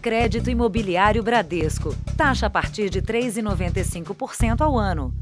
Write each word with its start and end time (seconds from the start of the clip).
Crédito 0.00 0.48
Imobiliário 0.48 1.22
Bradesco. 1.22 1.94
Taxa 2.16 2.46
a 2.46 2.50
partir 2.50 2.88
de 2.88 3.02
3,95% 3.02 4.62
ao 4.62 4.78
ano. 4.78 5.12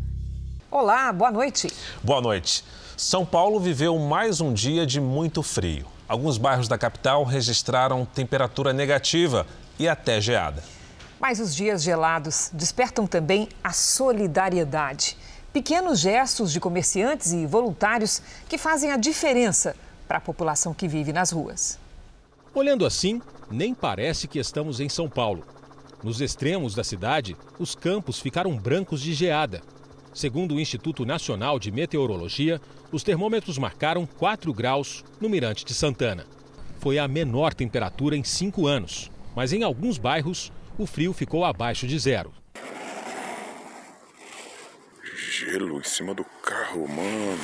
Olá, 0.71 1.12
boa 1.12 1.33
noite. 1.33 1.69
Boa 2.01 2.21
noite. 2.21 2.64
São 2.96 3.27
Paulo 3.27 3.59
viveu 3.59 3.99
mais 3.99 4.41
um 4.41 4.53
dia 4.54 4.87
de 4.87 5.01
muito 5.01 5.43
frio. 5.43 5.85
Alguns 6.06 6.38
bairros 6.38 6.69
da 6.69 6.79
capital 6.79 7.25
registraram 7.25 8.04
temperatura 8.04 8.72
negativa 8.72 9.45
e 9.80 9.88
até 9.88 10.21
geada. 10.21 10.62
Mas 11.18 11.40
os 11.40 11.56
dias 11.56 11.82
gelados 11.82 12.48
despertam 12.52 13.04
também 13.04 13.48
a 13.64 13.72
solidariedade. 13.72 15.16
Pequenos 15.52 15.98
gestos 15.98 16.52
de 16.52 16.60
comerciantes 16.60 17.32
e 17.32 17.46
voluntários 17.46 18.22
que 18.48 18.56
fazem 18.56 18.92
a 18.92 18.96
diferença 18.96 19.74
para 20.06 20.18
a 20.18 20.20
população 20.20 20.72
que 20.72 20.86
vive 20.86 21.12
nas 21.12 21.32
ruas. 21.32 21.79
Olhando 22.59 22.84
assim, 22.84 23.22
nem 23.48 23.72
parece 23.72 24.27
que 24.27 24.36
estamos 24.36 24.80
em 24.80 24.88
São 24.88 25.09
Paulo. 25.09 25.46
Nos 26.02 26.20
extremos 26.20 26.74
da 26.74 26.83
cidade, 26.83 27.37
os 27.56 27.77
campos 27.77 28.19
ficaram 28.19 28.59
brancos 28.59 29.00
de 29.00 29.14
geada. 29.14 29.62
Segundo 30.12 30.56
o 30.56 30.60
Instituto 30.60 31.06
Nacional 31.06 31.60
de 31.60 31.70
Meteorologia, 31.70 32.60
os 32.91 33.05
termômetros 33.05 33.59
marcaram 33.59 34.05
4 34.05 34.52
graus 34.52 35.05
no 35.20 35.28
Mirante 35.28 35.64
de 35.64 35.73
Santana. 35.73 36.27
Foi 36.80 36.98
a 36.98 37.06
menor 37.06 37.55
temperatura 37.55 38.16
em 38.16 38.24
cinco 38.24 38.66
anos, 38.66 39.09
mas 39.36 39.52
em 39.52 39.62
alguns 39.62 39.97
bairros 39.97 40.50
o 40.77 40.84
frio 40.84 41.12
ficou 41.12 41.45
abaixo 41.45 41.86
de 41.86 41.97
zero. 41.97 42.33
Gelo 45.14 45.78
em 45.78 45.84
cima 45.84 46.12
do 46.12 46.25
carro, 46.42 46.88
mano. 46.88 47.41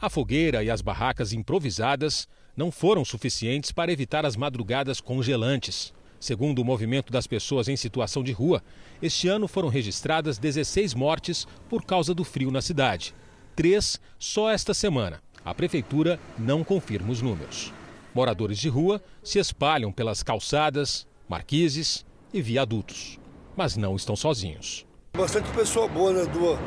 A 0.00 0.08
fogueira 0.08 0.62
e 0.62 0.70
as 0.70 0.80
barracas 0.80 1.32
improvisadas 1.32 2.28
não 2.56 2.70
foram 2.70 3.04
suficientes 3.04 3.72
para 3.72 3.92
evitar 3.92 4.24
as 4.24 4.36
madrugadas 4.36 5.00
congelantes. 5.00 5.92
Segundo 6.20 6.60
o 6.60 6.64
movimento 6.64 7.12
das 7.12 7.26
pessoas 7.26 7.68
em 7.68 7.76
situação 7.76 8.22
de 8.22 8.32
rua, 8.32 8.62
este 9.02 9.28
ano 9.28 9.46
foram 9.46 9.68
registradas 9.68 10.38
16 10.38 10.94
mortes 10.94 11.46
por 11.68 11.84
causa 11.84 12.14
do 12.14 12.24
frio 12.24 12.50
na 12.50 12.62
cidade. 12.62 13.14
Três 13.54 14.00
só 14.18 14.50
esta 14.50 14.72
semana. 14.72 15.22
A 15.44 15.54
prefeitura 15.54 16.18
não 16.38 16.64
confirma 16.64 17.12
os 17.12 17.20
números. 17.20 17.72
Moradores 18.14 18.58
de 18.58 18.68
rua 18.68 19.02
se 19.22 19.38
espalham 19.38 19.92
pelas 19.92 20.22
calçadas, 20.22 21.06
marquises 21.28 22.06
e 22.32 22.40
viadutos. 22.40 23.18
Mas 23.56 23.76
não 23.76 23.94
estão 23.94 24.16
sozinhos. 24.16 24.86
Bastante 25.16 25.50
pessoa 25.50 25.86
boa, 25.86 26.12
né? 26.12 26.24
Doa, 26.32 26.58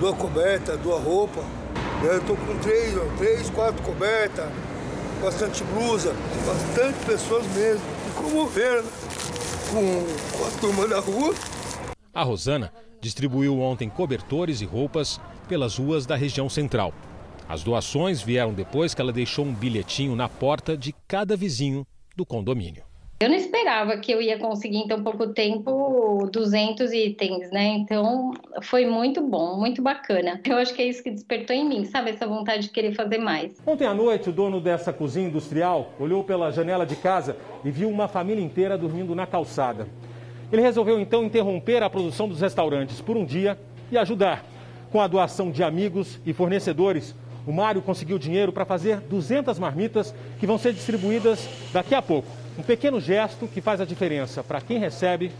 doa 0.00 0.14
coberta, 0.14 0.76
doa 0.76 0.98
roupa. 0.98 1.42
Eu 2.02 2.18
estou 2.18 2.36
com 2.36 2.58
três, 2.58 2.94
três, 3.16 3.50
quatro 3.50 3.82
cobertas, 3.82 4.46
bastante 5.22 5.62
blusa, 5.64 6.14
bastante 6.46 7.04
pessoas 7.04 7.46
mesmo. 7.54 7.84
E 8.08 8.22
comoveram 8.22 8.82
né? 8.82 8.90
com, 9.70 10.38
com 10.38 10.44
a 10.44 10.60
turma 10.60 10.88
da 10.88 11.00
rua. 11.00 11.34
A 12.14 12.22
Rosana 12.22 12.72
distribuiu 13.00 13.60
ontem 13.60 13.88
cobertores 13.88 14.60
e 14.60 14.64
roupas 14.64 15.20
pelas 15.48 15.76
ruas 15.76 16.06
da 16.06 16.16
região 16.16 16.48
central. 16.48 16.92
As 17.48 17.62
doações 17.62 18.20
vieram 18.20 18.52
depois 18.52 18.92
que 18.92 19.00
ela 19.00 19.12
deixou 19.12 19.44
um 19.44 19.54
bilhetinho 19.54 20.14
na 20.14 20.28
porta 20.28 20.76
de 20.76 20.94
cada 21.06 21.36
vizinho 21.36 21.86
do 22.14 22.26
condomínio. 22.26 22.87
Eu 23.20 23.28
não 23.28 23.34
esperava 23.34 23.96
que 23.96 24.12
eu 24.12 24.22
ia 24.22 24.38
conseguir 24.38 24.76
em 24.76 24.86
tão 24.86 25.02
pouco 25.02 25.26
tempo 25.26 26.28
200 26.30 26.92
itens, 26.92 27.50
né? 27.50 27.66
Então 27.66 28.32
foi 28.62 28.86
muito 28.86 29.20
bom, 29.20 29.58
muito 29.58 29.82
bacana. 29.82 30.40
Eu 30.44 30.56
acho 30.56 30.72
que 30.72 30.80
é 30.80 30.86
isso 30.86 31.02
que 31.02 31.10
despertou 31.10 31.54
em 31.56 31.68
mim, 31.68 31.84
sabe? 31.84 32.10
Essa 32.10 32.28
vontade 32.28 32.62
de 32.62 32.68
querer 32.68 32.94
fazer 32.94 33.18
mais. 33.18 33.60
Ontem 33.66 33.88
à 33.88 33.92
noite, 33.92 34.28
o 34.28 34.32
dono 34.32 34.60
dessa 34.60 34.92
cozinha 34.92 35.26
industrial 35.26 35.90
olhou 35.98 36.22
pela 36.22 36.52
janela 36.52 36.86
de 36.86 36.94
casa 36.94 37.36
e 37.64 37.72
viu 37.72 37.88
uma 37.88 38.06
família 38.06 38.40
inteira 38.44 38.78
dormindo 38.78 39.16
na 39.16 39.26
calçada. 39.26 39.88
Ele 40.52 40.62
resolveu 40.62 41.00
então 41.00 41.24
interromper 41.24 41.82
a 41.82 41.90
produção 41.90 42.28
dos 42.28 42.40
restaurantes 42.40 43.00
por 43.00 43.16
um 43.16 43.24
dia 43.24 43.58
e 43.90 43.98
ajudar. 43.98 44.44
Com 44.92 45.00
a 45.00 45.08
doação 45.08 45.50
de 45.50 45.64
amigos 45.64 46.20
e 46.24 46.32
fornecedores, 46.32 47.16
o 47.44 47.52
Mário 47.52 47.82
conseguiu 47.82 48.16
dinheiro 48.16 48.52
para 48.52 48.64
fazer 48.64 49.00
200 49.00 49.58
marmitas 49.58 50.14
que 50.38 50.46
vão 50.46 50.56
ser 50.56 50.72
distribuídas 50.72 51.48
daqui 51.72 51.96
a 51.96 52.00
pouco. 52.00 52.28
Um 52.58 52.62
pequeno 52.64 53.00
gesto 53.00 53.46
que 53.46 53.60
faz 53.60 53.80
a 53.80 53.84
diferença 53.84 54.42
para 54.42 54.60
quem 54.60 54.80
recebe 54.80 55.30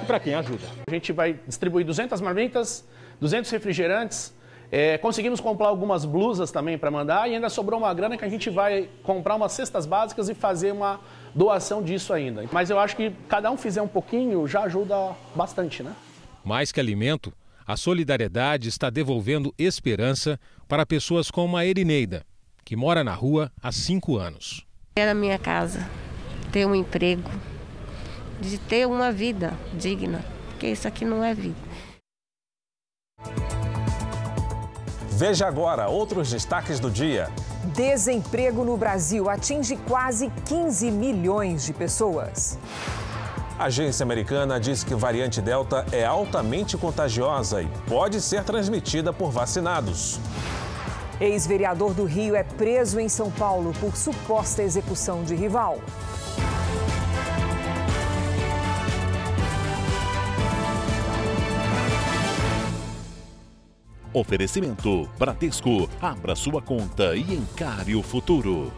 e 0.00 0.06
para 0.06 0.20
quem 0.20 0.34
ajuda. 0.34 0.62
A 0.86 0.94
gente 0.94 1.12
vai 1.12 1.40
distribuir 1.48 1.84
200 1.84 2.20
marmitas, 2.20 2.86
200 3.20 3.50
refrigerantes, 3.50 4.32
é, 4.70 4.96
conseguimos 4.98 5.40
comprar 5.40 5.66
algumas 5.66 6.04
blusas 6.04 6.52
também 6.52 6.78
para 6.78 6.92
mandar 6.92 7.28
e 7.28 7.34
ainda 7.34 7.48
sobrou 7.48 7.80
uma 7.80 7.92
grana 7.92 8.16
que 8.16 8.24
a 8.24 8.28
gente 8.28 8.50
vai 8.50 8.88
comprar 9.02 9.34
umas 9.34 9.50
cestas 9.50 9.84
básicas 9.84 10.28
e 10.28 10.34
fazer 10.34 10.70
uma 10.70 11.00
doação 11.34 11.82
disso 11.82 12.12
ainda. 12.12 12.44
Mas 12.52 12.70
eu 12.70 12.78
acho 12.78 12.94
que 12.94 13.12
cada 13.28 13.50
um 13.50 13.56
fizer 13.56 13.82
um 13.82 13.88
pouquinho 13.88 14.46
já 14.46 14.62
ajuda 14.62 15.16
bastante, 15.34 15.82
né? 15.82 15.92
Mais 16.44 16.70
que 16.70 16.78
alimento, 16.78 17.32
a 17.66 17.76
solidariedade 17.76 18.68
está 18.68 18.90
devolvendo 18.90 19.52
esperança 19.58 20.38
para 20.68 20.86
pessoas 20.86 21.32
como 21.32 21.56
a 21.56 21.66
Erineida, 21.66 22.24
que 22.64 22.76
mora 22.76 23.02
na 23.02 23.12
rua 23.12 23.50
há 23.60 23.72
cinco 23.72 24.16
anos. 24.16 24.64
É 24.94 25.04
na 25.04 25.14
minha 25.14 25.38
casa 25.38 25.84
ter 26.48 26.66
um 26.66 26.74
emprego, 26.74 27.30
de 28.40 28.58
ter 28.58 28.86
uma 28.86 29.12
vida 29.12 29.52
digna, 29.74 30.24
porque 30.48 30.68
isso 30.68 30.88
aqui 30.88 31.04
não 31.04 31.22
é 31.22 31.34
vida. 31.34 31.68
Veja 35.10 35.48
agora 35.48 35.88
outros 35.88 36.30
destaques 36.30 36.78
do 36.78 36.90
dia. 36.90 37.28
Desemprego 37.74 38.64
no 38.64 38.76
Brasil 38.76 39.28
atinge 39.28 39.76
quase 39.76 40.30
15 40.46 40.90
milhões 40.92 41.66
de 41.66 41.72
pessoas. 41.72 42.56
A 43.58 43.64
agência 43.64 44.04
americana 44.04 44.60
diz 44.60 44.84
que 44.84 44.94
variante 44.94 45.40
Delta 45.40 45.84
é 45.90 46.04
altamente 46.04 46.76
contagiosa 46.76 47.60
e 47.60 47.68
pode 47.88 48.20
ser 48.20 48.44
transmitida 48.44 49.12
por 49.12 49.32
vacinados. 49.32 50.20
Ex-vereador 51.20 51.92
do 51.92 52.04
Rio 52.04 52.36
é 52.36 52.44
preso 52.44 53.00
em 53.00 53.08
São 53.08 53.28
Paulo 53.28 53.72
por 53.80 53.96
suposta 53.96 54.62
execução 54.62 55.24
de 55.24 55.34
rival. 55.34 55.80
Oferecimento 64.12 65.08
Bradesco. 65.18 65.88
Abra 66.00 66.34
sua 66.34 66.62
conta 66.62 67.14
e 67.14 67.34
encare 67.34 67.94
o 67.94 68.02
futuro. 68.02 68.72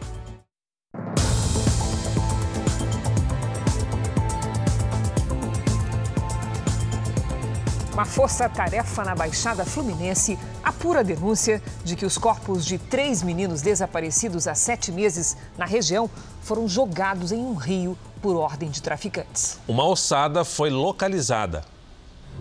Uma 7.93 8.05
força-tarefa 8.05 9.03
na 9.03 9.13
Baixada 9.13 9.63
Fluminense 9.63 10.37
apura 10.63 11.01
a 11.01 11.03
denúncia 11.03 11.61
de 11.83 11.95
que 11.95 12.05
os 12.05 12.17
corpos 12.17 12.65
de 12.65 12.77
três 12.77 13.21
meninos 13.21 13.61
desaparecidos 13.61 14.47
há 14.47 14.55
sete 14.55 14.91
meses 14.91 15.37
na 15.57 15.65
região 15.65 16.09
foram 16.41 16.67
jogados 16.67 17.31
em 17.31 17.39
um 17.39 17.53
rio 17.53 17.97
por 18.21 18.35
ordem 18.35 18.69
de 18.69 18.81
traficantes. 18.81 19.59
Uma 19.67 19.85
ossada 19.85 20.43
foi 20.43 20.69
localizada. 20.69 21.63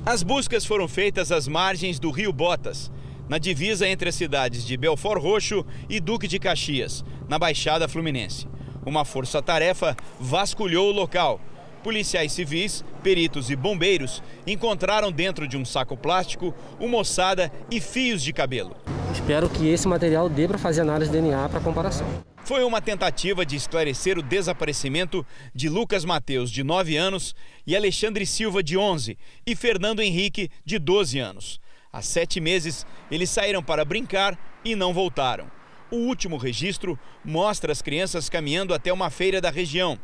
As 0.04 0.22
buscas 0.22 0.64
foram 0.64 0.88
feitas 0.88 1.30
às 1.30 1.46
margens 1.46 1.98
do 1.98 2.10
Rio 2.10 2.32
Botas, 2.32 2.90
na 3.28 3.36
divisa 3.36 3.86
entre 3.86 4.08
as 4.08 4.14
cidades 4.14 4.64
de 4.64 4.74
Belfort 4.74 5.22
Roxo 5.22 5.64
e 5.90 6.00
Duque 6.00 6.26
de 6.26 6.38
Caxias, 6.38 7.04
na 7.28 7.38
Baixada 7.38 7.86
Fluminense. 7.86 8.48
Uma 8.84 9.04
força-tarefa 9.04 9.94
vasculhou 10.18 10.88
o 10.88 10.92
local. 10.92 11.38
Policiais 11.84 12.32
civis, 12.32 12.82
peritos 13.02 13.50
e 13.50 13.56
bombeiros 13.56 14.22
encontraram 14.46 15.12
dentro 15.12 15.46
de 15.46 15.58
um 15.58 15.66
saco 15.66 15.96
plástico 15.96 16.54
uma 16.80 16.98
ossada 16.98 17.52
e 17.70 17.78
fios 17.78 18.22
de 18.22 18.32
cabelo. 18.32 18.74
Espero 19.12 19.50
que 19.50 19.68
esse 19.68 19.86
material 19.86 20.30
dê 20.30 20.48
para 20.48 20.58
fazer 20.58 20.80
análise 20.80 21.10
de 21.10 21.18
DNA 21.18 21.46
para 21.50 21.60
comparação. 21.60 22.06
Foi 22.50 22.64
uma 22.64 22.82
tentativa 22.82 23.46
de 23.46 23.54
esclarecer 23.54 24.18
o 24.18 24.22
desaparecimento 24.24 25.24
de 25.54 25.68
Lucas 25.68 26.04
Mateus, 26.04 26.50
de 26.50 26.64
9 26.64 26.96
anos, 26.96 27.32
e 27.64 27.76
Alexandre 27.76 28.26
Silva, 28.26 28.60
de 28.60 28.76
11, 28.76 29.16
e 29.46 29.54
Fernando 29.54 30.02
Henrique, 30.02 30.50
de 30.64 30.76
12 30.76 31.20
anos. 31.20 31.60
Há 31.92 32.02
sete 32.02 32.40
meses, 32.40 32.84
eles 33.08 33.30
saíram 33.30 33.62
para 33.62 33.84
brincar 33.84 34.36
e 34.64 34.74
não 34.74 34.92
voltaram. 34.92 35.48
O 35.92 35.98
último 35.98 36.36
registro 36.36 36.98
mostra 37.24 37.70
as 37.70 37.80
crianças 37.80 38.28
caminhando 38.28 38.74
até 38.74 38.92
uma 38.92 39.10
feira 39.10 39.40
da 39.40 39.48
região. 39.48 39.96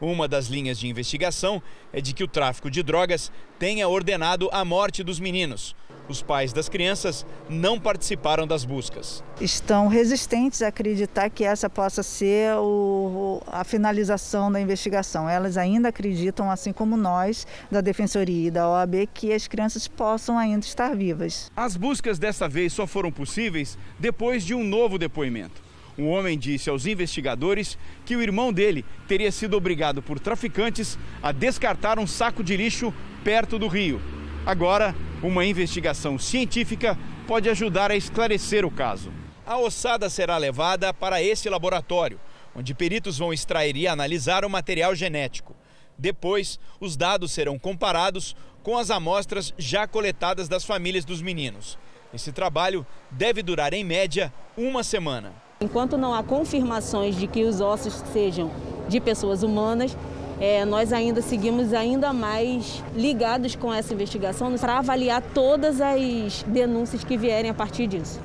Uma 0.00 0.26
das 0.26 0.46
linhas 0.46 0.78
de 0.78 0.88
investigação 0.88 1.62
é 1.92 2.00
de 2.00 2.14
que 2.14 2.24
o 2.24 2.28
tráfico 2.28 2.70
de 2.70 2.82
drogas 2.82 3.30
tenha 3.58 3.86
ordenado 3.86 4.48
a 4.52 4.64
morte 4.64 5.02
dos 5.02 5.20
meninos. 5.20 5.76
Os 6.10 6.22
pais 6.22 6.52
das 6.52 6.68
crianças 6.68 7.24
não 7.48 7.78
participaram 7.78 8.44
das 8.44 8.64
buscas. 8.64 9.22
Estão 9.40 9.86
resistentes 9.86 10.60
a 10.60 10.66
acreditar 10.66 11.30
que 11.30 11.44
essa 11.44 11.70
possa 11.70 12.02
ser 12.02 12.56
o, 12.56 13.40
a 13.46 13.62
finalização 13.62 14.50
da 14.50 14.60
investigação. 14.60 15.28
Elas 15.28 15.56
ainda 15.56 15.90
acreditam, 15.90 16.50
assim 16.50 16.72
como 16.72 16.96
nós, 16.96 17.46
da 17.70 17.80
Defensoria 17.80 18.48
e 18.48 18.50
da 18.50 18.68
OAB, 18.68 19.06
que 19.14 19.32
as 19.32 19.46
crianças 19.46 19.86
possam 19.86 20.36
ainda 20.36 20.66
estar 20.66 20.96
vivas. 20.96 21.48
As 21.54 21.76
buscas 21.76 22.18
dessa 22.18 22.48
vez 22.48 22.72
só 22.72 22.88
foram 22.88 23.12
possíveis 23.12 23.78
depois 23.96 24.44
de 24.44 24.52
um 24.52 24.64
novo 24.64 24.98
depoimento. 24.98 25.62
O 25.96 26.06
homem 26.06 26.36
disse 26.36 26.68
aos 26.68 26.86
investigadores 26.86 27.78
que 28.04 28.16
o 28.16 28.22
irmão 28.22 28.52
dele 28.52 28.84
teria 29.06 29.30
sido 29.30 29.56
obrigado 29.56 30.02
por 30.02 30.18
traficantes 30.18 30.98
a 31.22 31.30
descartar 31.30 32.00
um 32.00 32.06
saco 32.06 32.42
de 32.42 32.56
lixo 32.56 32.92
perto 33.22 33.60
do 33.60 33.68
rio. 33.68 34.00
Agora, 34.46 34.94
uma 35.22 35.44
investigação 35.44 36.18
científica 36.18 36.98
pode 37.26 37.48
ajudar 37.48 37.90
a 37.90 37.96
esclarecer 37.96 38.64
o 38.64 38.70
caso. 38.70 39.12
A 39.46 39.58
ossada 39.58 40.08
será 40.08 40.36
levada 40.38 40.94
para 40.94 41.22
esse 41.22 41.48
laboratório, 41.48 42.18
onde 42.56 42.74
peritos 42.74 43.18
vão 43.18 43.32
extrair 43.32 43.76
e 43.76 43.86
analisar 43.86 44.44
o 44.44 44.50
material 44.50 44.94
genético. 44.94 45.54
Depois, 45.98 46.58
os 46.80 46.96
dados 46.96 47.32
serão 47.32 47.58
comparados 47.58 48.34
com 48.62 48.78
as 48.78 48.90
amostras 48.90 49.52
já 49.58 49.86
coletadas 49.86 50.48
das 50.48 50.64
famílias 50.64 51.04
dos 51.04 51.20
meninos. 51.20 51.78
Esse 52.12 52.32
trabalho 52.32 52.86
deve 53.10 53.42
durar, 53.42 53.74
em 53.74 53.84
média, 53.84 54.32
uma 54.56 54.82
semana. 54.82 55.32
Enquanto 55.60 55.98
não 55.98 56.14
há 56.14 56.22
confirmações 56.22 57.14
de 57.14 57.26
que 57.26 57.44
os 57.44 57.60
ossos 57.60 58.02
sejam 58.12 58.50
de 58.88 58.98
pessoas 58.98 59.42
humanas, 59.42 59.96
é, 60.40 60.64
nós 60.64 60.90
ainda 60.90 61.20
seguimos 61.20 61.74
ainda 61.74 62.14
mais 62.14 62.82
ligados 62.96 63.54
com 63.54 63.72
essa 63.72 63.92
investigação 63.92 64.56
para 64.56 64.78
avaliar 64.78 65.22
todas 65.34 65.82
as 65.82 66.42
denúncias 66.44 67.04
que 67.04 67.18
vierem 67.18 67.50
a 67.50 67.54
partir 67.54 67.86
disso. 67.86 68.18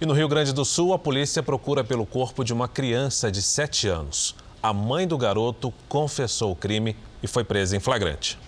E 0.00 0.06
no 0.06 0.12
Rio 0.12 0.28
Grande 0.28 0.52
do 0.52 0.64
Sul, 0.64 0.92
a 0.92 0.98
polícia 0.98 1.42
procura 1.42 1.84
pelo 1.84 2.04
corpo 2.04 2.44
de 2.44 2.52
uma 2.52 2.66
criança 2.66 3.30
de 3.30 3.40
7 3.40 3.86
anos. 3.86 4.34
A 4.60 4.72
mãe 4.72 5.06
do 5.06 5.16
garoto 5.16 5.72
confessou 5.88 6.50
o 6.50 6.56
crime 6.56 6.96
e 7.22 7.28
foi 7.28 7.44
presa 7.44 7.76
em 7.76 7.80
flagrante. 7.80 8.38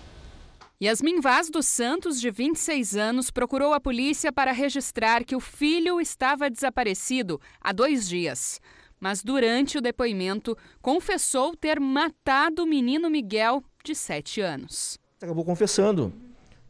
Yasmin 0.83 1.21
Vaz 1.21 1.49
dos 1.49 1.67
Santos, 1.67 2.19
de 2.19 2.31
26 2.31 2.97
anos, 2.97 3.29
procurou 3.29 3.71
a 3.73 3.79
polícia 3.79 4.31
para 4.31 4.51
registrar 4.51 5.23
que 5.23 5.35
o 5.35 5.39
filho 5.39 6.01
estava 6.01 6.49
desaparecido 6.49 7.39
há 7.61 7.71
dois 7.71 8.09
dias. 8.09 8.59
Mas 9.01 9.23
durante 9.23 9.79
o 9.79 9.81
depoimento, 9.81 10.55
confessou 10.79 11.55
ter 11.55 11.79
matado 11.79 12.61
o 12.63 12.67
menino 12.67 13.09
Miguel, 13.09 13.63
de 13.83 13.95
7 13.95 14.41
anos. 14.41 14.99
Acabou 15.19 15.43
confessando, 15.43 16.13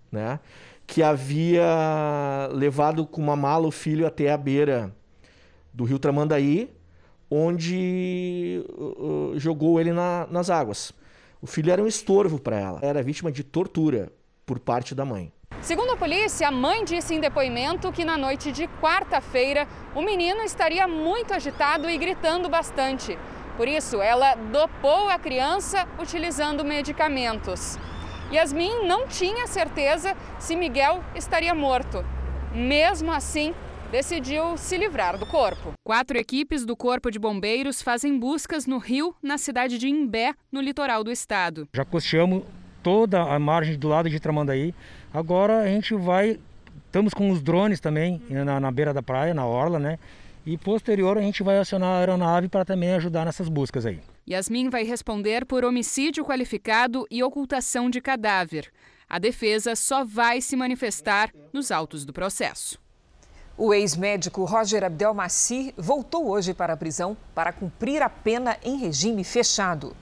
né? 0.09 0.39
Que 0.87 1.03
havia 1.03 2.49
levado 2.53 3.05
com 3.05 3.21
uma 3.21 3.35
mala 3.35 3.67
o 3.67 3.71
filho 3.71 4.07
até 4.07 4.31
a 4.31 4.37
beira 4.37 4.95
do 5.73 5.83
rio 5.83 5.99
Tramandaí, 5.99 6.69
onde 7.29 8.63
uh, 8.77 9.33
jogou 9.35 9.79
ele 9.79 9.91
na, 9.91 10.25
nas 10.31 10.49
águas. 10.49 10.93
O 11.41 11.47
filho 11.47 11.69
era 11.69 11.83
um 11.83 11.87
estorvo 11.87 12.39
para 12.39 12.57
ela, 12.57 12.79
era 12.81 13.03
vítima 13.03 13.29
de 13.29 13.43
tortura 13.43 14.09
por 14.45 14.57
parte 14.57 14.95
da 14.95 15.03
mãe. 15.03 15.33
Segundo 15.61 15.91
a 15.91 15.95
polícia, 15.95 16.47
a 16.47 16.51
mãe 16.51 16.83
disse 16.83 17.13
em 17.13 17.19
depoimento 17.19 17.91
que 17.91 18.03
na 18.03 18.17
noite 18.17 18.51
de 18.51 18.67
quarta-feira 18.81 19.67
o 19.93 20.01
menino 20.01 20.41
estaria 20.41 20.87
muito 20.87 21.33
agitado 21.33 21.89
e 21.89 21.97
gritando 21.97 22.49
bastante. 22.49 23.17
Por 23.55 23.67
isso, 23.67 24.01
ela 24.01 24.33
dopou 24.35 25.07
a 25.07 25.19
criança 25.19 25.87
utilizando 25.99 26.65
medicamentos. 26.65 27.77
Yasmin 28.33 28.87
não 28.87 29.07
tinha 29.07 29.45
certeza 29.45 30.17
se 30.39 30.55
Miguel 30.55 31.03
estaria 31.15 31.53
morto. 31.53 32.03
Mesmo 32.53 33.11
assim, 33.11 33.53
decidiu 33.91 34.57
se 34.57 34.77
livrar 34.77 35.17
do 35.17 35.25
corpo. 35.27 35.73
Quatro 35.85 36.17
equipes 36.17 36.65
do 36.65 36.75
Corpo 36.75 37.11
de 37.11 37.19
Bombeiros 37.19 37.81
fazem 37.81 38.17
buscas 38.17 38.65
no 38.65 38.79
rio, 38.79 39.15
na 39.21 39.37
cidade 39.37 39.77
de 39.77 39.87
Imbé, 39.87 40.33
no 40.51 40.59
litoral 40.59 41.03
do 41.03 41.11
estado. 41.11 41.67
Já 41.73 41.85
costeamos 41.85 42.43
toda 42.81 43.21
a 43.21 43.39
margem 43.39 43.77
do 43.77 43.87
lado 43.87 44.09
de 44.09 44.19
Tramandaí. 44.19 44.73
Agora 45.13 45.59
a 45.61 45.67
gente 45.67 45.93
vai. 45.95 46.39
Estamos 46.85 47.13
com 47.13 47.29
os 47.29 47.41
drones 47.41 47.79
também 47.79 48.21
na, 48.29 48.59
na 48.59 48.71
beira 48.71 48.93
da 48.93 49.01
praia, 49.01 49.33
na 49.33 49.45
orla, 49.45 49.79
né? 49.79 49.97
E 50.45 50.57
posterior 50.57 51.17
a 51.17 51.21
gente 51.21 51.43
vai 51.43 51.57
acionar 51.57 51.89
a 51.89 51.99
aeronave 51.99 52.49
para 52.49 52.65
também 52.65 52.93
ajudar 52.93 53.25
nessas 53.25 53.47
buscas 53.47 53.85
aí. 53.85 53.99
Yasmin 54.29 54.69
vai 54.69 54.83
responder 54.83 55.45
por 55.45 55.63
homicídio 55.63 56.25
qualificado 56.25 57.05
e 57.09 57.23
ocultação 57.23 57.89
de 57.89 58.01
cadáver. 58.01 58.71
A 59.07 59.19
defesa 59.19 59.75
só 59.75 60.03
vai 60.03 60.41
se 60.41 60.55
manifestar 60.55 61.31
nos 61.53 61.71
autos 61.71 62.05
do 62.05 62.13
processo. 62.13 62.79
O 63.57 63.73
ex-médico 63.73 64.43
Roger 64.45 64.83
Abdelmaci 64.83 65.73
voltou 65.77 66.29
hoje 66.29 66.53
para 66.53 66.73
a 66.73 66.77
prisão 66.77 67.15
para 67.35 67.51
cumprir 67.51 68.01
a 68.01 68.09
pena 68.09 68.57
em 68.63 68.77
regime 68.77 69.23
fechado. 69.23 69.95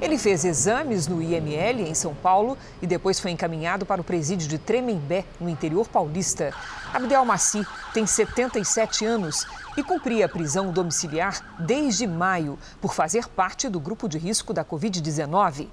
Ele 0.00 0.16
fez 0.16 0.44
exames 0.44 1.08
no 1.08 1.20
IML 1.20 1.80
em 1.80 1.94
São 1.94 2.14
Paulo 2.14 2.56
e 2.80 2.86
depois 2.86 3.18
foi 3.18 3.32
encaminhado 3.32 3.84
para 3.84 4.00
o 4.00 4.04
presídio 4.04 4.46
de 4.46 4.56
Tremembé, 4.56 5.24
no 5.40 5.48
interior 5.48 5.88
paulista. 5.88 6.54
Abdelmaci 6.94 7.66
tem 7.92 8.06
77 8.06 9.04
anos 9.04 9.44
e 9.76 9.82
cumpria 9.82 10.26
a 10.26 10.28
prisão 10.28 10.72
domiciliar 10.72 11.56
desde 11.58 12.06
maio 12.06 12.56
por 12.80 12.94
fazer 12.94 13.26
parte 13.28 13.68
do 13.68 13.80
grupo 13.80 14.08
de 14.08 14.18
risco 14.18 14.52
da 14.52 14.64
Covid-19. 14.64 15.66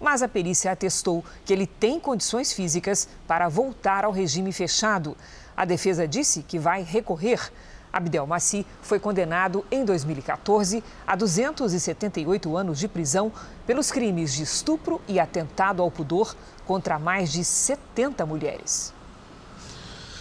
Mas 0.00 0.22
a 0.22 0.28
perícia 0.28 0.70
atestou 0.70 1.24
que 1.44 1.52
ele 1.52 1.66
tem 1.66 1.98
condições 1.98 2.52
físicas 2.52 3.08
para 3.26 3.48
voltar 3.48 4.04
ao 4.04 4.12
regime 4.12 4.52
fechado. 4.52 5.16
A 5.56 5.64
defesa 5.64 6.06
disse 6.06 6.44
que 6.44 6.58
vai 6.58 6.82
recorrer. 6.82 7.50
Abdel 7.92 8.26
Maci 8.26 8.64
foi 8.80 8.98
condenado 8.98 9.64
em 9.70 9.84
2014 9.84 10.82
a 11.06 11.14
278 11.14 12.56
anos 12.56 12.78
de 12.78 12.88
prisão 12.88 13.30
pelos 13.66 13.90
crimes 13.90 14.34
de 14.34 14.42
estupro 14.42 15.00
e 15.06 15.20
atentado 15.20 15.82
ao 15.82 15.90
pudor 15.90 16.34
contra 16.66 16.98
mais 16.98 17.30
de 17.30 17.44
70 17.44 18.24
mulheres. 18.24 18.94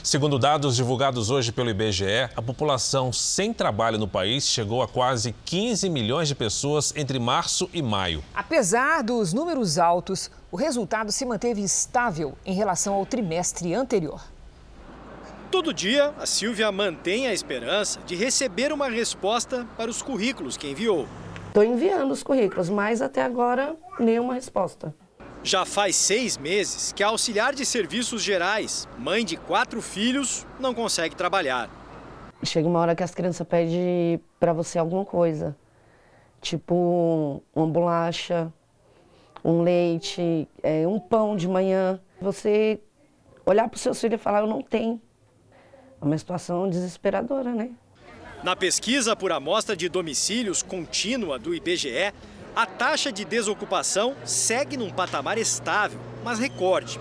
Segundo 0.04 0.40
dados 0.40 0.76
divulgados 0.76 1.30
hoje 1.30 1.52
pelo 1.52 1.70
IBGE, 1.70 2.28
a 2.36 2.42
população 2.42 3.14
sem 3.14 3.54
trabalho 3.54 4.00
no 4.00 4.08
país 4.08 4.48
chegou 4.48 4.82
a 4.82 4.88
quase 4.88 5.36
15 5.46 5.88
milhões 5.92 6.28
de 6.28 6.34
pessoas 6.34 6.92
entre 6.96 7.20
março 7.20 7.70
e 7.72 7.84
maio. 7.84 8.24
Apesar 8.34 9.04
dos 9.04 9.32
números 9.32 9.78
altos, 9.78 10.32
o 10.52 10.58
resultado 10.58 11.12
se 11.12 11.24
manteve 11.24 11.62
estável 11.62 12.34
em 12.44 12.56
relação 12.56 12.96
ao 12.96 13.06
trimestre 13.06 13.76
anterior. 13.76 14.24
Todo 15.52 15.74
dia, 15.74 16.14
a 16.18 16.26
Silvia 16.26 16.72
mantém 16.72 17.28
a 17.28 17.34
esperança 17.34 18.00
de 18.06 18.16
receber 18.16 18.72
uma 18.72 18.88
resposta 18.88 19.68
para 19.76 19.92
os 19.92 20.02
currículos 20.02 20.56
que 20.56 20.70
enviou. 20.70 21.06
Estou 21.48 21.62
enviando 21.62 22.12
os 22.12 22.24
currículos, 22.24 22.70
mas 22.70 23.02
até 23.02 23.22
agora 23.22 23.76
nenhuma 24.00 24.34
resposta. 24.34 24.96
Já 25.44 25.66
faz 25.66 25.98
seis 25.98 26.38
meses 26.38 26.94
que 26.94 27.04
a 27.04 27.08
auxiliar 27.08 27.54
de 27.54 27.66
serviços 27.66 28.24
gerais, 28.24 28.88
mãe 28.98 29.26
de 29.26 29.36
quatro 29.36 29.82
filhos, 29.82 30.48
não 30.58 30.74
consegue 30.74 31.18
trabalhar. 31.18 31.70
Chega 32.46 32.66
uma 32.66 32.80
hora 32.80 32.96
que 32.96 33.04
as 33.04 33.14
crianças 33.14 33.46
pedem 33.46 34.22
para 34.40 34.54
você 34.54 34.80
alguma 34.80 35.04
coisa, 35.04 35.54
tipo 36.40 37.44
uma 37.54 37.68
bolacha, 37.68 38.52
um 39.44 39.64
leite, 39.64 40.48
é, 40.64 40.88
um 40.88 40.98
pão 40.98 41.36
de 41.36 41.50
manhã. 41.50 42.00
Você 42.22 42.80
olhar 43.46 43.68
para 43.68 43.76
os 43.76 43.82
seus 43.82 44.00
filhos 44.00 44.18
e 44.18 44.24
falar: 44.24 44.40
Eu 44.40 44.48
não 44.48 44.62
tenho. 44.62 45.02
É 46.02 46.06
uma 46.06 46.18
situação 46.18 46.68
desesperadora, 46.68 47.54
né? 47.54 47.70
Na 48.44 48.56
pesquisa 48.56 49.16
por 49.16 49.32
amostra 49.32 49.76
de 49.76 49.88
domicílios 49.88 50.64
contínua 50.64 51.38
do 51.38 51.54
IBGE, 51.54 52.12
a 52.56 52.66
taxa 52.66 53.12
de 53.12 53.24
desocupação 53.24 54.16
segue 54.26 54.76
num 54.76 54.90
patamar 54.90 55.38
estável, 55.38 56.00
mas 56.24 56.40
recorde, 56.40 57.00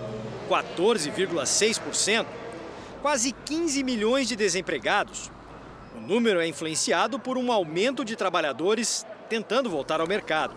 14,6%. 0.51 2.27
Quase 3.01 3.33
15 3.33 3.83
milhões 3.83 4.29
de 4.29 4.37
desempregados. 4.37 5.31
O 5.97 6.01
número 6.01 6.39
é 6.39 6.47
influenciado 6.47 7.19
por 7.19 7.39
um 7.39 7.51
aumento 7.51 8.05
de 8.05 8.15
trabalhadores 8.15 9.07
tentando 9.31 9.71
voltar 9.71 10.03
ao 10.03 10.07
mercado. 10.07 10.55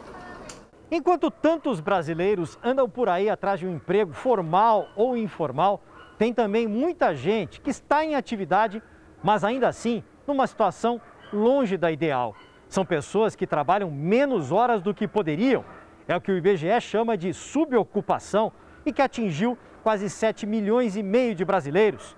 Enquanto 0.91 1.31
tantos 1.31 1.79
brasileiros 1.79 2.59
andam 2.61 2.89
por 2.89 3.07
aí 3.07 3.29
atrás 3.29 3.59
de 3.59 3.65
um 3.65 3.75
emprego 3.75 4.13
formal 4.13 4.89
ou 4.95 5.15
informal, 5.17 5.81
tem 6.17 6.33
também 6.33 6.67
muita 6.67 7.15
gente 7.15 7.59
que 7.61 7.69
está 7.69 8.03
em 8.03 8.15
atividade, 8.15 8.81
mas 9.23 9.43
ainda 9.43 9.67
assim 9.67 10.03
numa 10.27 10.47
situação 10.47 11.01
longe 11.31 11.77
da 11.77 11.91
ideal. 11.91 12.35
São 12.69 12.85
pessoas 12.85 13.35
que 13.35 13.45
trabalham 13.45 13.91
menos 13.91 14.51
horas 14.51 14.81
do 14.81 14.93
que 14.93 15.07
poderiam. 15.07 15.63
É 16.07 16.15
o 16.15 16.21
que 16.21 16.31
o 16.31 16.37
IBGE 16.37 16.81
chama 16.81 17.17
de 17.17 17.33
subocupação 17.33 18.51
e 18.85 18.91
que 18.91 19.01
atingiu 19.01 19.57
quase 19.83 20.09
7 20.09 20.45
milhões 20.45 20.95
e 20.95 21.03
meio 21.03 21.35
de 21.35 21.45
brasileiros. 21.45 22.15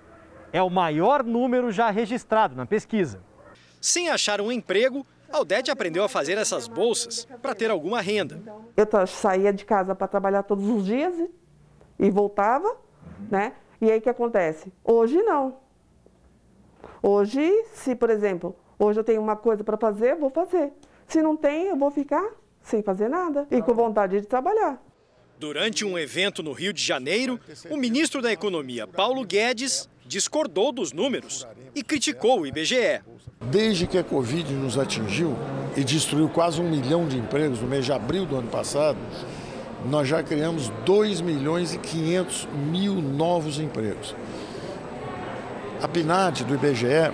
É 0.52 0.62
o 0.62 0.70
maior 0.70 1.22
número 1.22 1.70
já 1.70 1.90
registrado 1.90 2.54
na 2.54 2.64
pesquisa. 2.64 3.20
Sem 3.80 4.08
achar 4.08 4.40
um 4.40 4.50
emprego, 4.50 5.06
Aldete 5.30 5.70
aprendeu 5.70 6.04
a 6.04 6.08
fazer 6.08 6.38
essas 6.38 6.66
bolsas 6.68 7.26
para 7.42 7.54
ter 7.54 7.70
alguma 7.70 8.00
renda. 8.00 8.40
Eu 8.76 9.06
saía 9.06 9.52
de 9.52 9.64
casa 9.64 9.94
para 9.94 10.08
trabalhar 10.08 10.42
todos 10.44 10.66
os 10.68 10.86
dias 10.86 11.14
e 11.98 12.10
voltava, 12.10 12.76
né? 13.30 13.52
E 13.80 13.90
aí 13.90 13.98
o 13.98 14.02
que 14.02 14.08
acontece? 14.08 14.72
Hoje 14.84 15.22
não. 15.22 15.56
Hoje, 17.02 17.64
se 17.74 17.94
por 17.94 18.10
exemplo, 18.10 18.54
hoje 18.78 19.00
eu 19.00 19.04
tenho 19.04 19.20
uma 19.20 19.36
coisa 19.36 19.62
para 19.62 19.76
fazer, 19.76 20.16
vou 20.16 20.30
fazer. 20.30 20.72
Se 21.06 21.22
não 21.22 21.36
tem, 21.36 21.66
eu 21.66 21.76
vou 21.76 21.90
ficar 21.90 22.28
sem 22.62 22.82
fazer 22.82 23.08
nada 23.08 23.46
e 23.50 23.62
com 23.62 23.74
vontade 23.74 24.20
de 24.20 24.26
trabalhar. 24.26 24.82
Durante 25.38 25.84
um 25.84 25.98
evento 25.98 26.42
no 26.42 26.52
Rio 26.52 26.72
de 26.72 26.82
Janeiro, 26.82 27.38
o 27.70 27.76
ministro 27.76 28.22
da 28.22 28.32
Economia, 28.32 28.86
Paulo 28.86 29.24
Guedes, 29.24 29.88
discordou 30.06 30.72
dos 30.72 30.92
números 30.92 31.46
e 31.74 31.82
criticou 31.82 32.40
o 32.40 32.46
IBGE. 32.46 33.02
Desde 33.50 33.86
que 33.86 33.98
a 33.98 34.04
Covid 34.04 34.50
nos 34.54 34.78
atingiu 34.78 35.36
e 35.76 35.84
destruiu 35.84 36.28
quase 36.28 36.60
um 36.60 36.70
milhão 36.70 37.06
de 37.06 37.18
empregos 37.18 37.60
no 37.60 37.68
mês 37.68 37.84
de 37.84 37.92
abril 37.92 38.24
do 38.24 38.36
ano 38.36 38.48
passado, 38.48 38.98
nós 39.86 40.08
já 40.08 40.22
criamos 40.22 40.70
2 40.84 41.20
milhões 41.20 41.74
e 41.74 41.78
500 41.78 42.48
mil 42.70 42.94
novos 42.94 43.58
empregos. 43.58 44.14
A 45.82 45.88
PNAD 45.88 46.44
do 46.44 46.54
IBGE 46.54 47.12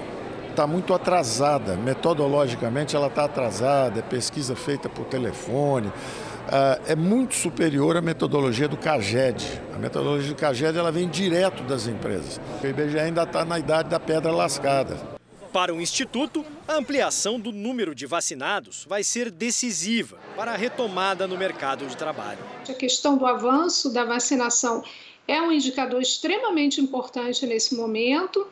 está 0.50 0.67
muito 0.67 0.95
atrasada, 0.95 1.76
metodologicamente 1.76 2.95
ela 2.95 3.09
está 3.09 3.25
atrasada, 3.25 3.99
é 3.99 4.02
pesquisa 4.02 4.55
feita 4.55 4.88
por 4.88 5.05
telefone, 5.07 5.88
uh, 5.88 6.81
é 6.87 6.95
muito 6.95 7.35
superior 7.35 7.97
à 7.97 8.00
metodologia 8.00 8.69
do 8.69 8.76
CAGED. 8.76 9.61
A 9.75 9.79
metodologia 9.79 10.29
do 10.29 10.37
CAGED 10.37 10.79
ela 10.79 10.93
vem 10.93 11.09
direto 11.09 11.62
das 11.64 11.87
empresas. 11.87 12.41
O 12.62 12.67
IBGE 12.67 12.99
ainda 12.99 13.25
está 13.25 13.45
na 13.45 13.59
idade 13.59 13.88
da 13.88 13.99
pedra 13.99 14.31
lascada. 14.31 15.12
Para 15.52 15.75
o 15.75 15.82
Instituto, 15.82 16.47
a 16.66 16.76
ampliação 16.76 17.38
do 17.38 17.52
número 17.52 17.94
de 17.94 18.06
vacinados 18.06 18.87
vai 18.88 19.04
ser 19.04 19.30
decisiva 19.30 20.18
para 20.35 20.52
a 20.52 20.56
retomada 20.56 21.26
no 21.26 21.37
mercado 21.37 21.87
de 21.87 21.94
trabalho. 21.94 22.38
A 22.66 22.73
questão 22.73 23.18
do 23.18 23.26
avanço 23.26 23.92
da 23.92 24.02
vacinação 24.02 24.82
é 25.28 25.42
um 25.42 25.52
indicador 25.52 26.00
extremamente 26.00 26.80
importante 26.80 27.47
nesse 27.47 27.75
momento, 27.75 28.49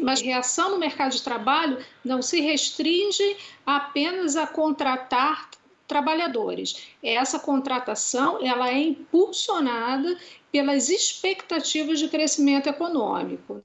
mas 0.00 0.22
a 0.22 0.24
reação 0.24 0.70
no 0.70 0.78
mercado 0.78 1.12
de 1.12 1.20
trabalho 1.20 1.84
não 2.02 2.22
se 2.22 2.40
restringe 2.40 3.36
apenas 3.66 4.34
a 4.34 4.46
contratar 4.46 5.50
trabalhadores. 5.86 6.86
Essa 7.02 7.38
contratação 7.38 8.38
ela 8.42 8.70
é 8.70 8.78
impulsionada 8.78 10.16
pelas 10.50 10.88
expectativas 10.88 11.98
de 11.98 12.08
crescimento 12.08 12.70
econômico. 12.70 13.62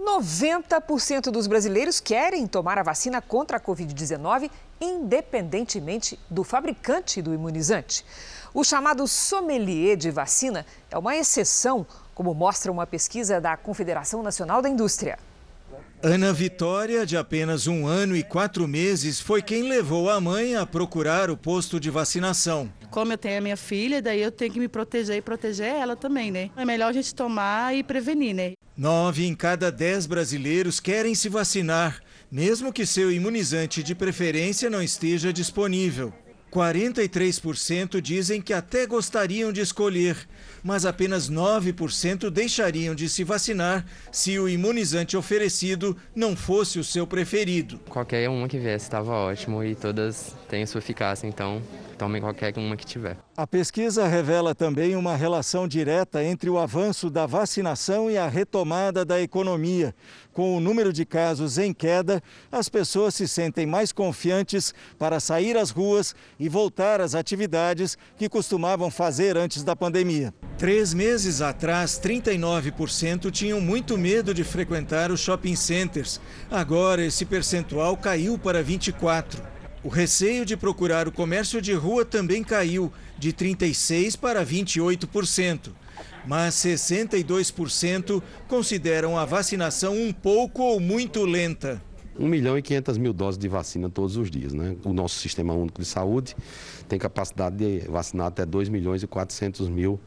90% 0.00 1.30
dos 1.30 1.48
brasileiros 1.48 1.98
querem 1.98 2.46
tomar 2.46 2.78
a 2.78 2.82
vacina 2.84 3.20
contra 3.20 3.56
a 3.56 3.60
Covid-19, 3.60 4.48
independentemente 4.80 6.18
do 6.30 6.44
fabricante 6.44 7.20
do 7.20 7.34
imunizante. 7.34 8.04
O 8.54 8.62
chamado 8.62 9.08
sommelier 9.08 9.96
de 9.96 10.10
vacina 10.10 10.64
é 10.90 10.96
uma 10.96 11.16
exceção, 11.16 11.84
como 12.14 12.32
mostra 12.32 12.70
uma 12.70 12.86
pesquisa 12.86 13.40
da 13.40 13.56
Confederação 13.56 14.22
Nacional 14.22 14.62
da 14.62 14.68
Indústria. 14.68 15.18
Ana 16.00 16.32
Vitória, 16.32 17.04
de 17.04 17.16
apenas 17.16 17.66
um 17.66 17.84
ano 17.84 18.14
e 18.14 18.22
quatro 18.22 18.68
meses, 18.68 19.20
foi 19.20 19.42
quem 19.42 19.64
levou 19.64 20.08
a 20.08 20.20
mãe 20.20 20.54
a 20.54 20.64
procurar 20.64 21.28
o 21.28 21.36
posto 21.36 21.80
de 21.80 21.90
vacinação. 21.90 22.72
Como 22.90 23.12
eu 23.12 23.18
tenho 23.18 23.38
a 23.38 23.40
minha 23.40 23.56
filha, 23.56 24.00
daí 24.00 24.22
eu 24.22 24.32
tenho 24.32 24.52
que 24.52 24.60
me 24.60 24.68
proteger 24.68 25.16
e 25.16 25.22
proteger 25.22 25.66
ela 25.66 25.94
também, 25.94 26.30
né? 26.30 26.50
É 26.56 26.64
melhor 26.64 26.88
a 26.88 26.92
gente 26.92 27.14
tomar 27.14 27.74
e 27.74 27.82
prevenir, 27.82 28.34
né? 28.34 28.52
Nove 28.76 29.26
em 29.26 29.34
cada 29.34 29.70
dez 29.70 30.06
brasileiros 30.06 30.80
querem 30.80 31.14
se 31.14 31.28
vacinar, 31.28 32.00
mesmo 32.30 32.72
que 32.72 32.86
seu 32.86 33.10
imunizante 33.10 33.82
de 33.82 33.94
preferência 33.94 34.70
não 34.70 34.82
esteja 34.82 35.32
disponível. 35.32 36.12
43% 36.50 38.00
dizem 38.00 38.40
que 38.40 38.52
até 38.52 38.86
gostariam 38.86 39.52
de 39.52 39.60
escolher, 39.60 40.16
mas 40.62 40.86
apenas 40.86 41.30
9% 41.30 42.30
deixariam 42.30 42.94
de 42.94 43.08
se 43.08 43.22
vacinar 43.22 43.84
se 44.10 44.38
o 44.38 44.48
imunizante 44.48 45.16
oferecido 45.16 45.96
não 46.14 46.34
fosse 46.34 46.78
o 46.78 46.84
seu 46.84 47.06
preferido. 47.06 47.78
Qualquer 47.88 48.30
uma 48.30 48.48
que 48.48 48.58
viesse 48.58 48.86
estava 48.86 49.12
ótimo 49.12 49.62
e 49.62 49.74
todas 49.74 50.34
têm 50.48 50.64
sua 50.64 50.78
eficácia, 50.78 51.26
então 51.26 51.62
tomem 51.98 52.22
qualquer 52.22 52.56
uma 52.56 52.76
que 52.76 52.86
tiver. 52.86 53.18
A 53.36 53.46
pesquisa 53.46 54.06
revela 54.06 54.54
também 54.54 54.94
uma 54.94 55.16
relação 55.16 55.66
direta 55.66 56.22
entre 56.22 56.48
o 56.48 56.56
avanço 56.56 57.10
da 57.10 57.26
vacinação 57.26 58.10
e 58.10 58.16
a 58.16 58.28
retomada 58.28 59.04
da 59.04 59.20
economia. 59.20 59.94
Com 60.32 60.56
o 60.56 60.60
número 60.60 60.92
de 60.92 61.04
casos 61.04 61.58
em 61.58 61.74
queda, 61.74 62.22
as 62.52 62.68
pessoas 62.68 63.16
se 63.16 63.26
sentem 63.26 63.66
mais 63.66 63.90
confiantes 63.90 64.72
para 64.96 65.18
sair 65.18 65.56
às 65.56 65.70
ruas 65.70 66.14
e 66.38 66.48
voltar 66.48 67.00
às 67.00 67.16
atividades 67.16 67.98
que 68.16 68.28
costumavam 68.28 68.90
fazer 68.90 69.36
antes 69.36 69.64
da 69.64 69.74
pandemia. 69.74 70.32
Três 70.56 70.94
meses 70.94 71.40
atrás, 71.40 72.00
39% 72.00 73.30
tinham 73.32 73.60
muito 73.60 73.98
medo 73.98 74.32
de 74.32 74.44
frequentar 74.44 75.10
os 75.10 75.20
shopping 75.20 75.56
centers. 75.56 76.20
Agora, 76.48 77.04
esse 77.04 77.24
percentual 77.24 77.96
caiu 77.96 78.38
para 78.38 78.62
24%. 78.62 79.57
O 79.82 79.88
receio 79.88 80.44
de 80.44 80.56
procurar 80.56 81.06
o 81.06 81.12
comércio 81.12 81.62
de 81.62 81.72
rua 81.72 82.04
também 82.04 82.42
caiu 82.42 82.92
de 83.16 83.32
36% 83.32 84.18
para 84.18 84.44
28%. 84.44 85.70
Mas 86.26 86.54
62% 86.56 88.22
consideram 88.48 89.16
a 89.16 89.24
vacinação 89.24 89.96
um 89.96 90.12
pouco 90.12 90.62
ou 90.62 90.80
muito 90.80 91.24
lenta. 91.24 91.80
1 92.18 92.26
milhão 92.26 92.58
e 92.58 92.62
500 92.62 92.98
mil 92.98 93.12
doses 93.12 93.38
de 93.38 93.46
vacina 93.46 93.88
todos 93.88 94.16
os 94.16 94.28
dias. 94.28 94.52
Né? 94.52 94.76
O 94.84 94.92
nosso 94.92 95.20
Sistema 95.20 95.54
Único 95.54 95.80
de 95.80 95.86
Saúde 95.86 96.34
tem 96.88 96.98
capacidade 96.98 97.56
de 97.56 97.88
vacinar 97.88 98.26
até 98.26 98.44
2 98.44 98.68
milhões 98.68 99.02
e 99.04 99.06
400 99.06 99.68
mil 99.68 100.00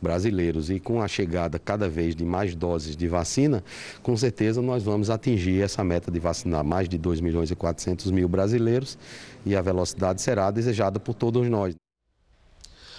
brasileiros. 0.00 0.70
E 0.70 0.78
com 0.78 1.02
a 1.02 1.08
chegada 1.08 1.58
cada 1.58 1.88
vez 1.88 2.14
de 2.14 2.24
mais 2.24 2.54
doses 2.54 2.96
de 2.96 3.08
vacina, 3.08 3.62
com 4.02 4.16
certeza 4.16 4.60
nós 4.62 4.82
vamos 4.82 5.10
atingir 5.10 5.62
essa 5.62 5.82
meta 5.82 6.10
de 6.10 6.18
vacinar 6.18 6.64
mais 6.64 6.88
de 6.88 6.98
2 6.98 7.20
milhões 7.20 7.50
e 7.50 7.56
400 7.56 8.10
mil 8.10 8.28
brasileiros 8.28 8.98
e 9.44 9.54
a 9.54 9.62
velocidade 9.62 10.20
será 10.20 10.50
desejada 10.50 10.98
por 10.98 11.14
todos 11.14 11.48
nós. 11.48 11.74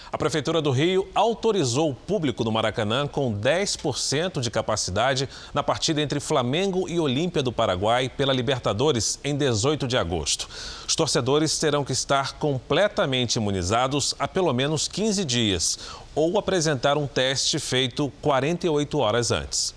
A 0.10 0.18
Prefeitura 0.18 0.62
do 0.62 0.72
Rio 0.72 1.06
autorizou 1.14 1.90
o 1.90 1.94
público 1.94 2.42
do 2.42 2.52
Maracanã 2.52 3.06
com 3.06 3.38
10% 3.38 4.40
de 4.40 4.50
capacidade 4.50 5.28
na 5.54 5.62
partida 5.62 6.02
entre 6.02 6.22
Flamengo 6.22 6.88
e 6.88 6.98
Olímpia 6.98 7.44
do 7.44 7.52
Paraguai 7.52 8.08
pela 8.08 8.32
Libertadores 8.32 9.20
em 9.22 9.36
18 9.36 9.86
de 9.86 9.98
agosto. 9.98 10.48
Os 10.88 10.96
torcedores 10.96 11.60
terão 11.60 11.84
que 11.84 11.92
estar 11.92 12.34
completamente 12.36 13.36
imunizados 13.36 14.16
há 14.18 14.30
pelo 14.30 14.54
menos 14.54 14.88
15 14.88 15.26
dias 15.26 15.78
ou 16.18 16.40
apresentar 16.40 16.98
um 16.98 17.06
teste 17.06 17.60
feito 17.60 18.12
48 18.24 18.98
horas 18.98 19.30
antes. 19.30 19.76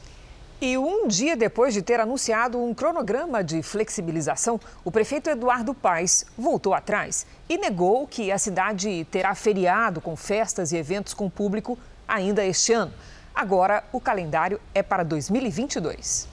E 0.59 0.79
um 0.79 1.07
dia 1.07 1.37
depois 1.37 1.75
de 1.75 1.83
ter 1.83 2.01
anunciado 2.01 2.59
um 2.59 2.73
cronograma 2.73 3.45
de 3.45 3.63
flexibilização, 3.63 4.59
o 4.83 4.91
prefeito 4.91 5.29
Eduardo 5.29 5.75
Paes 5.75 6.25
voltou 6.39 6.73
atrás 6.73 7.27
e 7.47 7.59
negou 7.59 8.07
que 8.07 8.33
a 8.33 8.39
cidade 8.39 9.07
terá 9.11 9.35
feriado 9.35 10.01
com 10.01 10.17
festas 10.17 10.73
e 10.73 10.79
eventos 10.79 11.13
com 11.13 11.29
público 11.29 11.79
ainda 12.09 12.43
este 12.43 12.73
ano. 12.73 12.93
Agora, 13.35 13.85
o 13.93 14.01
calendário 14.01 14.59
é 14.75 14.83
para 14.83 15.03
2022. 15.03 16.30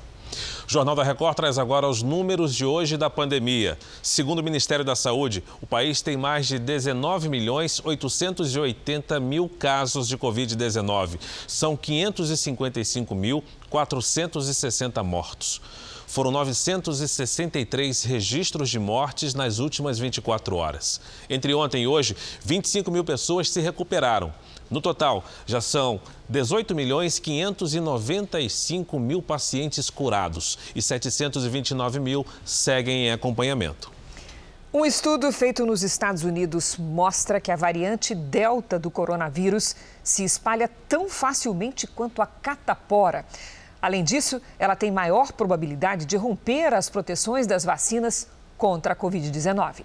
O 0.67 0.71
Jornal 0.71 0.95
da 0.95 1.03
Record 1.03 1.35
traz 1.35 1.57
agora 1.57 1.87
os 1.87 2.01
números 2.01 2.53
de 2.53 2.65
hoje 2.65 2.97
da 2.97 3.09
pandemia. 3.09 3.77
Segundo 4.01 4.39
o 4.39 4.43
Ministério 4.43 4.83
da 4.83 4.95
Saúde, 4.95 5.43
o 5.61 5.67
país 5.67 6.01
tem 6.01 6.17
mais 6.17 6.47
de 6.47 6.59
19 6.59 7.29
milhões 7.29 7.81
880 7.83 9.19
mil 9.19 9.49
casos 9.49 10.07
de 10.07 10.17
Covid-19. 10.17 11.19
São 11.47 11.75
555 11.75 13.15
mil 13.15 13.43
460 13.69 15.03
mortos. 15.03 15.61
Foram 16.07 16.31
963 16.31 18.03
registros 18.03 18.69
de 18.69 18.79
mortes 18.79 19.33
nas 19.33 19.59
últimas 19.59 19.99
24 19.99 20.55
horas. 20.55 21.01
Entre 21.29 21.53
ontem 21.53 21.83
e 21.83 21.87
hoje, 21.87 22.15
25 22.45 22.89
mil 22.89 23.03
pessoas 23.03 23.49
se 23.49 23.59
recuperaram. 23.59 24.33
No 24.69 24.81
total, 24.81 25.23
já 25.45 25.61
são 25.61 25.99
18 26.27 26.75
milhões 26.75 27.19
595 27.19 28.99
mil 28.99 29.21
pacientes 29.21 29.89
curados 29.89 30.57
e 30.75 30.81
729 30.81 31.99
mil 31.99 32.25
seguem 32.43 33.07
em 33.07 33.11
acompanhamento. 33.11 33.91
Um 34.73 34.85
estudo 34.85 35.31
feito 35.31 35.65
nos 35.65 35.81
Estados 35.81 36.23
Unidos 36.23 36.75
mostra 36.77 37.39
que 37.39 37.51
a 37.51 37.55
variante 37.55 38.13
Delta 38.13 38.77
do 38.77 38.91
coronavírus 38.91 39.75
se 40.03 40.25
espalha 40.25 40.69
tão 40.89 41.09
facilmente 41.09 41.87
quanto 41.87 42.21
a 42.21 42.27
catapora. 42.27 43.25
Além 43.81 44.03
disso, 44.03 44.41
ela 44.59 44.75
tem 44.75 44.91
maior 44.91 45.31
probabilidade 45.31 46.05
de 46.05 46.17
romper 46.17 46.73
as 46.73 46.89
proteções 46.89 47.47
das 47.47 47.63
vacinas 47.63 48.27
contra 48.57 48.91
a 48.91 48.95
Covid-19. 48.95 49.83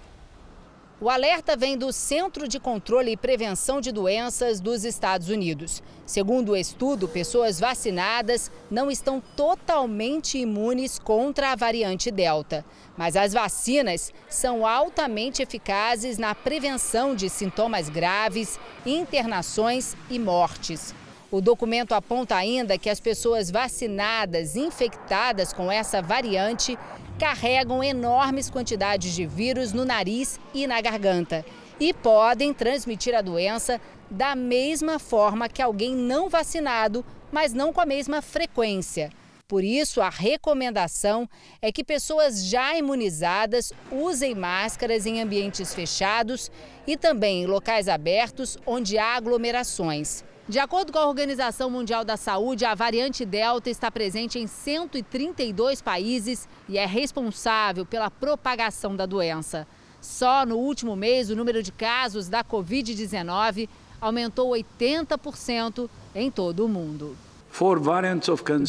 O 1.03 1.09
alerta 1.09 1.57
vem 1.57 1.77
do 1.77 1.91
Centro 1.91 2.47
de 2.47 2.61
Controle 2.61 3.11
e 3.11 3.17
Prevenção 3.17 3.81
de 3.81 3.91
Doenças 3.91 4.61
dos 4.61 4.85
Estados 4.85 5.27
Unidos. 5.27 5.83
Segundo 6.05 6.53
o 6.53 6.55
estudo, 6.55 7.09
pessoas 7.09 7.59
vacinadas 7.59 8.49
não 8.71 8.89
estão 8.89 9.21
totalmente 9.35 10.37
imunes 10.37 10.97
contra 10.97 11.51
a 11.51 11.55
variante 11.57 12.09
Delta. 12.09 12.63
Mas 12.95 13.17
as 13.17 13.33
vacinas 13.33 14.13
são 14.29 14.65
altamente 14.65 15.41
eficazes 15.41 16.17
na 16.17 16.33
prevenção 16.33 17.13
de 17.13 17.29
sintomas 17.29 17.89
graves, 17.89 18.57
internações 18.85 19.97
e 20.09 20.17
mortes. 20.17 20.95
O 21.29 21.41
documento 21.41 21.93
aponta 21.93 22.35
ainda 22.35 22.77
que 22.77 22.89
as 22.89 23.01
pessoas 23.01 23.51
vacinadas 23.51 24.55
infectadas 24.55 25.51
com 25.51 25.69
essa 25.69 26.01
variante 26.01 26.77
carregam 27.19 27.83
enormes 27.83 28.49
quantidades 28.49 29.13
de 29.13 29.25
vírus 29.25 29.73
no 29.73 29.85
nariz 29.85 30.39
e 30.53 30.67
na 30.67 30.81
garganta 30.81 31.45
e 31.79 31.93
podem 31.93 32.53
transmitir 32.53 33.15
a 33.15 33.21
doença 33.21 33.79
da 34.09 34.35
mesma 34.35 34.99
forma 34.99 35.49
que 35.49 35.61
alguém 35.61 35.95
não 35.95 36.29
vacinado, 36.29 37.03
mas 37.31 37.53
não 37.53 37.73
com 37.73 37.81
a 37.81 37.85
mesma 37.85 38.21
frequência. 38.21 39.11
Por 39.47 39.63
isso, 39.63 40.01
a 40.01 40.09
recomendação 40.09 41.29
é 41.61 41.71
que 41.71 41.83
pessoas 41.83 42.45
já 42.45 42.75
imunizadas 42.75 43.73
usem 43.91 44.33
máscaras 44.33 45.05
em 45.05 45.21
ambientes 45.21 45.73
fechados 45.73 46.49
e 46.87 46.95
também 46.95 47.43
em 47.43 47.45
locais 47.45 47.87
abertos 47.87 48.57
onde 48.65 48.97
há 48.97 49.15
aglomerações. 49.15 50.23
De 50.47 50.59
acordo 50.59 50.91
com 50.91 50.99
a 50.99 51.07
Organização 51.07 51.69
Mundial 51.69 52.03
da 52.03 52.17
Saúde, 52.17 52.65
a 52.65 52.75
variante 52.75 53.23
Delta 53.23 53.69
está 53.69 53.89
presente 53.89 54.37
em 54.37 54.45
132 54.45 55.81
países 55.81 56.49
e 56.67 56.77
é 56.77 56.85
responsável 56.85 57.85
pela 57.85 58.11
propagação 58.11 58.93
da 58.93 59.05
doença. 59.05 59.65
Só 60.01 60.45
no 60.45 60.57
último 60.57 60.97
mês, 60.97 61.29
o 61.29 61.35
número 61.35 61.63
de 61.63 61.71
casos 61.71 62.27
da 62.27 62.43
Covid-19 62.43 63.69
aumentou 64.01 64.49
80% 64.49 65.89
em 66.13 66.29
todo 66.29 66.65
o 66.65 66.69
mundo. 66.69 67.15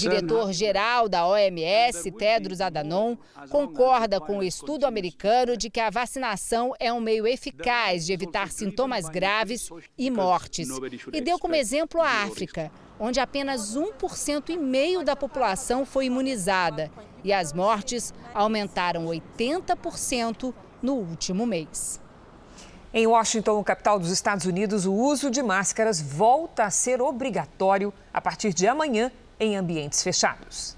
O 0.05 0.11
diretor-geral 0.11 1.09
da 1.09 1.27
OMS, 1.27 2.11
Tedros 2.13 2.61
Adhanom, 2.61 3.17
concorda 3.49 4.21
com 4.21 4.39
o 4.39 4.43
estudo 4.43 4.85
americano 4.85 5.57
de 5.57 5.71
que 5.71 5.81
a 5.81 5.89
vacinação 5.89 6.75
é 6.79 6.93
um 6.93 7.01
meio 7.01 7.27
eficaz 7.27 8.05
de 8.05 8.13
evitar 8.13 8.53
sintomas 8.53 9.09
graves 9.09 9.71
e 9.97 10.11
mortes. 10.11 10.69
E 11.13 11.21
deu 11.23 11.39
como 11.39 11.55
exemplo 11.55 11.99
a 12.03 12.25
África, 12.25 12.71
onde 13.01 13.19
apenas 13.19 13.75
1% 13.75 14.51
e 14.51 14.59
meio 14.59 15.03
da 15.03 15.17
população 15.17 15.87
foi 15.87 16.05
imunizada 16.05 16.91
e 17.25 17.33
as 17.33 17.55
mortes 17.55 18.13
aumentaram 18.35 19.07
80% 19.07 20.53
no 20.83 20.95
último 20.97 21.47
mês. 21.47 22.04
Em 22.97 23.09
Washington, 23.09 23.65
capital 23.65 23.99
dos 23.99 24.13
Estados 24.13 24.47
Unidos, 24.47 24.87
o 24.87 24.93
uso 24.93 25.29
de 25.29 25.43
máscaras 25.43 26.01
volta 26.01 26.63
a 26.63 26.71
ser 26.71 27.03
obrigatório 27.03 27.93
a 28.13 28.21
partir 28.21 28.55
de 28.55 28.69
amanhã 28.69 29.11
em 29.41 29.57
ambientes 29.57 30.01
fechados. 30.01 30.77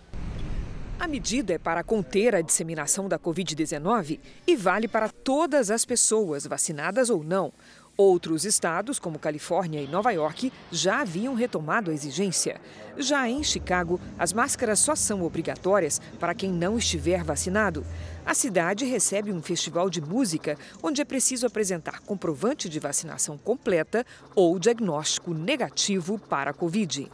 A 0.98 1.06
medida 1.06 1.52
é 1.52 1.58
para 1.58 1.84
conter 1.84 2.34
a 2.34 2.40
disseminação 2.40 3.06
da 3.06 3.18
Covid-19 3.18 4.18
e 4.46 4.56
vale 4.56 4.88
para 4.88 5.10
todas 5.10 5.70
as 5.70 5.84
pessoas, 5.84 6.46
vacinadas 6.46 7.10
ou 7.10 7.22
não. 7.22 7.52
Outros 7.98 8.44
estados, 8.44 8.98
como 8.98 9.18
Califórnia 9.18 9.80
e 9.80 9.86
Nova 9.86 10.10
York, 10.10 10.52
já 10.70 11.00
haviam 11.00 11.32
retomado 11.34 11.90
a 11.90 11.94
exigência. 11.94 12.60
Já 12.98 13.26
em 13.26 13.42
Chicago, 13.42 13.98
as 14.18 14.34
máscaras 14.34 14.80
só 14.80 14.94
são 14.94 15.22
obrigatórias 15.22 15.98
para 16.20 16.34
quem 16.34 16.52
não 16.52 16.76
estiver 16.76 17.24
vacinado. 17.24 17.86
A 18.26 18.34
cidade 18.34 18.84
recebe 18.84 19.32
um 19.32 19.40
festival 19.40 19.88
de 19.88 20.02
música 20.02 20.58
onde 20.82 21.00
é 21.00 21.06
preciso 21.06 21.46
apresentar 21.46 22.00
comprovante 22.00 22.68
de 22.68 22.78
vacinação 22.78 23.38
completa 23.38 24.04
ou 24.34 24.58
diagnóstico 24.58 25.32
negativo 25.32 26.18
para 26.18 26.50
a 26.50 26.54
Covid. 26.54 27.08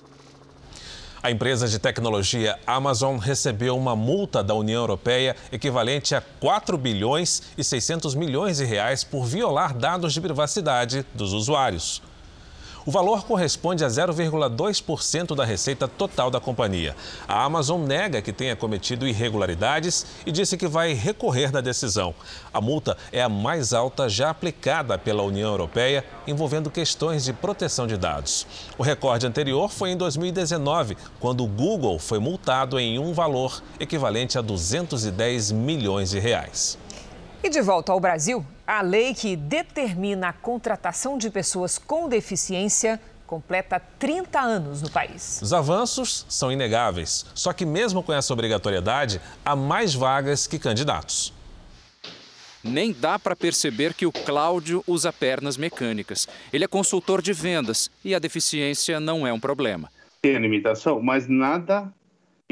A 1.22 1.30
empresa 1.30 1.68
de 1.68 1.78
tecnologia 1.78 2.58
Amazon 2.66 3.16
recebeu 3.16 3.76
uma 3.76 3.94
multa 3.94 4.42
da 4.42 4.54
União 4.54 4.82
Europeia 4.82 5.36
equivalente 5.52 6.16
a 6.16 6.20
4 6.20 6.76
bilhões 6.76 7.44
e 7.56 7.62
600 7.62 8.16
milhões 8.16 8.56
de 8.56 8.64
reais 8.64 9.04
por 9.04 9.24
violar 9.24 9.72
dados 9.72 10.12
de 10.12 10.20
privacidade 10.20 11.06
dos 11.14 11.32
usuários. 11.32 12.02
O 12.84 12.90
valor 12.90 13.24
corresponde 13.24 13.84
a 13.84 13.88
0,2% 13.88 15.36
da 15.36 15.44
receita 15.44 15.86
total 15.86 16.32
da 16.32 16.40
companhia. 16.40 16.96
A 17.28 17.44
Amazon 17.44 17.82
nega 17.82 18.20
que 18.20 18.32
tenha 18.32 18.56
cometido 18.56 19.06
irregularidades 19.06 20.04
e 20.26 20.32
disse 20.32 20.56
que 20.56 20.66
vai 20.66 20.92
recorrer 20.92 21.52
da 21.52 21.60
decisão. 21.60 22.12
A 22.52 22.60
multa 22.60 22.96
é 23.12 23.22
a 23.22 23.28
mais 23.28 23.72
alta 23.72 24.08
já 24.08 24.30
aplicada 24.30 24.98
pela 24.98 25.22
União 25.22 25.48
Europeia, 25.48 26.04
envolvendo 26.26 26.70
questões 26.70 27.22
de 27.22 27.32
proteção 27.32 27.86
de 27.86 27.96
dados. 27.96 28.48
O 28.76 28.82
recorde 28.82 29.28
anterior 29.28 29.70
foi 29.70 29.90
em 29.90 29.96
2019, 29.96 30.96
quando 31.20 31.44
o 31.44 31.48
Google 31.48 32.00
foi 32.00 32.18
multado 32.18 32.80
em 32.80 32.98
um 32.98 33.12
valor 33.12 33.62
equivalente 33.78 34.36
a 34.36 34.40
210 34.40 35.52
milhões 35.52 36.10
de 36.10 36.18
reais. 36.18 36.76
E 37.44 37.48
de 37.48 37.60
volta 37.60 37.92
ao 37.92 38.00
Brasil, 38.00 38.44
a 38.72 38.80
lei 38.80 39.12
que 39.12 39.36
determina 39.36 40.28
a 40.28 40.32
contratação 40.32 41.18
de 41.18 41.28
pessoas 41.28 41.76
com 41.76 42.08
deficiência 42.08 42.98
completa 43.26 43.78
30 43.98 44.40
anos 44.40 44.80
no 44.80 44.90
país. 44.90 45.40
Os 45.42 45.52
avanços 45.52 46.24
são 46.26 46.50
inegáveis, 46.50 47.26
só 47.34 47.52
que 47.52 47.66
mesmo 47.66 48.02
com 48.02 48.14
essa 48.14 48.32
obrigatoriedade, 48.32 49.20
há 49.44 49.54
mais 49.54 49.92
vagas 49.92 50.46
que 50.46 50.58
candidatos. 50.58 51.34
Nem 52.64 52.94
dá 52.94 53.18
para 53.18 53.36
perceber 53.36 53.92
que 53.92 54.06
o 54.06 54.12
Cláudio 54.12 54.82
usa 54.86 55.12
pernas 55.12 55.58
mecânicas. 55.58 56.26
Ele 56.50 56.64
é 56.64 56.68
consultor 56.68 57.20
de 57.20 57.34
vendas 57.34 57.90
e 58.02 58.14
a 58.14 58.18
deficiência 58.18 58.98
não 58.98 59.26
é 59.26 59.32
um 59.34 59.40
problema. 59.40 59.90
Tem 60.22 60.34
a 60.34 60.40
limitação, 60.40 61.02
mas 61.02 61.28
nada 61.28 61.92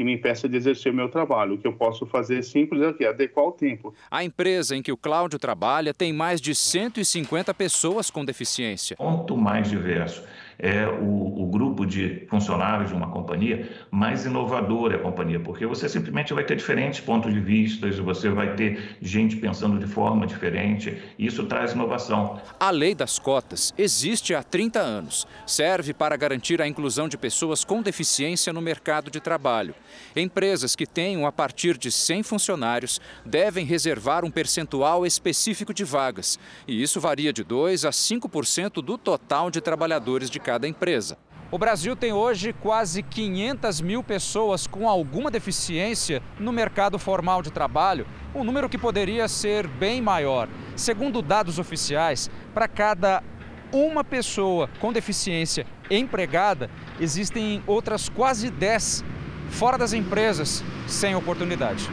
que 0.01 0.03
me 0.03 0.13
impeça 0.13 0.49
de 0.49 0.57
exercer 0.57 0.91
o 0.91 0.95
meu 0.95 1.09
trabalho. 1.09 1.53
O 1.53 1.57
que 1.59 1.67
eu 1.67 1.73
posso 1.73 2.07
fazer 2.07 2.43
simples 2.43 2.81
é 2.99 3.05
adequar 3.05 3.45
o 3.45 3.51
tempo. 3.51 3.93
A 4.09 4.23
empresa 4.23 4.75
em 4.75 4.81
que 4.81 4.91
o 4.91 4.97
Cláudio 4.97 5.37
trabalha 5.37 5.93
tem 5.93 6.11
mais 6.11 6.41
de 6.41 6.55
150 6.55 7.53
pessoas 7.53 8.09
com 8.09 8.25
deficiência. 8.25 8.95
Quanto 8.95 9.37
mais 9.37 9.69
diverso 9.69 10.23
é 10.61 10.87
o, 10.87 11.41
o, 11.41 11.47
grupo 11.47 11.87
de 11.87 12.27
funcionários 12.29 12.89
de 12.89 12.95
uma 12.95 13.09
companhia, 13.09 13.67
mais 13.89 14.25
inovadora 14.25 14.93
é 14.93 14.97
a 14.97 15.01
companhia, 15.01 15.39
porque 15.39 15.65
você 15.65 15.89
simplesmente 15.89 16.33
vai 16.33 16.43
ter 16.43 16.55
diferentes 16.55 16.99
pontos 16.99 17.33
de 17.33 17.39
vista, 17.39 17.91
você 17.91 18.29
vai 18.29 18.55
ter 18.55 18.95
gente 19.01 19.35
pensando 19.37 19.79
de 19.79 19.87
forma 19.87 20.27
diferente, 20.27 21.01
e 21.17 21.25
isso 21.25 21.45
traz 21.45 21.73
inovação. 21.73 22.39
A 22.59 22.69
lei 22.69 22.93
das 22.93 23.17
cotas 23.17 23.73
existe 23.75 24.35
há 24.35 24.43
30 24.43 24.79
anos. 24.79 25.27
Serve 25.47 25.93
para 25.93 26.15
garantir 26.15 26.61
a 26.61 26.67
inclusão 26.67 27.09
de 27.09 27.17
pessoas 27.17 27.65
com 27.65 27.81
deficiência 27.81 28.53
no 28.53 28.61
mercado 28.61 29.09
de 29.09 29.19
trabalho. 29.19 29.73
Empresas 30.15 30.75
que 30.75 30.85
tenham 30.85 31.25
a 31.25 31.31
partir 31.31 31.75
de 31.75 31.91
100 31.91 32.21
funcionários 32.21 33.01
devem 33.25 33.65
reservar 33.65 34.23
um 34.23 34.29
percentual 34.29 35.07
específico 35.07 35.73
de 35.73 35.83
vagas, 35.83 36.37
e 36.67 36.83
isso 36.83 37.01
varia 37.01 37.33
de 37.33 37.43
2 37.43 37.83
a 37.83 37.89
5% 37.89 38.73
do 38.83 38.95
total 38.95 39.49
de 39.49 39.59
trabalhadores 39.59 40.29
de 40.29 40.39
cada 40.39 40.50
cada 40.51 40.67
empresa. 40.67 41.17
O 41.49 41.57
Brasil 41.57 41.95
tem 41.95 42.11
hoje 42.11 42.51
quase 42.51 43.01
500 43.01 43.79
mil 43.79 44.03
pessoas 44.03 44.67
com 44.67 44.89
alguma 44.89 45.31
deficiência 45.31 46.21
no 46.37 46.51
mercado 46.51 46.99
formal 46.99 47.41
de 47.41 47.49
trabalho, 47.49 48.05
um 48.35 48.43
número 48.43 48.67
que 48.67 48.77
poderia 48.77 49.29
ser 49.29 49.65
bem 49.65 50.01
maior. 50.01 50.49
Segundo 50.75 51.21
dados 51.21 51.57
oficiais, 51.57 52.29
para 52.53 52.67
cada 52.67 53.23
uma 53.71 54.03
pessoa 54.03 54.69
com 54.81 54.91
deficiência 54.91 55.65
empregada, 55.89 56.69
existem 56.99 57.63
outras 57.65 58.09
quase 58.09 58.49
10 58.49 59.05
fora 59.51 59.77
das 59.77 59.93
empresas 59.93 60.61
sem 60.85 61.15
oportunidade. 61.15 61.89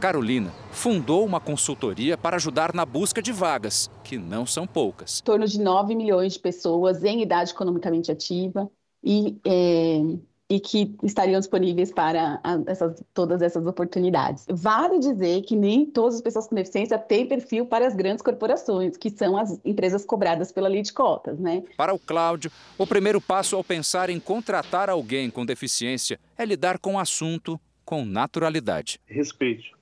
Carolina 0.00 0.50
fundou 0.72 1.26
uma 1.26 1.38
consultoria 1.38 2.16
para 2.16 2.36
ajudar 2.36 2.72
na 2.72 2.86
busca 2.86 3.20
de 3.20 3.32
vagas, 3.32 3.90
que 4.02 4.16
não 4.16 4.46
são 4.46 4.66
poucas. 4.66 5.20
Em 5.20 5.24
torno 5.24 5.46
de 5.46 5.60
9 5.60 5.94
milhões 5.94 6.32
de 6.32 6.38
pessoas 6.38 7.04
em 7.04 7.20
idade 7.20 7.50
economicamente 7.50 8.10
ativa 8.10 8.70
e, 9.04 9.36
é, 9.46 10.00
e 10.48 10.58
que 10.58 10.96
estariam 11.02 11.38
disponíveis 11.38 11.92
para 11.92 12.40
essas, 12.66 13.04
todas 13.12 13.42
essas 13.42 13.66
oportunidades. 13.66 14.46
Vale 14.48 14.98
dizer 14.98 15.42
que 15.42 15.54
nem 15.54 15.84
todas 15.84 16.14
as 16.14 16.22
pessoas 16.22 16.46
com 16.48 16.54
deficiência 16.54 16.98
têm 16.98 17.26
perfil 17.26 17.66
para 17.66 17.86
as 17.86 17.94
grandes 17.94 18.22
corporações, 18.22 18.96
que 18.96 19.10
são 19.10 19.36
as 19.36 19.60
empresas 19.66 20.02
cobradas 20.06 20.50
pela 20.50 20.68
lei 20.68 20.80
de 20.80 20.94
cotas. 20.94 21.38
Né? 21.38 21.62
Para 21.76 21.92
o 21.92 21.98
Cláudio, 21.98 22.50
o 22.78 22.86
primeiro 22.86 23.20
passo 23.20 23.54
ao 23.54 23.62
pensar 23.62 24.08
em 24.08 24.18
contratar 24.18 24.88
alguém 24.88 25.28
com 25.28 25.44
deficiência 25.44 26.18
é 26.38 26.44
lidar 26.46 26.78
com 26.78 26.94
o 26.94 26.98
assunto 26.98 27.60
com 27.84 28.02
naturalidade. 28.06 28.98
Respeito 29.06 29.78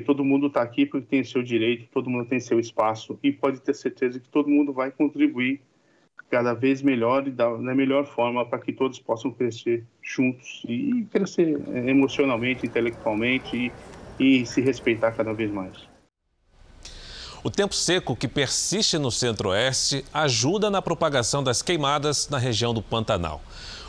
todo 0.00 0.24
mundo 0.24 0.48
está 0.48 0.62
aqui 0.62 0.86
porque 0.86 1.06
tem 1.06 1.24
seu 1.24 1.42
direito, 1.42 1.88
todo 1.92 2.10
mundo 2.10 2.26
tem 2.26 2.40
seu 2.40 2.58
espaço 2.58 3.18
e 3.22 3.32
pode 3.32 3.60
ter 3.60 3.74
certeza 3.74 4.18
que 4.18 4.28
todo 4.28 4.48
mundo 4.48 4.72
vai 4.72 4.90
contribuir 4.90 5.60
cada 6.30 6.52
vez 6.52 6.82
melhor 6.82 7.26
e 7.26 7.30
da, 7.30 7.48
da 7.48 7.74
melhor 7.74 8.06
forma 8.06 8.44
para 8.44 8.58
que 8.58 8.72
todos 8.72 8.98
possam 8.98 9.30
crescer 9.30 9.84
juntos 10.02 10.62
e 10.68 11.06
crescer 11.10 11.60
é, 11.72 11.90
emocionalmente, 11.90 12.66
intelectualmente 12.66 13.72
e, 14.18 14.42
e 14.42 14.46
se 14.46 14.60
respeitar 14.60 15.12
cada 15.12 15.32
vez 15.32 15.50
mais. 15.50 15.88
O 17.42 17.50
tempo 17.50 17.74
seco 17.74 18.16
que 18.16 18.26
persiste 18.26 18.98
no 18.98 19.10
centro-oeste 19.10 20.04
ajuda 20.12 20.70
na 20.70 20.82
propagação 20.82 21.42
das 21.42 21.62
queimadas 21.62 22.28
na 22.28 22.36
região 22.36 22.74
do 22.74 22.82
Pantanal. 22.82 23.40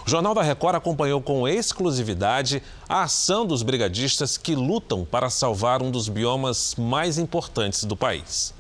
O 0.09 0.11
Jornal 0.11 0.33
da 0.33 0.41
Record 0.41 0.73
acompanhou 0.73 1.21
com 1.21 1.47
exclusividade 1.47 2.63
a 2.89 3.03
ação 3.03 3.45
dos 3.45 3.61
brigadistas 3.61 4.39
que 4.39 4.55
lutam 4.55 5.05
para 5.05 5.29
salvar 5.29 5.83
um 5.83 5.91
dos 5.91 6.09
biomas 6.09 6.73
mais 6.75 7.19
importantes 7.19 7.83
do 7.83 7.95
país. 7.95 8.51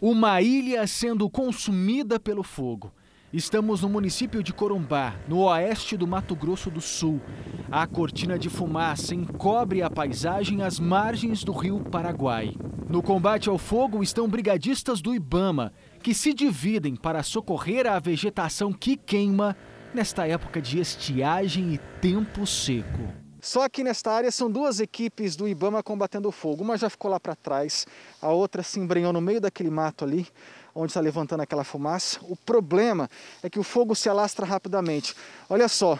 Uma 0.00 0.40
ilha 0.40 0.86
sendo 0.86 1.28
consumida 1.28 2.20
pelo 2.20 2.44
fogo. 2.44 2.92
Estamos 3.32 3.80
no 3.80 3.88
município 3.88 4.44
de 4.44 4.52
Corumbá, 4.52 5.16
no 5.26 5.40
oeste 5.40 5.96
do 5.96 6.06
Mato 6.06 6.36
Grosso 6.36 6.70
do 6.70 6.80
Sul. 6.80 7.20
A 7.68 7.84
cortina 7.84 8.38
de 8.38 8.48
fumaça 8.48 9.12
encobre 9.12 9.82
a 9.82 9.90
paisagem 9.90 10.62
às 10.62 10.78
margens 10.78 11.42
do 11.42 11.50
rio 11.50 11.80
Paraguai. 11.80 12.54
No 12.88 13.02
combate 13.02 13.48
ao 13.48 13.58
fogo 13.58 14.04
estão 14.04 14.28
brigadistas 14.28 15.00
do 15.00 15.12
Ibama, 15.12 15.72
que 16.00 16.14
se 16.14 16.32
dividem 16.32 16.94
para 16.94 17.24
socorrer 17.24 17.88
a 17.88 17.98
vegetação 17.98 18.72
que 18.72 18.96
queima 18.96 19.56
nesta 19.94 20.26
época 20.26 20.60
de 20.60 20.80
estiagem 20.80 21.74
e 21.74 21.78
tempo 22.00 22.46
seco. 22.46 23.22
Só 23.40 23.68
que 23.68 23.82
nesta 23.82 24.12
área 24.12 24.30
são 24.30 24.50
duas 24.50 24.78
equipes 24.78 25.34
do 25.34 25.48
Ibama 25.48 25.82
combatendo 25.82 26.28
o 26.28 26.32
fogo. 26.32 26.62
Uma 26.62 26.76
já 26.76 26.88
ficou 26.88 27.10
lá 27.10 27.18
para 27.18 27.34
trás, 27.34 27.86
a 28.20 28.28
outra 28.28 28.62
se 28.62 28.78
embrenhou 28.78 29.12
no 29.12 29.20
meio 29.20 29.40
daquele 29.40 29.68
mato 29.68 30.04
ali, 30.04 30.28
onde 30.74 30.92
está 30.92 31.00
levantando 31.00 31.40
aquela 31.40 31.64
fumaça. 31.64 32.20
O 32.22 32.36
problema 32.36 33.10
é 33.42 33.50
que 33.50 33.58
o 33.58 33.64
fogo 33.64 33.96
se 33.96 34.08
alastra 34.08 34.46
rapidamente. 34.46 35.14
Olha 35.50 35.66
só, 35.66 35.98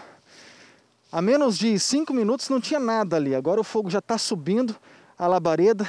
há 1.10 1.20
menos 1.20 1.58
de 1.58 1.78
cinco 1.80 2.14
minutos 2.14 2.48
não 2.48 2.60
tinha 2.60 2.78
nada 2.78 3.16
ali. 3.16 3.34
Agora 3.34 3.60
o 3.60 3.64
fogo 3.64 3.90
já 3.90 3.98
está 3.98 4.16
subindo 4.16 4.76
a 5.18 5.26
labareda 5.26 5.88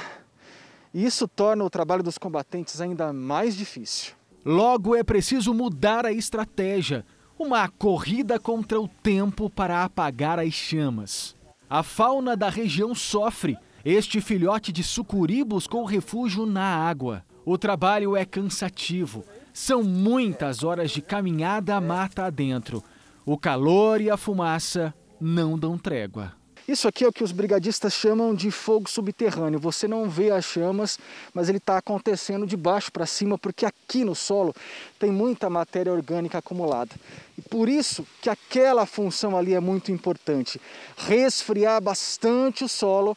e 0.92 1.04
isso 1.04 1.28
torna 1.28 1.64
o 1.64 1.70
trabalho 1.70 2.02
dos 2.02 2.18
combatentes 2.18 2.80
ainda 2.80 3.12
mais 3.12 3.56
difícil. 3.56 4.12
Logo 4.44 4.94
é 4.94 5.04
preciso 5.04 5.54
mudar 5.54 6.04
a 6.04 6.12
estratégia. 6.12 7.06
Uma 7.38 7.68
corrida 7.68 8.38
contra 8.38 8.80
o 8.80 8.86
tempo 8.86 9.50
para 9.50 9.82
apagar 9.82 10.38
as 10.38 10.52
chamas. 10.52 11.34
A 11.68 11.82
fauna 11.82 12.36
da 12.36 12.48
região 12.48 12.94
sofre. 12.94 13.58
Este 13.84 14.20
filhote 14.20 14.72
de 14.72 14.84
sucuri 14.84 15.42
buscou 15.42 15.84
refúgio 15.84 16.46
na 16.46 16.64
água. 16.64 17.24
O 17.44 17.58
trabalho 17.58 18.16
é 18.16 18.24
cansativo. 18.24 19.24
São 19.52 19.82
muitas 19.82 20.62
horas 20.62 20.92
de 20.92 21.02
caminhada 21.02 21.80
mata 21.80 22.24
adentro. 22.24 22.82
O 23.26 23.36
calor 23.36 24.00
e 24.00 24.08
a 24.08 24.16
fumaça 24.16 24.94
não 25.20 25.58
dão 25.58 25.76
trégua. 25.76 26.32
Isso 26.66 26.88
aqui 26.88 27.04
é 27.04 27.08
o 27.08 27.12
que 27.12 27.22
os 27.22 27.30
brigadistas 27.30 27.92
chamam 27.92 28.34
de 28.34 28.50
fogo 28.50 28.88
subterrâneo. 28.88 29.60
Você 29.60 29.86
não 29.86 30.08
vê 30.08 30.30
as 30.30 30.46
chamas, 30.46 30.98
mas 31.34 31.50
ele 31.50 31.58
está 31.58 31.76
acontecendo 31.76 32.46
de 32.46 32.56
baixo 32.56 32.90
para 32.90 33.04
cima, 33.04 33.36
porque 33.36 33.66
aqui 33.66 34.02
no 34.02 34.14
solo 34.14 34.54
tem 34.98 35.12
muita 35.12 35.50
matéria 35.50 35.92
orgânica 35.92 36.38
acumulada. 36.38 36.92
E 37.36 37.42
por 37.42 37.68
isso 37.68 38.06
que 38.22 38.30
aquela 38.30 38.86
função 38.86 39.36
ali 39.36 39.52
é 39.52 39.60
muito 39.60 39.92
importante. 39.92 40.58
Resfriar 40.96 41.82
bastante 41.82 42.64
o 42.64 42.68
solo 42.68 43.14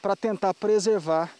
para 0.00 0.16
tentar 0.16 0.54
preservar 0.54 1.30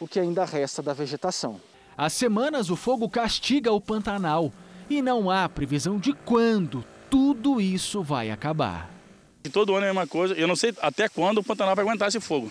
o 0.00 0.08
que 0.08 0.18
ainda 0.18 0.44
resta 0.44 0.82
da 0.82 0.92
vegetação. 0.92 1.60
Há 1.96 2.10
semanas 2.10 2.68
o 2.68 2.74
fogo 2.74 3.08
castiga 3.08 3.70
o 3.70 3.80
Pantanal 3.80 4.52
e 4.90 5.00
não 5.00 5.30
há 5.30 5.48
previsão 5.48 5.98
de 5.98 6.12
quando 6.12 6.84
tudo 7.08 7.60
isso 7.60 8.02
vai 8.02 8.30
acabar. 8.30 8.95
Todo 9.48 9.74
ano 9.74 9.86
é 9.86 9.90
a 9.90 9.92
mesma 9.92 10.06
coisa. 10.06 10.34
Eu 10.34 10.46
não 10.46 10.56
sei 10.56 10.74
até 10.80 11.08
quando 11.08 11.38
o 11.38 11.44
Pantanal 11.44 11.74
vai 11.74 11.84
aguentar 11.84 12.08
esse 12.08 12.20
fogo. 12.20 12.50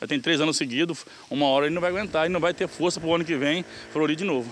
Já 0.00 0.06
tem 0.06 0.20
três 0.20 0.40
anos 0.40 0.56
seguidos, 0.56 1.06
uma 1.30 1.46
hora 1.46 1.66
ele 1.66 1.74
não 1.74 1.80
vai 1.80 1.90
aguentar 1.90 2.26
e 2.26 2.28
não 2.28 2.40
vai 2.40 2.52
ter 2.52 2.68
força 2.68 3.00
para 3.00 3.08
o 3.08 3.14
ano 3.14 3.24
que 3.24 3.34
vem 3.34 3.64
florir 3.92 4.16
de 4.16 4.24
novo. 4.24 4.50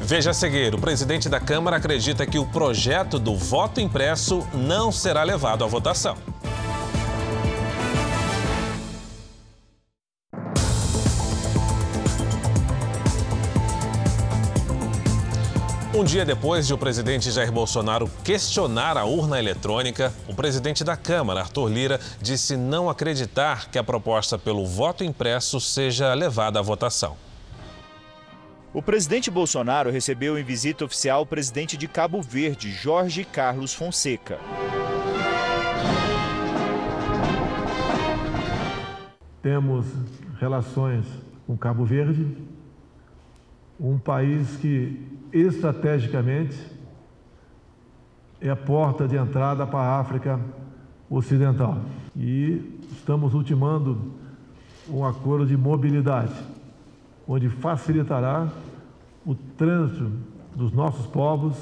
Veja 0.00 0.30
a 0.30 0.34
seguir, 0.34 0.74
o 0.74 0.78
presidente 0.78 1.28
da 1.28 1.40
Câmara 1.40 1.78
acredita 1.78 2.26
que 2.26 2.38
o 2.38 2.46
projeto 2.46 3.18
do 3.18 3.34
voto 3.34 3.80
impresso 3.80 4.46
não 4.52 4.92
será 4.92 5.22
levado 5.22 5.64
à 5.64 5.66
votação. 5.66 6.16
Um 15.96 16.02
dia 16.02 16.24
depois 16.24 16.66
de 16.66 16.74
o 16.74 16.78
presidente 16.78 17.30
Jair 17.30 17.52
Bolsonaro 17.52 18.10
questionar 18.24 18.96
a 18.96 19.04
urna 19.04 19.38
eletrônica, 19.38 20.12
o 20.28 20.34
presidente 20.34 20.82
da 20.82 20.96
Câmara, 20.96 21.42
Arthur 21.42 21.68
Lira, 21.68 22.00
disse 22.20 22.56
não 22.56 22.90
acreditar 22.90 23.70
que 23.70 23.78
a 23.78 23.84
proposta 23.84 24.36
pelo 24.36 24.66
voto 24.66 25.04
impresso 25.04 25.60
seja 25.60 26.12
levada 26.12 26.58
à 26.58 26.62
votação. 26.62 27.16
O 28.72 28.82
presidente 28.82 29.30
Bolsonaro 29.30 29.88
recebeu 29.88 30.36
em 30.36 30.42
visita 30.42 30.84
oficial 30.84 31.22
o 31.22 31.26
presidente 31.26 31.76
de 31.76 31.86
Cabo 31.86 32.20
Verde, 32.20 32.72
Jorge 32.72 33.24
Carlos 33.24 33.72
Fonseca. 33.72 34.40
Temos 39.40 39.86
relações 40.40 41.04
com 41.46 41.56
Cabo 41.56 41.84
Verde, 41.84 42.36
um 43.78 43.96
país 43.96 44.56
que 44.56 45.14
estrategicamente 45.34 46.56
é 48.40 48.48
a 48.48 48.56
porta 48.56 49.08
de 49.08 49.16
entrada 49.16 49.66
para 49.66 49.80
a 49.80 49.98
África 49.98 50.38
Ocidental. 51.10 51.80
E 52.16 52.80
estamos 52.92 53.34
ultimando 53.34 54.12
um 54.88 55.04
acordo 55.04 55.44
de 55.44 55.56
mobilidade, 55.56 56.34
onde 57.26 57.48
facilitará 57.48 58.48
o 59.26 59.34
trânsito 59.34 60.12
dos 60.54 60.72
nossos 60.72 61.06
povos 61.06 61.56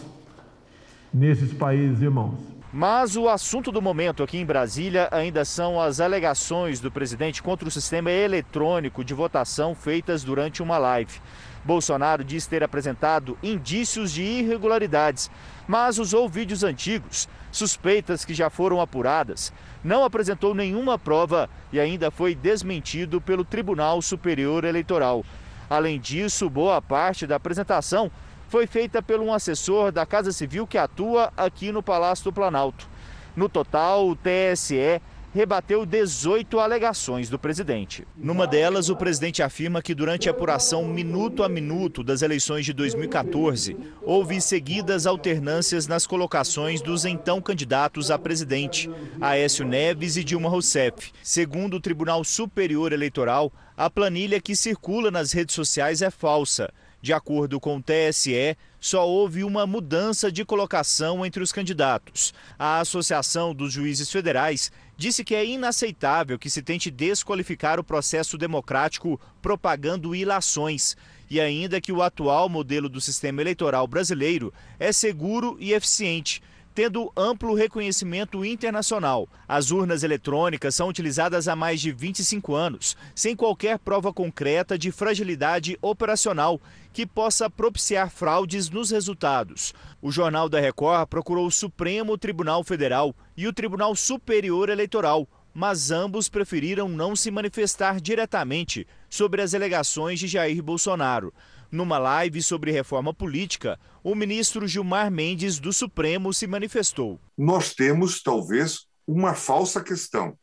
nesses 1.13 1.53
países 1.53 2.03
irmãos. 2.03 2.53
Mas 2.75 3.17
o 3.17 3.29
assunto 3.29 3.71
do 3.71 3.83
momento 3.83 4.23
aqui 4.23 4.39
em 4.39 4.47
Brasília 4.47 5.07
ainda 5.13 5.45
são 5.45 5.79
as 5.79 6.01
alegações 6.01 6.81
do 6.81 6.91
presidente 6.91 7.43
contra 7.43 7.69
o 7.69 7.71
sistema 7.71 8.11
eletrônico 8.11 9.05
de 9.05 9.13
votação 9.13 9.75
feitas 9.75 10.25
durante 10.25 10.63
uma 10.63 10.79
live. 10.79 11.21
Bolsonaro 11.65 12.25
diz 12.25 12.47
ter 12.47 12.63
apresentado 12.63 13.39
indícios 13.43 14.13
de 14.13 14.23
irregularidades, 14.23 15.31
mas 15.67 15.99
usou 15.99 16.29
vídeos 16.29 16.65
antigos, 16.65 17.29
suspeitas 17.51 18.25
que 18.25 18.35
já 18.35 18.51
foram 18.51 18.81
apuradas. 18.81 19.53
Não 19.85 20.05
apresentou 20.05 20.55
nenhuma 20.55 20.99
prova 20.99 21.49
e 21.73 21.79
ainda 21.79 22.11
foi 22.11 22.35
desmentido 22.35 23.21
pelo 23.21 23.45
Tribunal 23.45 24.03
Superior 24.03 24.65
Eleitoral. 24.65 25.25
Além 25.71 25.99
disso, 25.99 26.51
boa 26.51 26.83
parte 26.83 27.27
da 27.27 27.37
apresentação 27.37 28.11
foi 28.49 28.67
feita 28.67 29.01
por 29.01 29.21
um 29.21 29.33
assessor 29.33 29.91
da 29.91 30.05
Casa 30.05 30.33
Civil 30.33 30.67
que 30.67 30.77
atua 30.77 31.33
aqui 31.37 31.73
no 31.73 31.83
Palácio 31.83 32.25
do 32.25 32.33
Planalto. 32.33 32.87
No 33.35 33.49
total, 33.49 34.09
o 34.09 34.15
TSE 34.15 35.01
rebateu 35.35 35.87
18 35.87 36.61
alegações 36.61 37.31
do 37.31 37.39
presidente. 37.39 38.07
Numa 38.17 38.47
delas, 38.47 38.91
o 38.91 38.97
presidente 38.97 39.43
afirma 39.43 39.81
que 39.81 39.95
durante 39.95 40.29
a 40.29 40.33
apuração 40.33 40.85
minuto 40.85 41.43
a 41.43 41.49
minuto 41.49 42.05
das 42.05 42.21
eleições 42.21 42.67
de 42.67 42.73
2014, 42.73 43.77
houve 44.03 44.41
seguidas 44.41 45.07
alternâncias 45.07 45.87
nas 45.87 46.07
colocações 46.07 46.83
dos 46.83 47.05
então 47.05 47.41
candidatos 47.41 48.11
a 48.11 48.19
presidente, 48.19 48.91
Aécio 49.21 49.67
Neves 49.67 50.17
e 50.17 50.25
Dilma 50.25 50.51
Rousseff. 50.51 51.13
Segundo 51.23 51.75
o 51.75 51.81
Tribunal 51.81 52.23
Superior 52.25 52.93
Eleitoral, 52.93 53.51
a 53.75 53.89
planilha 53.89 54.41
que 54.41 54.55
circula 54.55 55.11
nas 55.11 55.33
redes 55.33 55.55
sociais 55.55 56.03
é 56.03 56.11
falsa. 56.11 56.71
De 57.03 57.13
acordo 57.13 57.59
com 57.59 57.79
o 57.79 57.83
TSE, 57.83 58.57
só 58.79 59.09
houve 59.09 59.43
uma 59.43 59.67
mudança 59.67 60.31
de 60.31 60.45
colocação 60.45 61.27
entre 61.27 61.43
os 61.43 61.51
candidatos. 61.51 62.33
A 62.57 62.79
Associação 62.79 63.53
dos 63.53 63.73
Juízes 63.73 64.09
Federais 64.09 64.71
disse 64.97 65.25
que 65.25 65.35
é 65.35 65.45
inaceitável 65.45 66.39
que 66.39 66.49
se 66.49 66.63
tente 66.63 66.93
desqualificar 66.93 67.81
o 67.81 67.85
processo 67.85 68.39
democrático 68.39 69.21
propagando 69.43 70.15
ilações 70.15 70.97
e 71.29 71.41
ainda 71.41 71.81
que 71.81 71.91
o 71.91 72.03
atual 72.03 72.49
modelo 72.49 72.89
do 72.89 73.01
sistema 73.01 73.41
eleitoral 73.41 73.85
brasileiro 73.89 74.55
é 74.79 74.93
seguro 74.93 75.57
e 75.59 75.73
eficiente 75.73 76.41
tendo 76.75 77.13
amplo 77.17 77.55
reconhecimento 77.55 78.45
internacional. 78.45 79.29
As 79.47 79.71
urnas 79.71 80.03
eletrônicas 80.03 80.75
são 80.75 80.89
utilizadas 80.89 81.49
há 81.49 81.55
mais 81.55 81.81
de 81.81 81.93
25 81.93 82.55
anos, 82.55 82.97
sem 83.15 83.37
qualquer 83.37 83.79
prova 83.79 84.13
concreta 84.13 84.79
de 84.79 84.91
fragilidade 84.91 85.79
operacional 85.83 86.61
que 86.93 87.07
possa 87.07 87.49
propiciar 87.49 88.11
fraudes 88.11 88.69
nos 88.69 88.91
resultados. 88.91 89.73
O 90.01 90.11
Jornal 90.11 90.49
da 90.49 90.61
Record 90.61 91.09
procurou 91.09 91.47
o 91.47 91.51
Supremo 91.51 92.19
Tribunal 92.19 92.63
Federal 92.63 93.15
e 93.37 93.47
o 93.47 93.53
Tribunal 93.53 93.97
Superior 93.97 94.69
Eleitoral, 94.69 95.27
mas 95.55 95.91
ambos 95.91 96.29
preferiram 96.29 96.89
não 96.89 97.17
se 97.17 97.31
manifestar 97.31 98.01
diretamente 98.01 98.87
sobre 99.09 99.43
as 99.43 99.55
alegações 99.55 100.19
de 100.19 100.27
Jair 100.27 100.63
Bolsonaro. 100.63 101.33
Numa 101.71 101.99
live 101.99 102.43
sobre 102.43 102.71
reforma 102.71 103.15
política, 103.15 103.81
o 104.05 104.15
ministro 104.15 104.69
Gilmar 104.69 105.11
Mendes 105.11 105.59
do 105.59 105.73
Supremo 105.73 106.33
se 106.35 106.47
manifestou. 106.47 107.19
Nós 107.37 107.75
temos, 107.75 108.23
talvez, 108.23 108.87
uma 109.07 109.35
falsa 109.35 109.83
questão. 109.83 110.37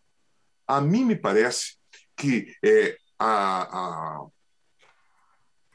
A 0.67 0.81
mim 0.81 1.05
me 1.05 1.15
parece 1.15 1.75
que 2.17 2.53
é, 2.65 2.97
a, 3.17 3.61
a, 3.61 4.27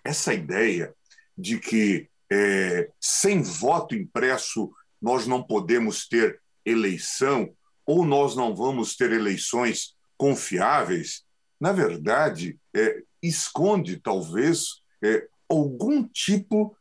essa 0.04 0.34
ideia 0.34 0.94
de 1.36 1.58
que 1.58 2.08
é, 2.30 2.90
sem 3.00 3.42
voto 3.42 3.94
impresso 3.94 4.72
nós 5.00 5.26
não 5.26 5.42
podemos 5.42 6.06
ter 6.06 6.40
eleição 6.64 7.50
ou 7.86 8.04
nós 8.04 8.36
não 8.36 8.54
vamos 8.54 8.96
ter 8.96 9.12
eleições 9.12 9.94
confiáveis, 10.16 11.22
na 11.60 11.72
verdade, 11.72 12.58
é, 12.74 13.02
esconde 13.22 13.98
talvez 13.98 14.80
é, 15.02 15.26
algum 15.48 16.02
tipo 16.04 16.76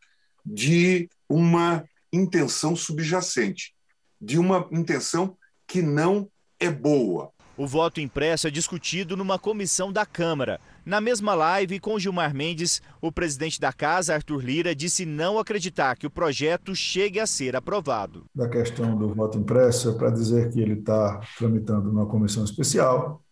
de 0.46 1.10
uma 1.28 1.84
intenção 2.12 2.76
subjacente, 2.76 3.74
de 4.22 4.38
uma 4.38 4.68
intenção 4.72 5.38
que 5.68 5.82
não 5.82 6.30
é 6.60 6.70
boa. 6.70 7.32
O 7.58 7.68
voto 7.68 8.00
impresso 8.00 8.48
é 8.48 8.52
discutido 8.52 9.16
numa 9.16 9.38
comissão 9.38 9.92
da 9.92 10.06
Câmara. 10.06 10.60
Na 10.86 11.00
mesma 11.00 11.34
live 11.34 11.80
com 11.80 11.98
Gilmar 11.98 12.36
Mendes, 12.36 12.82
o 13.00 13.10
presidente 13.10 13.58
da 13.58 13.72
casa, 13.72 14.16
Arthur 14.16 14.44
Lira, 14.44 14.76
disse 14.76 15.06
não 15.06 15.40
acreditar 15.40 15.96
que 15.96 16.06
o 16.06 16.10
projeto 16.10 16.76
chegue 16.76 17.22
a 17.22 17.26
ser 17.26 17.56
aprovado. 17.56 18.26
Da 18.36 18.50
questão 18.50 18.98
do 18.98 19.14
voto 19.14 19.38
impresso, 19.38 19.92
é 19.92 19.94
para 19.94 20.10
dizer 20.10 20.52
que 20.52 20.60
ele 20.60 20.74
está 20.74 21.22
tramitando 21.38 21.90
numa 21.90 22.06
comissão 22.06 22.44
especial. 22.44 23.24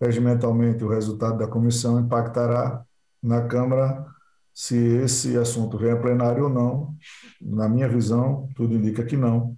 Regimentalmente, 0.00 0.82
o 0.82 0.88
resultado 0.88 1.38
da 1.38 1.46
comissão 1.46 2.00
impactará 2.00 2.82
na 3.22 3.42
Câmara 3.42 4.04
se 4.52 4.76
esse 4.76 5.38
assunto 5.38 5.78
vem 5.78 5.92
a 5.92 5.96
plenário 5.96 6.44
ou 6.44 6.50
não. 6.50 6.96
Na 7.40 7.68
minha 7.68 7.88
visão, 7.88 8.48
tudo 8.56 8.74
indica 8.74 9.04
que 9.04 9.16
não. 9.16 9.56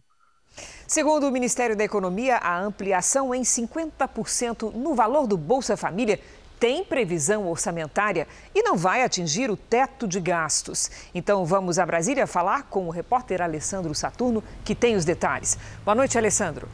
Segundo 0.87 1.27
o 1.27 1.33
Ministério 1.33 1.75
da 1.75 1.83
Economia, 1.83 2.37
a 2.37 2.61
ampliação 2.61 3.35
em 3.35 3.41
50% 3.41 4.75
no 4.75 4.95
valor 4.95 5.27
do 5.27 5.39
Bolsa 5.39 5.75
Família 5.75 6.21
tem 6.65 6.83
previsão 6.83 7.47
orçamentária 7.47 8.27
e 8.55 8.63
não 8.63 8.75
vai 8.75 9.03
atingir 9.03 9.51
o 9.51 9.57
teto 9.57 10.09
de 10.09 10.19
gastos. 10.19 10.91
Então 11.15 11.45
vamos 11.45 11.79
a 11.79 11.85
Brasília 11.85 12.27
falar 12.27 12.63
com 12.71 12.87
o 12.87 12.91
repórter 12.91 13.43
Alessandro 13.43 13.95
Saturno, 13.95 14.43
que 14.65 14.75
tem 14.75 14.97
os 14.97 15.05
detalhes. 15.05 15.59
Boa 15.85 15.95
noite, 15.95 16.17
Alessandro. 16.17 16.67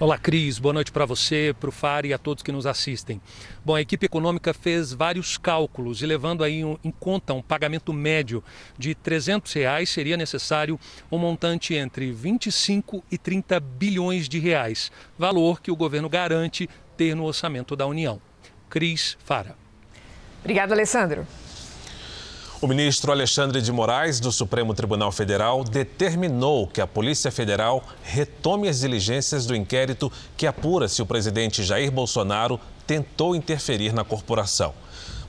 Olá, 0.00 0.16
Cris. 0.16 0.58
Boa 0.58 0.72
noite 0.72 0.90
para 0.90 1.04
você, 1.04 1.54
para 1.60 1.68
o 1.68 1.72
FAR 1.72 2.06
e 2.06 2.14
a 2.14 2.16
todos 2.16 2.42
que 2.42 2.50
nos 2.50 2.64
assistem. 2.64 3.20
Bom, 3.62 3.74
a 3.74 3.82
equipe 3.82 4.06
econômica 4.06 4.54
fez 4.54 4.94
vários 4.94 5.36
cálculos 5.36 6.00
e 6.00 6.06
levando 6.06 6.42
aí 6.42 6.62
em 6.62 6.90
conta 6.90 7.34
um 7.34 7.42
pagamento 7.42 7.92
médio 7.92 8.42
de 8.78 8.94
300 8.94 9.52
reais, 9.52 9.90
seria 9.90 10.16
necessário 10.16 10.80
um 11.12 11.18
montante 11.18 11.74
entre 11.74 12.10
25 12.12 13.04
e 13.12 13.18
30 13.18 13.60
bilhões 13.60 14.26
de 14.26 14.38
reais, 14.38 14.90
valor 15.18 15.60
que 15.60 15.70
o 15.70 15.76
governo 15.76 16.08
garante 16.08 16.66
ter 16.96 17.14
no 17.14 17.24
orçamento 17.24 17.76
da 17.76 17.86
União. 17.86 18.22
Cris 18.70 19.18
Fara. 19.22 19.54
Obrigado, 20.40 20.72
Alessandro. 20.72 21.26
O 22.62 22.66
ministro 22.66 23.10
Alexandre 23.10 23.62
de 23.62 23.72
Moraes, 23.72 24.20
do 24.20 24.30
Supremo 24.30 24.74
Tribunal 24.74 25.10
Federal, 25.10 25.64
determinou 25.64 26.66
que 26.66 26.82
a 26.82 26.86
Polícia 26.86 27.30
Federal 27.30 27.82
retome 28.02 28.68
as 28.68 28.80
diligências 28.80 29.46
do 29.46 29.56
inquérito 29.56 30.12
que 30.36 30.46
apura 30.46 30.86
se 30.86 31.00
o 31.00 31.06
presidente 31.06 31.64
Jair 31.64 31.90
Bolsonaro 31.90 32.60
tentou 32.86 33.34
interferir 33.34 33.94
na 33.94 34.04
corporação. 34.04 34.74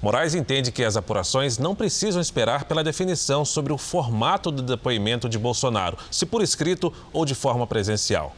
Moraes 0.02 0.36
entende 0.36 0.74
que 0.74 0.84
as 0.84 0.98
apurações 0.98 1.58
não 1.58 1.74
precisam 1.74 2.22
esperar 2.22 2.66
pela 2.66 2.84
definição 2.84 3.46
sobre 3.46 3.72
o 3.72 3.78
formato 3.78 4.52
do 4.52 4.62
depoimento 4.62 5.30
de 5.30 5.40
Bolsonaro, 5.40 5.98
se 6.12 6.26
por 6.26 6.42
escrito 6.42 6.92
ou 7.14 7.24
de 7.24 7.34
forma 7.34 7.66
presencial. 7.66 8.36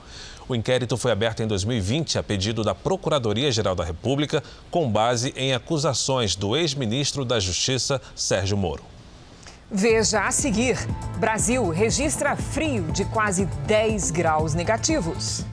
O 0.48 0.56
inquérito 0.56 0.98
foi 0.98 1.12
aberto 1.12 1.42
em 1.42 1.48
2020 1.48 2.20
a 2.20 2.24
pedido 2.24 2.64
da 2.64 2.76
Procuradoria-Geral 2.76 3.76
da 3.76 3.84
República, 3.84 4.44
com 4.70 4.90
base 4.90 5.34
em 5.38 5.54
acusações 5.54 6.36
do 6.36 6.56
ex-ministro 6.56 7.24
da 7.24 7.40
Justiça, 7.40 8.02
Sérgio 8.16 8.58
Moro. 8.58 8.84
Veja 9.72 10.28
a 10.28 10.32
seguir: 10.32 10.78
Brasil 11.18 11.70
registra 11.70 12.36
frio 12.36 12.92
de 12.92 13.06
quase 13.06 13.46
10 13.66 14.12
graus 14.12 14.54
negativos. 14.54 15.46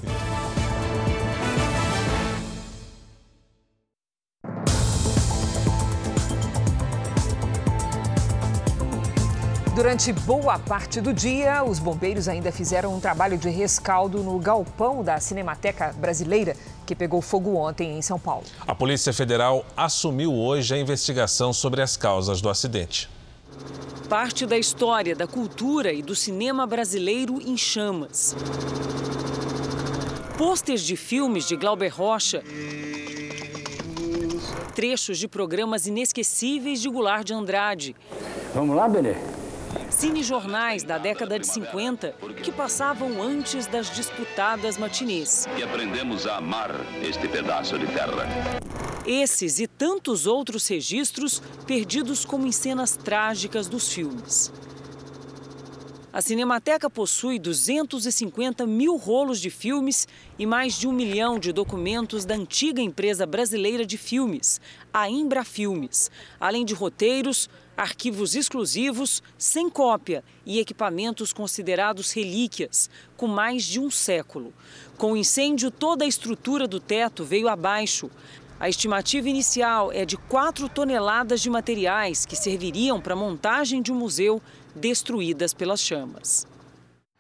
Durante 9.80 10.12
boa 10.12 10.58
parte 10.58 11.00
do 11.00 11.10
dia, 11.10 11.64
os 11.64 11.78
bombeiros 11.78 12.28
ainda 12.28 12.52
fizeram 12.52 12.94
um 12.94 13.00
trabalho 13.00 13.38
de 13.38 13.48
rescaldo 13.48 14.22
no 14.22 14.38
galpão 14.38 15.02
da 15.02 15.18
Cinemateca 15.18 15.94
Brasileira, 15.96 16.54
que 16.86 16.94
pegou 16.94 17.22
fogo 17.22 17.56
ontem 17.56 17.96
em 17.96 18.02
São 18.02 18.20
Paulo. 18.20 18.44
A 18.66 18.74
Polícia 18.74 19.10
Federal 19.10 19.64
assumiu 19.74 20.34
hoje 20.34 20.74
a 20.74 20.78
investigação 20.78 21.50
sobre 21.54 21.80
as 21.80 21.96
causas 21.96 22.42
do 22.42 22.50
acidente. 22.50 23.08
Parte 24.06 24.44
da 24.44 24.58
história, 24.58 25.16
da 25.16 25.26
cultura 25.26 25.90
e 25.94 26.02
do 26.02 26.14
cinema 26.14 26.66
brasileiro 26.66 27.40
em 27.40 27.56
chamas. 27.56 28.36
Pôsteres 30.36 30.82
de 30.82 30.94
filmes 30.94 31.48
de 31.48 31.56
Glauber 31.56 31.88
Rocha. 31.88 32.44
Trechos 34.74 35.16
de 35.16 35.26
programas 35.26 35.86
inesquecíveis 35.86 36.82
de 36.82 36.90
Goulart 36.90 37.24
de 37.24 37.32
Andrade. 37.32 37.96
Vamos 38.54 38.76
lá, 38.76 38.86
Benê? 38.86 39.39
Cinejornais 39.90 40.82
da 40.82 40.98
década 40.98 41.38
de 41.38 41.46
50 41.46 42.14
que 42.42 42.50
passavam 42.50 43.22
antes 43.22 43.66
das 43.66 43.90
disputadas 43.90 44.78
matinês. 44.78 45.46
E 45.58 45.62
aprendemos 45.62 46.26
a 46.26 46.36
amar 46.36 46.70
este 47.02 47.28
pedaço 47.28 47.78
de 47.78 47.86
terra. 47.86 48.26
Esses 49.06 49.58
e 49.58 49.66
tantos 49.66 50.26
outros 50.26 50.66
registros 50.68 51.42
perdidos 51.66 52.24
como 52.24 52.46
em 52.46 52.52
cenas 52.52 52.96
trágicas 52.96 53.68
dos 53.68 53.92
filmes. 53.92 54.52
A 56.12 56.20
Cinemateca 56.20 56.90
possui 56.90 57.38
250 57.38 58.66
mil 58.66 58.96
rolos 58.96 59.40
de 59.40 59.48
filmes 59.48 60.08
e 60.36 60.44
mais 60.44 60.74
de 60.74 60.88
um 60.88 60.92
milhão 60.92 61.38
de 61.38 61.52
documentos 61.52 62.24
da 62.24 62.34
antiga 62.34 62.82
empresa 62.82 63.24
brasileira 63.24 63.86
de 63.86 63.96
filmes, 63.96 64.60
a 64.92 65.08
Imbra 65.08 65.44
Filmes, 65.44 66.10
além 66.40 66.64
de 66.64 66.74
roteiros, 66.74 67.48
arquivos 67.80 68.34
exclusivos, 68.34 69.22
sem 69.38 69.70
cópia 69.70 70.22
e 70.44 70.60
equipamentos 70.60 71.32
considerados 71.32 72.12
relíquias, 72.12 72.90
com 73.16 73.26
mais 73.26 73.64
de 73.64 73.80
um 73.80 73.90
século. 73.90 74.52
Com 74.98 75.12
o 75.12 75.16
incêndio, 75.16 75.70
toda 75.70 76.04
a 76.04 76.06
estrutura 76.06 76.68
do 76.68 76.78
teto 76.78 77.24
veio 77.24 77.48
abaixo. 77.48 78.10
A 78.58 78.68
estimativa 78.68 79.30
inicial 79.30 79.90
é 79.90 80.04
de 80.04 80.18
4 80.18 80.68
toneladas 80.68 81.40
de 81.40 81.48
materiais 81.48 82.26
que 82.26 82.36
serviriam 82.36 83.00
para 83.00 83.14
a 83.14 83.16
montagem 83.16 83.80
de 83.80 83.90
um 83.90 83.96
museu 83.96 84.42
destruídas 84.76 85.54
pelas 85.54 85.80
chamas. 85.80 86.46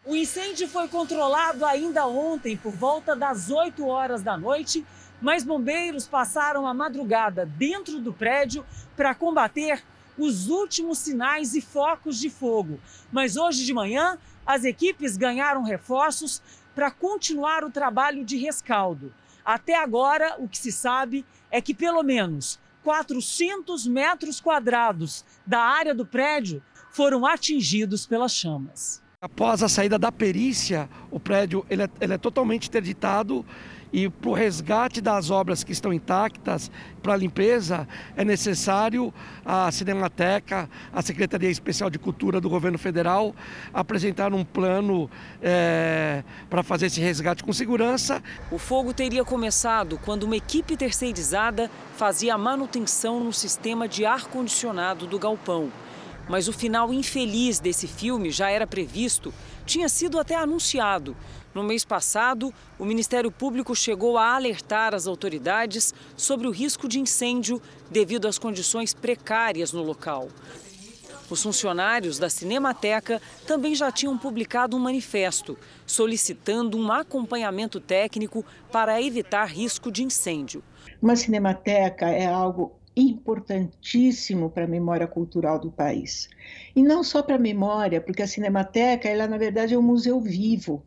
O 0.04 0.14
incêndio 0.14 0.68
foi 0.68 0.88
controlado 0.88 1.64
ainda 1.64 2.06
ontem, 2.06 2.54
por 2.54 2.72
volta 2.72 3.16
das 3.16 3.50
8 3.50 3.86
horas 3.86 4.22
da 4.22 4.36
noite, 4.36 4.84
mas 5.22 5.42
bombeiros 5.42 6.06
passaram 6.06 6.66
a 6.66 6.74
madrugada 6.74 7.46
dentro 7.46 7.98
do 7.98 8.12
prédio 8.12 8.62
para 8.94 9.14
combater 9.14 9.82
os 10.20 10.48
últimos 10.48 10.98
sinais 10.98 11.54
e 11.54 11.60
focos 11.60 12.18
de 12.18 12.30
fogo. 12.30 12.78
Mas 13.10 13.36
hoje 13.36 13.64
de 13.64 13.72
manhã, 13.72 14.18
as 14.46 14.64
equipes 14.64 15.16
ganharam 15.16 15.62
reforços 15.62 16.42
para 16.74 16.90
continuar 16.90 17.64
o 17.64 17.70
trabalho 17.70 18.24
de 18.24 18.36
rescaldo. 18.36 19.12
Até 19.44 19.74
agora, 19.74 20.36
o 20.38 20.48
que 20.48 20.58
se 20.58 20.70
sabe 20.70 21.24
é 21.50 21.60
que 21.60 21.74
pelo 21.74 22.02
menos 22.02 22.58
400 22.82 23.86
metros 23.86 24.40
quadrados 24.40 25.24
da 25.46 25.60
área 25.60 25.94
do 25.94 26.06
prédio 26.06 26.62
foram 26.90 27.26
atingidos 27.26 28.06
pelas 28.06 28.32
chamas. 28.34 29.02
Após 29.22 29.62
a 29.62 29.68
saída 29.68 29.98
da 29.98 30.10
perícia, 30.10 30.88
o 31.10 31.20
prédio 31.20 31.64
ele 31.68 31.82
é, 31.82 31.90
ele 32.00 32.14
é 32.14 32.18
totalmente 32.18 32.68
interditado 32.68 33.44
e 33.92 34.08
para 34.08 34.30
o 34.30 34.32
resgate 34.32 35.00
das 35.00 35.30
obras 35.30 35.64
que 35.64 35.72
estão 35.72 35.92
intactas, 35.92 36.70
para 37.02 37.14
a 37.14 37.16
limpeza, 37.16 37.88
é 38.16 38.24
necessário 38.24 39.12
a 39.44 39.70
Cinemateca, 39.72 40.68
a 40.92 41.02
Secretaria 41.02 41.50
Especial 41.50 41.90
de 41.90 41.98
Cultura 41.98 42.40
do 42.40 42.48
Governo 42.48 42.78
Federal 42.78 43.34
apresentar 43.72 44.32
um 44.32 44.44
plano 44.44 45.10
é, 45.42 46.22
para 46.48 46.62
fazer 46.62 46.86
esse 46.86 47.00
resgate 47.00 47.42
com 47.42 47.52
segurança. 47.52 48.22
O 48.50 48.58
fogo 48.58 48.92
teria 48.92 49.24
começado 49.24 49.98
quando 50.04 50.24
uma 50.24 50.36
equipe 50.36 50.76
terceirizada 50.76 51.70
fazia 51.96 52.34
a 52.34 52.38
manutenção 52.38 53.22
no 53.22 53.32
sistema 53.32 53.88
de 53.88 54.04
ar-condicionado 54.04 55.06
do 55.06 55.18
galpão. 55.18 55.70
Mas 56.28 56.46
o 56.46 56.52
final 56.52 56.92
infeliz 56.92 57.58
desse 57.58 57.88
filme 57.88 58.30
já 58.30 58.50
era 58.50 58.64
previsto, 58.64 59.34
tinha 59.70 59.88
sido 59.88 60.18
até 60.18 60.34
anunciado. 60.34 61.16
No 61.54 61.62
mês 61.62 61.84
passado, 61.84 62.52
o 62.76 62.84
Ministério 62.84 63.30
Público 63.30 63.74
chegou 63.74 64.18
a 64.18 64.34
alertar 64.34 64.94
as 64.94 65.06
autoridades 65.06 65.94
sobre 66.16 66.48
o 66.48 66.50
risco 66.50 66.88
de 66.88 66.98
incêndio 66.98 67.62
devido 67.88 68.26
às 68.26 68.36
condições 68.36 68.92
precárias 68.92 69.72
no 69.72 69.82
local. 69.82 70.28
Os 71.30 71.44
funcionários 71.44 72.18
da 72.18 72.28
Cinemateca 72.28 73.22
também 73.46 73.72
já 73.72 73.92
tinham 73.92 74.18
publicado 74.18 74.76
um 74.76 74.80
manifesto 74.80 75.56
solicitando 75.86 76.76
um 76.76 76.90
acompanhamento 76.90 77.78
técnico 77.78 78.44
para 78.72 79.00
evitar 79.00 79.44
risco 79.44 79.92
de 79.92 80.02
incêndio. 80.02 80.64
Uma 81.00 81.14
cinemateca 81.14 82.08
é 82.08 82.26
algo 82.26 82.79
importantíssimo 83.02 84.50
para 84.50 84.64
a 84.64 84.68
memória 84.68 85.06
cultural 85.06 85.58
do 85.58 85.70
país. 85.70 86.28
E 86.74 86.82
não 86.82 87.02
só 87.02 87.22
para 87.22 87.36
a 87.36 87.38
memória, 87.38 88.00
porque 88.00 88.22
a 88.22 88.26
Cinemateca, 88.26 89.08
ela 89.08 89.26
na 89.26 89.38
verdade 89.38 89.74
é 89.74 89.78
um 89.78 89.82
museu 89.82 90.20
vivo, 90.20 90.84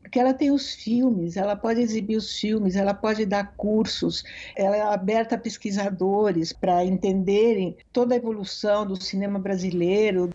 porque 0.00 0.20
ela 0.20 0.32
tem 0.32 0.52
os 0.52 0.72
filmes, 0.72 1.36
ela 1.36 1.56
pode 1.56 1.80
exibir 1.80 2.16
os 2.16 2.38
filmes, 2.38 2.76
ela 2.76 2.94
pode 2.94 3.26
dar 3.26 3.54
cursos, 3.56 4.22
ela 4.54 4.76
é 4.76 4.82
aberta 4.82 5.34
a 5.34 5.38
pesquisadores 5.38 6.52
para 6.52 6.84
entenderem 6.84 7.76
toda 7.92 8.14
a 8.14 8.16
evolução 8.16 8.86
do 8.86 9.02
cinema 9.02 9.38
brasileiro. 9.38 10.30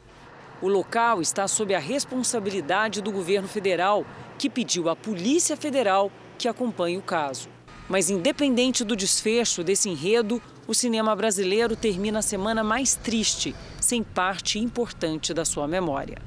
O 0.61 0.67
local 0.67 1.21
está 1.21 1.47
sob 1.47 1.73
a 1.73 1.79
responsabilidade 1.79 3.01
do 3.01 3.11
governo 3.11 3.47
federal, 3.47 4.05
que 4.37 4.49
pediu 4.49 4.89
à 4.89 4.95
Polícia 4.95 5.55
Federal 5.55 6.11
que 6.37 6.47
acompanhe 6.47 6.97
o 6.97 7.01
caso. 7.01 7.47
Mas, 7.87 8.09
independente 8.09 8.83
do 8.83 8.95
desfecho 8.95 9.63
desse 9.63 9.89
enredo, 9.89 10.41
o 10.71 10.73
cinema 10.73 11.13
brasileiro 11.13 11.75
termina 11.75 12.19
a 12.19 12.21
semana 12.21 12.63
mais 12.63 12.95
triste, 12.95 13.53
sem 13.81 14.01
parte 14.01 14.57
importante 14.57 15.33
da 15.33 15.43
sua 15.43 15.67
memória. 15.67 16.17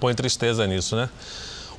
Põe 0.00 0.16
tristeza 0.16 0.66
nisso, 0.66 0.96
né? 0.96 1.08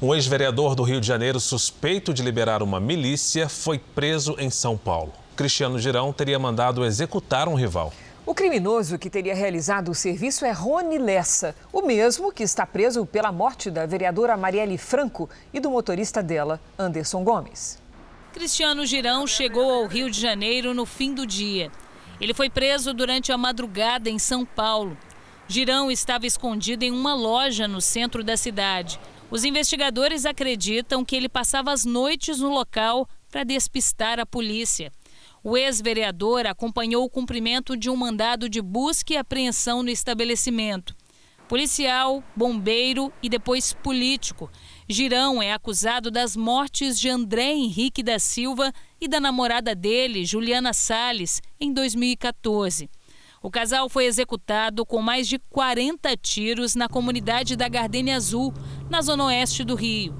Um 0.02 0.15
ex-vereador 0.15 0.76
do 0.76 0.84
Rio 0.84 1.02
de 1.02 1.08
Janeiro, 1.08 1.41
suspeito 1.41 2.13
de 2.13 2.24
liberar 2.24 2.63
uma 2.63 2.80
milícia, 2.80 3.50
foi 3.50 3.78
preso 3.80 4.34
em 4.39 4.50
São 4.50 4.78
Paulo. 4.78 5.12
Cristiano 5.36 5.78
Girão 5.78 6.13
teria 6.13 6.39
mandado 6.39 6.86
executar 6.86 7.50
um 7.50 7.54
rival. 7.54 7.91
O 8.26 8.34
criminoso 8.34 8.98
que 8.98 9.10
teria 9.10 9.36
realizado 9.36 9.91
o 9.91 9.96
serviço 9.96 10.46
é 10.46 10.52
Rony 10.54 10.98
Lessa, 10.98 11.54
o 11.74 11.82
mesmo 11.82 12.32
que 12.32 12.43
está 12.43 12.65
preso 12.65 13.06
pela 13.06 13.30
morte 13.30 13.69
da 13.69 13.86
vereadora 13.86 14.38
Marielle 14.38 14.78
Franco 14.78 15.30
e 15.54 15.60
do 15.60 15.69
motorista 15.69 16.24
dela, 16.24 16.62
Anderson 16.80 17.26
Gomes. 17.26 17.83
Cristiano 18.34 18.84
Girão 18.84 19.28
chegou 19.28 19.72
ao 19.72 19.86
Rio 19.86 20.10
de 20.10 20.19
Janeiro 20.19 20.74
no 20.74 20.88
fim 20.88 21.13
do 21.13 21.24
dia. 21.24 21.72
Ele 22.19 22.34
foi 22.34 22.50
preso 22.50 22.91
durante 22.91 23.32
a 23.32 23.38
madrugada 23.38 24.10
em 24.10 24.17
São 24.17 24.43
Paulo. 24.43 24.98
Girão 25.48 25.91
estava 25.91 26.26
escondido 26.26 26.84
em 26.84 26.89
uma 26.89 27.13
loja 27.13 27.67
no 27.67 27.80
centro 27.80 28.24
da 28.24 28.36
cidade. 28.36 29.00
Os 29.30 29.43
investigadores 29.43 30.26
acreditam 30.26 31.06
que 31.06 31.15
ele 31.15 31.30
passava 31.30 31.72
as 31.72 31.86
noites 31.86 32.39
no 32.39 32.50
local 32.50 33.08
para 33.30 33.43
despistar 33.43 34.19
a 34.19 34.26
polícia. 34.26 34.91
O 35.43 35.56
ex-vereador 35.56 36.48
acompanhou 36.48 37.06
o 37.06 37.10
cumprimento 37.10 37.78
de 37.78 37.88
um 37.88 37.96
mandado 37.96 38.50
de 38.50 38.63
busca 38.63 39.13
e 39.13 39.17
apreensão 39.17 39.84
no 39.84 39.91
estabelecimento. 39.91 40.96
Policial, 41.48 42.24
bombeiro 42.36 43.13
e 43.22 43.30
depois 43.30 43.74
político. 43.74 44.50
Girão 44.93 45.41
é 45.41 45.51
acusado 45.51 46.12
das 46.12 46.38
mortes 46.38 46.99
de 46.99 47.10
André 47.10 47.51
Henrique 47.51 48.03
da 48.03 48.19
Silva 48.19 48.71
e 49.01 49.08
da 49.08 49.19
namorada 49.19 49.73
dele, 49.73 50.23
Juliana 50.23 50.71
Sales, 50.71 51.41
em 51.60 51.73
2014. 51.73 52.88
O 53.41 53.49
casal 53.49 53.89
foi 53.89 54.06
executado 54.06 54.86
com 54.86 55.01
mais 55.01 55.27
de 55.27 55.39
40 55.49 56.15
tiros 56.17 56.75
na 56.75 56.88
comunidade 56.88 57.56
da 57.56 57.67
Gardenia 57.67 58.15
Azul, 58.15 58.53
na 58.88 59.01
zona 59.01 59.25
oeste 59.25 59.63
do 59.63 59.73
Rio. 59.73 60.15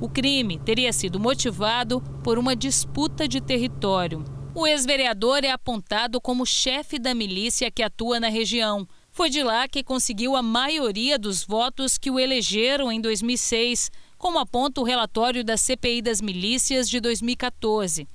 O 0.00 0.08
crime 0.08 0.58
teria 0.58 0.92
sido 0.92 1.20
motivado 1.20 2.00
por 2.24 2.36
uma 2.36 2.56
disputa 2.56 3.28
de 3.28 3.40
território. 3.40 4.24
O 4.56 4.66
ex-vereador 4.66 5.44
é 5.44 5.52
apontado 5.52 6.20
como 6.20 6.44
chefe 6.44 6.98
da 6.98 7.14
milícia 7.14 7.70
que 7.70 7.82
atua 7.82 8.18
na 8.18 8.28
região. 8.28 8.88
Foi 9.12 9.30
de 9.30 9.42
lá 9.42 9.68
que 9.68 9.84
conseguiu 9.84 10.34
a 10.34 10.42
maioria 10.42 11.16
dos 11.18 11.44
votos 11.44 11.96
que 11.96 12.10
o 12.10 12.18
elegeram 12.18 12.90
em 12.90 13.00
2006, 13.00 13.90
como 14.18 14.38
aponta 14.38 14.80
o 14.80 14.84
relatório 14.84 15.44
da 15.44 15.56
CPI 15.56 16.02
das 16.02 16.20
Milícias 16.20 16.88
de 16.88 17.00
2014. 17.00 18.08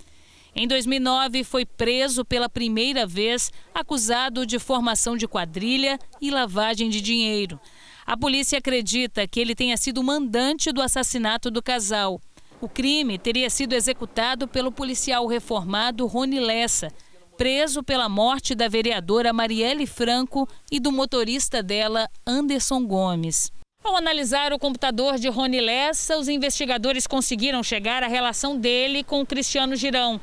Em 0.53 0.67
2009, 0.67 1.43
foi 1.45 1.65
preso 1.65 2.25
pela 2.25 2.49
primeira 2.49 3.07
vez, 3.07 3.51
acusado 3.73 4.45
de 4.45 4.59
formação 4.59 5.15
de 5.15 5.27
quadrilha 5.27 5.97
e 6.19 6.29
lavagem 6.29 6.89
de 6.89 6.99
dinheiro. 6.99 7.59
A 8.05 8.17
polícia 8.17 8.57
acredita 8.57 9.25
que 9.27 9.39
ele 9.39 9.55
tenha 9.55 9.77
sido 9.77 10.03
mandante 10.03 10.71
do 10.71 10.81
assassinato 10.81 11.49
do 11.49 11.63
casal. 11.63 12.19
O 12.59 12.67
crime 12.67 13.17
teria 13.17 13.49
sido 13.49 13.73
executado 13.73 14.47
pelo 14.47 14.71
policial 14.71 15.25
reformado 15.25 16.05
Rony 16.05 16.39
Lessa, 16.39 16.89
preso 17.37 17.81
pela 17.81 18.09
morte 18.09 18.53
da 18.53 18.67
vereadora 18.67 19.31
Marielle 19.31 19.87
Franco 19.87 20.47
e 20.69 20.79
do 20.79 20.91
motorista 20.91 21.63
dela, 21.63 22.09
Anderson 22.27 22.85
Gomes. 22.85 23.51
Ao 23.83 23.95
analisar 23.95 24.53
o 24.53 24.59
computador 24.59 25.17
de 25.17 25.27
Rony 25.27 25.59
Lessa, 25.59 26.15
os 26.15 26.29
investigadores 26.29 27.07
conseguiram 27.07 27.63
chegar 27.63 28.03
à 28.03 28.07
relação 28.07 28.55
dele 28.55 29.03
com 29.03 29.21
o 29.21 29.25
Cristiano 29.25 29.75
Girão. 29.75 30.21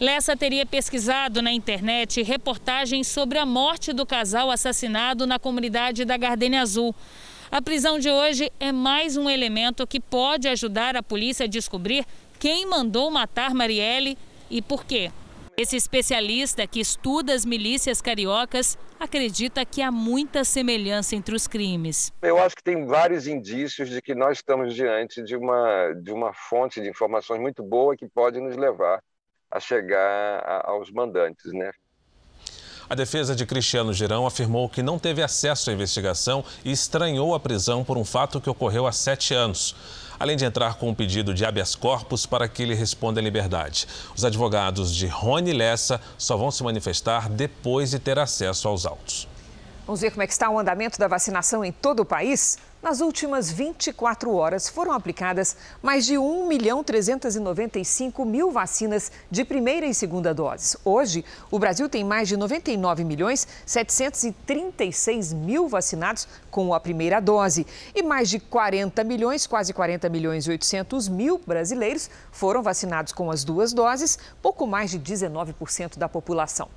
Lessa 0.00 0.36
teria 0.36 0.66
pesquisado 0.66 1.40
na 1.40 1.52
internet 1.52 2.22
reportagens 2.22 3.06
sobre 3.06 3.38
a 3.38 3.46
morte 3.46 3.92
do 3.92 4.04
casal 4.04 4.50
assassinado 4.50 5.28
na 5.28 5.38
comunidade 5.38 6.04
da 6.04 6.16
Gardenia 6.16 6.60
Azul. 6.60 6.92
A 7.52 7.62
prisão 7.62 8.00
de 8.00 8.10
hoje 8.10 8.50
é 8.58 8.72
mais 8.72 9.16
um 9.16 9.30
elemento 9.30 9.86
que 9.86 10.00
pode 10.00 10.48
ajudar 10.48 10.96
a 10.96 11.02
polícia 11.02 11.44
a 11.44 11.48
descobrir 11.48 12.04
quem 12.40 12.66
mandou 12.66 13.12
matar 13.12 13.54
Marielle 13.54 14.18
e 14.50 14.60
por 14.60 14.84
quê. 14.84 15.12
Esse 15.58 15.74
especialista 15.74 16.68
que 16.68 16.78
estuda 16.78 17.34
as 17.34 17.44
milícias 17.44 18.00
cariocas 18.00 18.78
acredita 18.96 19.64
que 19.64 19.82
há 19.82 19.90
muita 19.90 20.44
semelhança 20.44 21.16
entre 21.16 21.34
os 21.34 21.48
crimes. 21.48 22.12
Eu 22.22 22.38
acho 22.38 22.54
que 22.54 22.62
tem 22.62 22.86
vários 22.86 23.26
indícios 23.26 23.90
de 23.90 24.00
que 24.00 24.14
nós 24.14 24.38
estamos 24.38 24.72
diante 24.72 25.20
de 25.20 25.34
uma, 25.34 25.92
de 25.94 26.12
uma 26.12 26.32
fonte 26.32 26.80
de 26.80 26.88
informações 26.88 27.40
muito 27.40 27.60
boa 27.60 27.96
que 27.96 28.06
pode 28.06 28.38
nos 28.38 28.56
levar 28.56 29.02
a 29.50 29.58
chegar 29.58 30.38
a, 30.46 30.70
aos 30.70 30.92
mandantes, 30.92 31.52
né? 31.52 31.72
A 32.88 32.94
defesa 32.94 33.34
de 33.34 33.44
Cristiano 33.44 33.92
Girão 33.92 34.28
afirmou 34.28 34.68
que 34.68 34.80
não 34.80 34.96
teve 34.96 35.24
acesso 35.24 35.70
à 35.70 35.72
investigação 35.72 36.44
e 36.64 36.70
estranhou 36.70 37.34
a 37.34 37.40
prisão 37.40 37.82
por 37.82 37.98
um 37.98 38.04
fato 38.04 38.40
que 38.40 38.48
ocorreu 38.48 38.86
há 38.86 38.92
sete 38.92 39.34
anos. 39.34 39.74
Além 40.18 40.36
de 40.36 40.44
entrar 40.44 40.74
com 40.74 40.88
um 40.88 40.94
pedido 40.94 41.32
de 41.32 41.44
habeas 41.44 41.74
corpus 41.74 42.26
para 42.26 42.48
que 42.48 42.62
ele 42.62 42.74
responda 42.74 43.20
em 43.20 43.24
liberdade. 43.24 43.86
Os 44.16 44.24
advogados 44.24 44.94
de 44.94 45.06
Rony 45.06 45.52
Lessa 45.52 46.00
só 46.16 46.36
vão 46.36 46.50
se 46.50 46.62
manifestar 46.62 47.28
depois 47.28 47.90
de 47.90 47.98
ter 47.98 48.18
acesso 48.18 48.68
aos 48.68 48.84
autos. 48.84 49.28
Vamos 49.88 50.02
ver 50.02 50.10
como 50.10 50.22
é 50.22 50.26
que 50.26 50.34
está 50.34 50.50
o 50.50 50.58
andamento 50.58 50.98
da 50.98 51.08
vacinação 51.08 51.64
em 51.64 51.72
todo 51.72 52.00
o 52.00 52.04
país? 52.04 52.58
Nas 52.82 53.00
últimas 53.00 53.50
24 53.50 54.30
horas 54.34 54.68
foram 54.68 54.92
aplicadas 54.92 55.56
mais 55.82 56.04
de 56.04 56.18
1 56.18 56.46
milhão 56.46 56.84
395 56.84 58.22
mil 58.26 58.50
vacinas 58.50 59.10
de 59.30 59.46
primeira 59.46 59.86
e 59.86 59.94
segunda 59.94 60.34
doses. 60.34 60.76
Hoje, 60.84 61.24
o 61.50 61.58
Brasil 61.58 61.88
tem 61.88 62.04
mais 62.04 62.28
de 62.28 62.36
99 62.36 63.02
milhões 63.02 63.48
736 63.64 65.32
mil 65.32 65.66
vacinados 65.66 66.28
com 66.50 66.74
a 66.74 66.80
primeira 66.80 67.18
dose 67.18 67.66
e 67.94 68.02
mais 68.02 68.28
de 68.28 68.38
40 68.38 69.02
milhões, 69.04 69.46
quase 69.46 69.72
40 69.72 70.06
milhões 70.10 70.44
e 70.44 70.50
800 70.50 71.08
mil 71.08 71.40
brasileiros 71.46 72.10
foram 72.30 72.62
vacinados 72.62 73.14
com 73.14 73.30
as 73.30 73.42
duas 73.42 73.72
doses, 73.72 74.18
pouco 74.42 74.66
mais 74.66 74.90
de 74.90 74.98
19% 74.98 75.96
da 75.96 76.10
população 76.10 76.68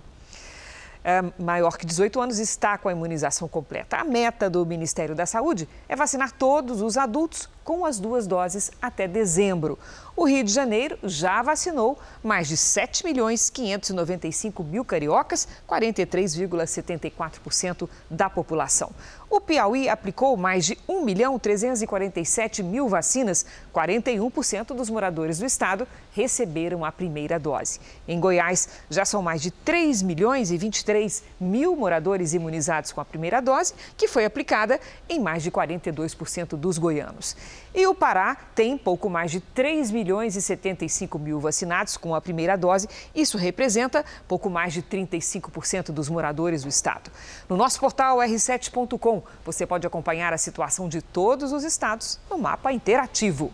maior 1.39 1.77
que 1.77 1.85
18 1.85 2.21
anos 2.21 2.39
está 2.39 2.77
com 2.77 2.87
a 2.87 2.91
imunização 2.91 3.47
completa. 3.47 3.97
A 3.97 4.03
meta 4.03 4.49
do 4.49 4.65
Ministério 4.65 5.15
da 5.15 5.25
Saúde 5.25 5.67
é 5.89 5.95
vacinar 5.95 6.31
todos 6.31 6.81
os 6.81 6.97
adultos 6.97 7.49
com 7.63 7.85
as 7.85 7.99
duas 7.99 8.27
doses 8.27 8.71
até 8.81 9.07
dezembro. 9.07 9.79
O 10.21 10.25
Rio 10.25 10.43
de 10.43 10.51
Janeiro 10.51 10.99
já 11.01 11.41
vacinou 11.41 11.97
mais 12.23 12.47
de 12.47 12.55
7 12.55 13.03
milhões 13.03 13.49
595 13.49 14.63
mil 14.63 14.85
cariocas, 14.85 15.47
43,74% 15.67 17.89
da 18.07 18.29
população. 18.29 18.91
O 19.27 19.41
Piauí 19.41 19.89
aplicou 19.89 20.37
mais 20.37 20.65
de 20.65 20.77
1 20.87 21.03
milhão 21.03 21.39
347 21.39 22.61
mil 22.61 22.87
vacinas, 22.87 23.47
41% 23.73 24.75
dos 24.75 24.91
moradores 24.91 25.39
do 25.39 25.45
estado 25.45 25.87
receberam 26.11 26.85
a 26.85 26.91
primeira 26.91 27.39
dose. 27.39 27.79
Em 28.07 28.19
Goiás, 28.19 28.69
já 28.91 29.03
são 29.05 29.23
mais 29.23 29.41
de 29.41 29.49
3 29.49 30.03
milhões 30.03 30.51
e 30.51 30.57
23 30.57 31.23
mil 31.39 31.75
moradores 31.75 32.35
imunizados 32.35 32.91
com 32.91 33.01
a 33.01 33.05
primeira 33.05 33.41
dose, 33.41 33.73
que 33.97 34.07
foi 34.07 34.25
aplicada 34.25 34.79
em 35.09 35.19
mais 35.19 35.41
de 35.41 35.49
42% 35.49 36.49
dos 36.49 36.77
goianos. 36.77 37.35
E 37.73 37.87
o 37.87 37.95
Pará 37.95 38.37
tem 38.53 38.77
pouco 38.77 39.09
mais 39.09 39.31
de 39.31 39.39
3 39.39 39.89
milhões 39.89 40.10
e 40.35 40.41
75 40.41 41.17
mil 41.17 41.39
vacinados 41.39 41.95
com 41.95 42.13
a 42.13 42.19
primeira 42.19 42.57
dose. 42.57 42.89
Isso 43.15 43.37
representa 43.37 44.03
pouco 44.27 44.49
mais 44.49 44.73
de 44.73 44.81
35% 44.81 45.91
dos 45.91 46.09
moradores 46.09 46.63
do 46.63 46.69
estado. 46.69 47.11
No 47.47 47.55
nosso 47.55 47.79
portal 47.79 48.17
r7.com, 48.17 49.23
você 49.45 49.65
pode 49.65 49.87
acompanhar 49.87 50.33
a 50.33 50.37
situação 50.37 50.89
de 50.89 51.01
todos 51.01 51.53
os 51.53 51.63
estados 51.63 52.19
no 52.29 52.37
mapa 52.37 52.73
interativo. 52.73 53.51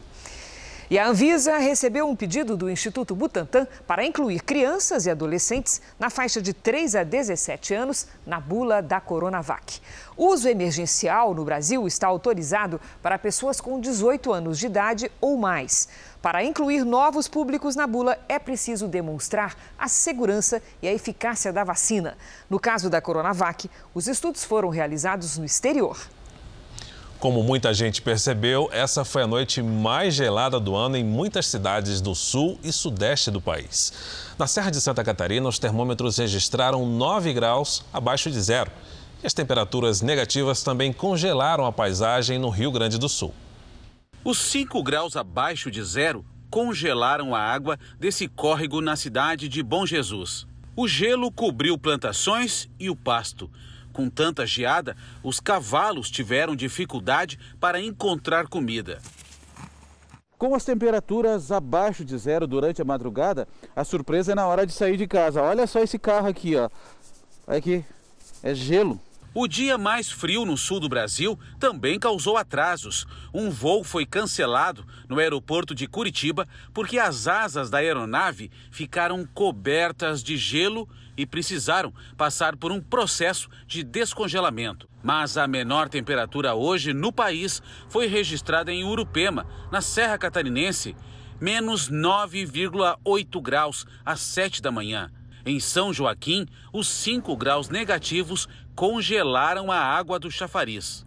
E 0.90 0.98
a 0.98 1.10
Anvisa 1.10 1.58
recebeu 1.58 2.08
um 2.08 2.16
pedido 2.16 2.56
do 2.56 2.70
Instituto 2.70 3.14
Butantan 3.14 3.68
para 3.86 4.06
incluir 4.06 4.42
crianças 4.42 5.06
e 5.06 5.10
adolescentes 5.10 5.82
na 6.00 6.10
faixa 6.10 6.42
de 6.42 6.54
3 6.54 6.96
a 6.96 7.04
17 7.04 7.74
anos 7.74 8.08
na 8.26 8.40
bula 8.40 8.82
da 8.82 9.02
Coronavac. 9.02 9.82
Uso 10.16 10.48
emergencial 10.48 11.34
no 11.34 11.44
Brasil 11.44 11.86
está 11.86 12.08
autorizado 12.08 12.80
para 13.04 13.20
pessoas 13.20 13.60
com 13.60 13.82
18 13.82 14.32
anos 14.32 14.58
de 14.58 14.68
idade 14.68 15.12
ou 15.20 15.36
mais. 15.36 15.90
Para 16.22 16.42
incluir 16.42 16.86
novos 16.86 17.28
públicos 17.28 17.76
na 17.76 17.86
bula, 17.86 18.18
é 18.30 18.40
preciso 18.40 18.88
demonstrar 18.88 19.58
a 19.78 19.90
segurança 19.90 20.64
e 20.82 20.88
a 20.88 20.94
eficácia 20.94 21.52
da 21.52 21.66
vacina. 21.66 22.18
No 22.50 22.62
caso 22.62 22.90
da 22.90 23.02
Coronavac, 23.02 23.70
os 23.94 24.08
estudos 24.08 24.46
foram 24.46 24.70
realizados 24.70 25.38
no 25.38 25.44
exterior. 25.44 25.98
Como 27.20 27.42
muita 27.42 27.74
gente 27.74 28.00
percebeu, 28.00 28.70
essa 28.72 29.04
foi 29.04 29.24
a 29.24 29.28
noite 29.28 29.60
mais 29.60 30.14
gelada 30.14 30.60
do 30.60 30.76
ano 30.76 30.96
em 30.96 31.04
muitas 31.04 31.48
cidades 31.48 32.00
do 32.00 32.14
sul 32.14 32.60
e 32.64 32.72
sudeste 32.72 33.32
do 33.32 33.42
país. 33.42 33.92
Na 34.38 34.46
Serra 34.46 34.70
de 34.70 34.80
Santa 34.80 35.04
Catarina, 35.04 35.50
os 35.50 35.58
termômetros 35.58 36.18
registraram 36.18 36.86
9 36.86 37.34
graus 37.34 37.84
abaixo 37.92 38.30
de 38.30 38.40
zero. 38.40 38.70
E 39.24 39.26
as 39.26 39.34
temperaturas 39.34 40.00
negativas 40.00 40.62
também 40.62 40.94
congelaram 40.94 41.66
a 41.66 41.72
paisagem 41.72 42.38
no 42.38 42.50
Rio 42.50 42.72
Grande 42.72 43.00
do 43.00 43.10
Sul. 43.10 43.34
Os 44.24 44.38
5 44.38 44.84
graus 44.84 45.16
abaixo 45.16 45.72
de 45.72 45.84
zero 45.84 46.24
congelaram 46.52 47.34
a 47.34 47.40
água 47.40 47.80
desse 48.00 48.28
córrego 48.28 48.80
na 48.80 48.96
cidade 48.96 49.50
de 49.50 49.64
Bom 49.64 49.88
Jesus. 49.88 50.46
O 50.76 50.88
gelo 50.88 51.32
cobriu 51.32 51.80
plantações 51.80 52.70
e 52.80 52.92
o 52.92 52.96
pasto. 52.96 53.50
Com 53.98 54.12
tanta 54.12 54.46
geada, 54.46 54.96
os 55.24 55.40
cavalos 55.40 56.12
tiveram 56.12 56.56
dificuldade 56.56 57.40
para 57.60 57.82
encontrar 57.82 58.48
comida. 58.48 59.02
Com 60.38 60.54
as 60.54 60.64
temperaturas 60.64 61.52
abaixo 61.52 62.06
de 62.06 62.16
zero 62.16 62.46
durante 62.46 62.80
a 62.80 62.86
madrugada, 62.86 63.48
a 63.76 63.84
surpresa 63.84 64.34
é 64.34 64.36
na 64.36 64.46
hora 64.46 64.68
de 64.68 64.72
sair 64.72 64.98
de 64.98 65.08
casa. 65.08 65.42
Olha 65.42 65.66
só 65.66 65.80
esse 65.80 65.98
carro 65.98 66.28
aqui, 66.28 66.56
ó. 66.56 66.70
Olha 67.48 67.58
aqui, 67.58 67.84
é 68.44 68.54
gelo. 68.54 69.02
O 69.40 69.48
dia 69.48 69.78
mais 69.78 70.10
frio 70.10 70.48
no 70.48 70.58
sul 70.58 70.80
do 70.80 70.90
Brasil 70.90 71.38
também 71.60 72.00
causou 72.00 72.38
atrasos. 72.38 73.06
Um 73.32 73.52
voo 73.52 73.84
foi 73.84 74.04
cancelado 74.04 74.84
no 75.08 75.20
aeroporto 75.20 75.76
de 75.76 75.86
Curitiba 75.86 76.48
porque 76.74 76.98
as 76.98 77.28
asas 77.28 77.70
da 77.70 77.78
aeronave 77.78 78.50
ficaram 78.72 79.24
cobertas 79.36 80.24
de 80.24 80.36
gelo 80.38 80.90
e 81.16 81.24
precisaram 81.24 81.94
passar 82.18 82.56
por 82.56 82.72
um 82.72 82.82
processo 82.82 83.48
de 83.68 83.84
descongelamento. 83.84 84.90
Mas 85.04 85.38
a 85.38 85.48
menor 85.48 85.88
temperatura 85.88 86.56
hoje 86.56 86.92
no 86.92 87.14
país 87.14 87.62
foi 87.90 88.08
registrada 88.08 88.74
em 88.74 88.86
Urupema, 88.86 89.46
na 89.72 89.82
Serra 89.82 90.18
Catarinense, 90.18 90.96
menos 91.40 91.92
9,8 91.92 93.40
graus 93.40 93.86
às 94.04 94.20
7 94.20 94.64
da 94.64 94.72
manhã. 94.72 95.12
Em 95.50 95.62
São 95.62 95.94
Joaquim, 95.94 96.46
os 96.74 96.90
5 96.90 97.34
graus 97.38 97.70
negativos 97.70 98.50
congelaram 98.76 99.72
a 99.72 99.80
água 99.80 100.20
do 100.20 100.30
chafariz. 100.30 101.06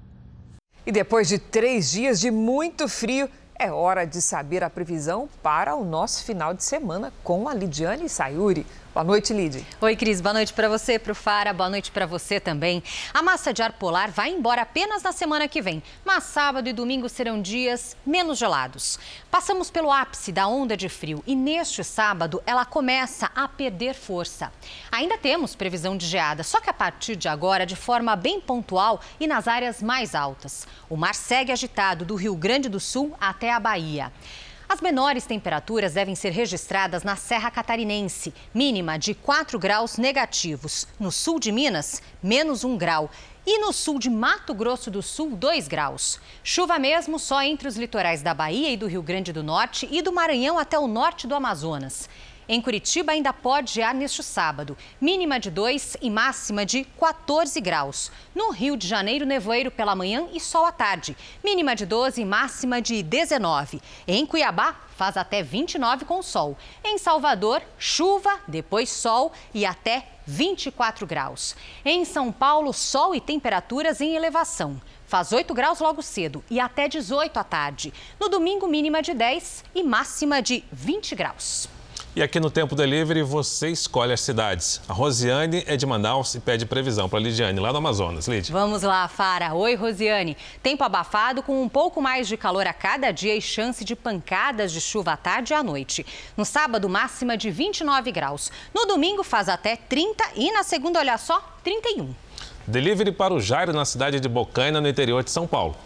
E 0.86 0.90
depois 0.90 1.28
de 1.28 1.38
três 1.38 1.90
dias 1.90 2.18
de 2.18 2.30
muito 2.30 2.88
frio, 2.88 3.28
é 3.54 3.70
hora 3.70 4.06
de 4.06 4.22
saber 4.22 4.64
a 4.64 4.70
previsão 4.70 5.28
para 5.42 5.76
o 5.76 5.84
nosso 5.84 6.24
final 6.24 6.54
de 6.54 6.64
semana 6.64 7.12
com 7.22 7.50
a 7.50 7.52
Lidiane 7.52 8.08
Sayuri. 8.08 8.64
Boa 8.92 9.04
noite, 9.04 9.32
Lid. 9.32 9.64
Oi, 9.80 9.94
Cris. 9.94 10.20
Boa 10.20 10.32
noite 10.32 10.52
para 10.52 10.68
você, 10.68 10.98
para 10.98 11.12
o 11.12 11.14
Fara. 11.14 11.52
Boa 11.52 11.70
noite 11.70 11.92
para 11.92 12.06
você 12.06 12.40
também. 12.40 12.82
A 13.14 13.22
massa 13.22 13.52
de 13.52 13.62
ar 13.62 13.74
polar 13.74 14.10
vai 14.10 14.30
embora 14.30 14.62
apenas 14.62 15.00
na 15.00 15.12
semana 15.12 15.46
que 15.46 15.62
vem, 15.62 15.80
mas 16.04 16.24
sábado 16.24 16.68
e 16.68 16.72
domingo 16.72 17.08
serão 17.08 17.40
dias 17.40 17.96
menos 18.04 18.36
gelados. 18.36 18.98
Passamos 19.30 19.70
pelo 19.70 19.92
ápice 19.92 20.32
da 20.32 20.48
onda 20.48 20.76
de 20.76 20.88
frio 20.88 21.22
e 21.24 21.36
neste 21.36 21.84
sábado 21.84 22.42
ela 22.44 22.64
começa 22.64 23.30
a 23.32 23.46
perder 23.46 23.94
força. 23.94 24.52
Ainda 24.90 25.16
temos 25.16 25.54
previsão 25.54 25.96
de 25.96 26.06
geada, 26.06 26.42
só 26.42 26.60
que 26.60 26.68
a 26.68 26.74
partir 26.74 27.14
de 27.14 27.28
agora 27.28 27.64
de 27.64 27.76
forma 27.76 28.16
bem 28.16 28.40
pontual 28.40 29.00
e 29.20 29.26
nas 29.28 29.46
áreas 29.46 29.80
mais 29.80 30.16
altas. 30.16 30.66
O 30.88 30.96
mar 30.96 31.14
segue 31.14 31.52
agitado 31.52 32.04
do 32.04 32.16
Rio 32.16 32.34
Grande 32.34 32.68
do 32.68 32.80
Sul 32.80 33.16
até 33.20 33.52
a 33.52 33.60
Bahia. 33.60 34.12
As 34.72 34.80
menores 34.80 35.26
temperaturas 35.26 35.94
devem 35.94 36.14
ser 36.14 36.30
registradas 36.30 37.02
na 37.02 37.16
Serra 37.16 37.50
Catarinense, 37.50 38.32
mínima 38.54 38.96
de 38.96 39.14
4 39.14 39.58
graus 39.58 39.98
negativos. 39.98 40.86
No 40.96 41.10
sul 41.10 41.40
de 41.40 41.50
Minas, 41.50 42.00
menos 42.22 42.62
1 42.62 42.78
grau. 42.78 43.10
E 43.44 43.58
no 43.58 43.72
sul 43.72 43.98
de 43.98 44.08
Mato 44.08 44.54
Grosso 44.54 44.88
do 44.88 45.02
Sul, 45.02 45.30
2 45.34 45.66
graus. 45.66 46.20
Chuva 46.44 46.78
mesmo 46.78 47.18
só 47.18 47.42
entre 47.42 47.66
os 47.66 47.76
litorais 47.76 48.22
da 48.22 48.32
Bahia 48.32 48.70
e 48.70 48.76
do 48.76 48.86
Rio 48.86 49.02
Grande 49.02 49.32
do 49.32 49.42
Norte 49.42 49.88
e 49.90 50.00
do 50.02 50.12
Maranhão 50.12 50.56
até 50.56 50.78
o 50.78 50.86
norte 50.86 51.26
do 51.26 51.34
Amazonas. 51.34 52.08
Em 52.52 52.60
Curitiba 52.60 53.12
ainda 53.12 53.32
pode 53.32 53.74
gear 53.74 53.94
neste 53.94 54.24
sábado, 54.24 54.76
mínima 55.00 55.38
de 55.38 55.52
2 55.52 55.98
e 56.02 56.10
máxima 56.10 56.66
de 56.66 56.82
14 56.98 57.60
graus. 57.60 58.10
No 58.34 58.50
Rio 58.50 58.76
de 58.76 58.88
Janeiro, 58.88 59.24
nevoeiro 59.24 59.70
pela 59.70 59.94
manhã 59.94 60.26
e 60.32 60.40
sol 60.40 60.64
à 60.66 60.72
tarde, 60.72 61.16
mínima 61.44 61.76
de 61.76 61.86
12 61.86 62.20
e 62.20 62.24
máxima 62.24 62.82
de 62.82 63.04
19. 63.04 63.80
Em 64.04 64.26
Cuiabá, 64.26 64.74
faz 64.96 65.16
até 65.16 65.44
29 65.44 66.04
com 66.04 66.20
sol. 66.24 66.58
Em 66.82 66.98
Salvador, 66.98 67.62
chuva, 67.78 68.40
depois 68.48 68.90
sol 68.90 69.30
e 69.54 69.64
até 69.64 70.08
24 70.26 71.06
graus. 71.06 71.54
Em 71.84 72.04
São 72.04 72.32
Paulo, 72.32 72.72
sol 72.72 73.14
e 73.14 73.20
temperaturas 73.20 74.00
em 74.00 74.16
elevação. 74.16 74.82
Faz 75.06 75.30
8 75.30 75.54
graus 75.54 75.78
logo 75.78 76.02
cedo 76.02 76.42
e 76.50 76.58
até 76.58 76.88
18 76.88 77.36
à 77.36 77.44
tarde. 77.44 77.94
No 78.18 78.28
domingo, 78.28 78.66
mínima 78.66 79.00
de 79.00 79.14
10 79.14 79.66
e 79.72 79.84
máxima 79.84 80.42
de 80.42 80.64
20 80.72 81.14
graus. 81.14 81.68
E 82.14 82.24
aqui 82.24 82.40
no 82.40 82.50
Tempo 82.50 82.74
Delivery 82.74 83.22
você 83.22 83.68
escolhe 83.68 84.12
as 84.12 84.20
cidades. 84.20 84.80
A 84.88 84.92
Rosiane 84.92 85.62
é 85.64 85.76
de 85.76 85.86
Manaus 85.86 86.34
e 86.34 86.40
pede 86.40 86.66
previsão 86.66 87.08
para 87.08 87.20
a 87.20 87.22
Lidiane, 87.22 87.60
lá 87.60 87.70
no 87.70 87.78
Amazonas. 87.78 88.26
Lid. 88.26 88.50
Vamos 88.50 88.82
lá, 88.82 89.06
Fara. 89.06 89.54
Oi, 89.54 89.76
Rosiane. 89.76 90.36
Tempo 90.60 90.82
abafado 90.82 91.40
com 91.40 91.62
um 91.62 91.68
pouco 91.68 92.02
mais 92.02 92.26
de 92.26 92.36
calor 92.36 92.66
a 92.66 92.72
cada 92.72 93.12
dia 93.12 93.36
e 93.36 93.40
chance 93.40 93.84
de 93.84 93.94
pancadas 93.94 94.72
de 94.72 94.80
chuva 94.80 95.12
à 95.12 95.16
tarde 95.16 95.52
e 95.52 95.54
à 95.54 95.62
noite. 95.62 96.04
No 96.36 96.44
sábado, 96.44 96.88
máxima 96.88 97.36
de 97.36 97.48
29 97.48 98.10
graus. 98.10 98.50
No 98.74 98.86
domingo, 98.86 99.22
faz 99.22 99.48
até 99.48 99.76
30 99.76 100.32
e 100.34 100.50
na 100.50 100.64
segunda, 100.64 100.98
olha 100.98 101.16
só, 101.16 101.40
31. 101.62 102.12
Delivery 102.66 103.12
para 103.12 103.32
o 103.32 103.40
Jairo 103.40 103.72
na 103.72 103.84
cidade 103.84 104.18
de 104.18 104.28
Bocaina, 104.28 104.80
no 104.80 104.88
interior 104.88 105.22
de 105.22 105.30
São 105.30 105.46
Paulo. 105.46 105.76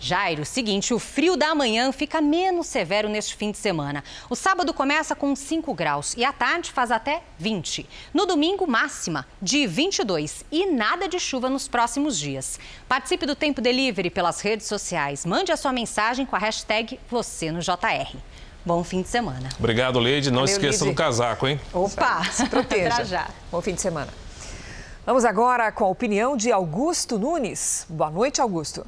Jairo, 0.00 0.44
seguinte, 0.44 0.92
o 0.92 0.98
frio 0.98 1.36
da 1.36 1.54
manhã 1.54 1.90
fica 1.90 2.20
menos 2.20 2.66
severo 2.66 3.08
neste 3.08 3.34
fim 3.36 3.50
de 3.50 3.58
semana. 3.58 4.04
O 4.28 4.36
sábado 4.36 4.74
começa 4.74 5.14
com 5.14 5.34
5 5.34 5.72
graus 5.72 6.14
e 6.16 6.24
à 6.24 6.32
tarde 6.32 6.70
faz 6.70 6.90
até 6.90 7.22
20. 7.38 7.88
No 8.12 8.26
domingo, 8.26 8.66
máxima 8.66 9.26
de 9.40 9.66
22 9.66 10.44
e 10.52 10.66
nada 10.66 11.08
de 11.08 11.18
chuva 11.18 11.48
nos 11.48 11.66
próximos 11.68 12.18
dias. 12.18 12.58
Participe 12.86 13.24
do 13.24 13.34
Tempo 13.34 13.60
Delivery 13.60 14.10
pelas 14.10 14.40
redes 14.40 14.66
sociais. 14.66 15.24
Mande 15.24 15.52
a 15.52 15.56
sua 15.56 15.72
mensagem 15.72 16.26
com 16.26 16.36
a 16.36 16.38
hashtag 16.38 17.00
você 17.08 17.50
no 17.50 17.60
JR. 17.60 18.16
Bom 18.64 18.82
fim 18.82 19.02
de 19.02 19.08
semana. 19.08 19.48
Obrigado, 19.58 19.98
Leide. 19.98 20.30
Não 20.30 20.40
Valeu, 20.40 20.52
esqueça 20.52 20.84
do 20.84 20.94
casaco, 20.94 21.46
hein? 21.46 21.60
Opa, 21.72 22.24
se 22.24 22.46
proteja. 22.48 23.04
Já. 23.06 23.28
Bom 23.50 23.60
fim 23.60 23.74
de 23.74 23.80
semana. 23.80 24.12
Vamos 25.04 25.24
agora 25.24 25.70
com 25.70 25.84
a 25.84 25.88
opinião 25.88 26.34
de 26.34 26.50
Augusto 26.50 27.18
Nunes. 27.18 27.86
Boa 27.90 28.10
noite, 28.10 28.40
Augusto. 28.40 28.86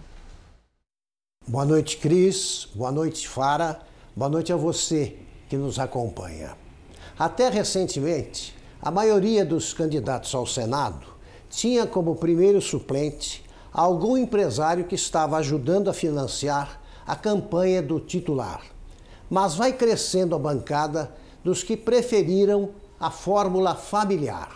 Boa 1.49 1.65
noite, 1.65 1.99
Cris. 1.99 2.67
Boa 2.75 2.91
noite, 2.91 3.29
Fara. 3.29 3.79
Boa 4.17 4.29
noite 4.29 4.53
a 4.53 4.57
você 4.57 5.17
que 5.49 5.57
nos 5.57 5.79
acompanha. 5.79 6.57
Até 7.17 7.49
recentemente, 7.49 8.53
a 8.83 8.91
maioria 8.91 9.45
dos 9.45 9.73
candidatos 9.73 10.35
ao 10.35 10.45
Senado 10.45 11.07
tinha 11.49 11.87
como 11.87 12.17
primeiro 12.17 12.61
suplente 12.61 13.45
algum 13.73 14.17
empresário 14.17 14.87
que 14.87 14.97
estava 14.97 15.37
ajudando 15.37 15.89
a 15.89 15.95
financiar 15.95 16.83
a 17.07 17.15
campanha 17.15 17.81
do 17.81 18.01
titular. 18.01 18.63
Mas 19.31 19.55
vai 19.55 19.73
crescendo 19.73 20.35
a 20.35 20.41
bancada 20.41 21.15
dos 21.45 21.63
que 21.63 21.77
preferiram 21.77 22.71
a 22.99 23.09
fórmula 23.09 23.77
familiar. 23.77 24.53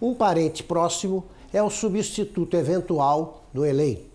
Um 0.00 0.14
parente 0.14 0.62
próximo 0.62 1.24
é 1.52 1.60
o 1.60 1.68
substituto 1.68 2.56
eventual 2.56 3.42
do 3.52 3.66
eleito. 3.66 4.09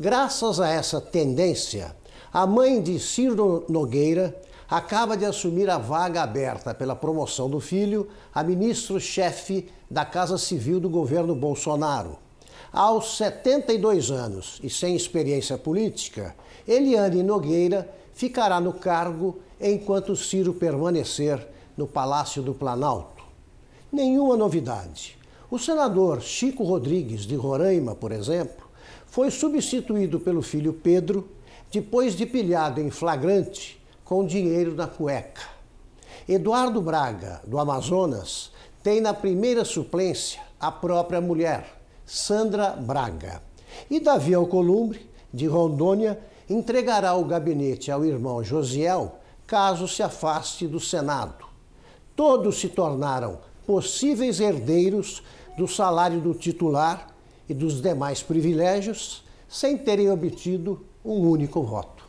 Graças 0.00 0.60
a 0.60 0.68
essa 0.68 1.00
tendência, 1.00 1.92
a 2.32 2.46
mãe 2.46 2.80
de 2.80 3.00
Ciro 3.00 3.64
Nogueira 3.68 4.40
acaba 4.70 5.16
de 5.16 5.24
assumir 5.24 5.68
a 5.68 5.76
vaga 5.76 6.22
aberta 6.22 6.72
pela 6.72 6.94
promoção 6.94 7.50
do 7.50 7.58
filho 7.58 8.06
a 8.32 8.44
ministro-chefe 8.44 9.68
da 9.90 10.04
Casa 10.04 10.38
Civil 10.38 10.78
do 10.78 10.88
governo 10.88 11.34
Bolsonaro. 11.34 12.16
Aos 12.72 13.16
72 13.16 14.12
anos 14.12 14.60
e 14.62 14.70
sem 14.70 14.94
experiência 14.94 15.58
política, 15.58 16.36
Eliane 16.64 17.24
Nogueira 17.24 17.92
ficará 18.14 18.60
no 18.60 18.74
cargo 18.74 19.40
enquanto 19.60 20.14
Ciro 20.14 20.54
permanecer 20.54 21.44
no 21.76 21.88
Palácio 21.88 22.40
do 22.40 22.54
Planalto. 22.54 23.24
Nenhuma 23.90 24.36
novidade. 24.36 25.18
O 25.50 25.58
senador 25.58 26.20
Chico 26.22 26.62
Rodrigues, 26.62 27.22
de 27.22 27.34
Roraima, 27.34 27.96
por 27.96 28.12
exemplo, 28.12 28.67
foi 29.10 29.30
substituído 29.30 30.20
pelo 30.20 30.42
filho 30.42 30.72
Pedro 30.72 31.28
depois 31.70 32.14
de 32.14 32.24
pilhado 32.24 32.80
em 32.80 32.90
flagrante 32.90 33.80
com 34.04 34.24
dinheiro 34.24 34.74
na 34.74 34.86
cueca. 34.86 35.42
Eduardo 36.28 36.80
Braga, 36.80 37.40
do 37.46 37.58
Amazonas, 37.58 38.52
tem 38.82 39.00
na 39.00 39.12
primeira 39.12 39.64
suplência 39.64 40.40
a 40.60 40.70
própria 40.70 41.20
mulher, 41.20 41.80
Sandra 42.06 42.70
Braga. 42.70 43.42
E 43.90 44.00
Davi 44.00 44.34
Alcolumbre, 44.34 45.08
de 45.32 45.46
Rondônia, 45.46 46.18
entregará 46.48 47.14
o 47.14 47.24
gabinete 47.24 47.90
ao 47.90 48.04
irmão 48.04 48.42
Josiel 48.42 49.18
caso 49.46 49.86
se 49.88 50.02
afaste 50.02 50.66
do 50.66 50.80
Senado. 50.80 51.46
Todos 52.16 52.58
se 52.60 52.68
tornaram 52.68 53.38
possíveis 53.66 54.40
herdeiros 54.40 55.22
do 55.56 55.68
salário 55.68 56.20
do 56.20 56.34
titular 56.34 57.08
e 57.48 57.54
dos 57.54 57.80
demais 57.80 58.22
privilégios 58.22 59.22
sem 59.48 59.78
terem 59.78 60.10
obtido 60.10 60.84
um 61.04 61.20
único 61.20 61.62
voto. 61.62 62.06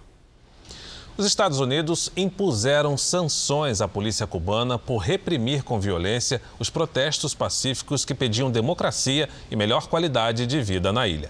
Os 1.17 1.25
Estados 1.25 1.59
Unidos 1.59 2.09
impuseram 2.15 2.97
sanções 2.97 3.81
à 3.81 3.87
polícia 3.89 4.25
cubana 4.25 4.79
por 4.79 4.99
reprimir 4.99 5.63
com 5.63 5.79
violência 5.79 6.41
os 6.57 6.69
protestos 6.69 7.33
pacíficos 7.33 8.05
que 8.05 8.15
pediam 8.15 8.49
democracia 8.49 9.27
e 9.51 9.55
melhor 9.55 9.87
qualidade 9.87 10.47
de 10.47 10.61
vida 10.61 10.93
na 10.93 11.07
ilha. 11.09 11.29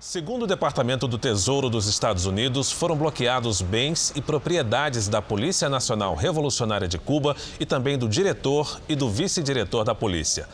Segundo 0.00 0.44
o 0.44 0.46
Departamento 0.46 1.08
do 1.08 1.18
Tesouro 1.18 1.68
dos 1.68 1.88
Estados 1.88 2.24
Unidos, 2.24 2.70
foram 2.70 2.94
bloqueados 2.94 3.60
bens 3.60 4.12
e 4.14 4.22
propriedades 4.22 5.08
da 5.08 5.20
Polícia 5.20 5.68
Nacional 5.68 6.14
Revolucionária 6.14 6.86
de 6.86 6.96
Cuba 6.98 7.34
e 7.58 7.66
também 7.66 7.98
do 7.98 8.08
diretor 8.08 8.80
e 8.88 8.94
do 8.94 9.10
vice-diretor 9.10 9.82
da 9.82 9.96
polícia. 9.96 10.48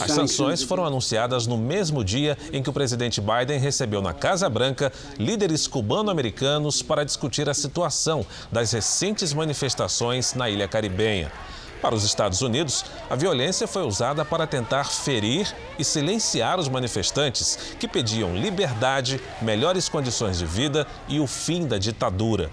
As 0.00 0.12
sanções 0.12 0.62
foram 0.62 0.84
anunciadas 0.84 1.48
no 1.48 1.58
mesmo 1.58 2.04
dia 2.04 2.38
em 2.52 2.62
que 2.62 2.70
o 2.70 2.72
presidente 2.72 3.20
Biden 3.20 3.58
recebeu 3.58 4.00
na 4.00 4.14
Casa 4.14 4.48
Branca 4.48 4.92
líderes 5.18 5.66
cubano-americanos 5.66 6.82
para 6.82 7.04
discutir 7.04 7.48
a 7.48 7.54
situação 7.54 8.24
das 8.52 8.70
recentes 8.70 9.34
manifestações 9.34 10.32
na 10.32 10.48
ilha 10.48 10.68
caribenha. 10.68 11.32
Para 11.80 11.94
os 11.94 12.04
Estados 12.04 12.40
Unidos, 12.42 12.84
a 13.08 13.14
violência 13.14 13.66
foi 13.66 13.82
usada 13.82 14.24
para 14.24 14.46
tentar 14.46 14.84
ferir 14.84 15.54
e 15.78 15.84
silenciar 15.84 16.58
os 16.58 16.68
manifestantes 16.68 17.76
que 17.78 17.86
pediam 17.86 18.34
liberdade, 18.34 19.20
melhores 19.42 19.88
condições 19.88 20.38
de 20.38 20.46
vida 20.46 20.86
e 21.06 21.20
o 21.20 21.26
fim 21.26 21.66
da 21.66 21.78
ditadura. 21.78 22.50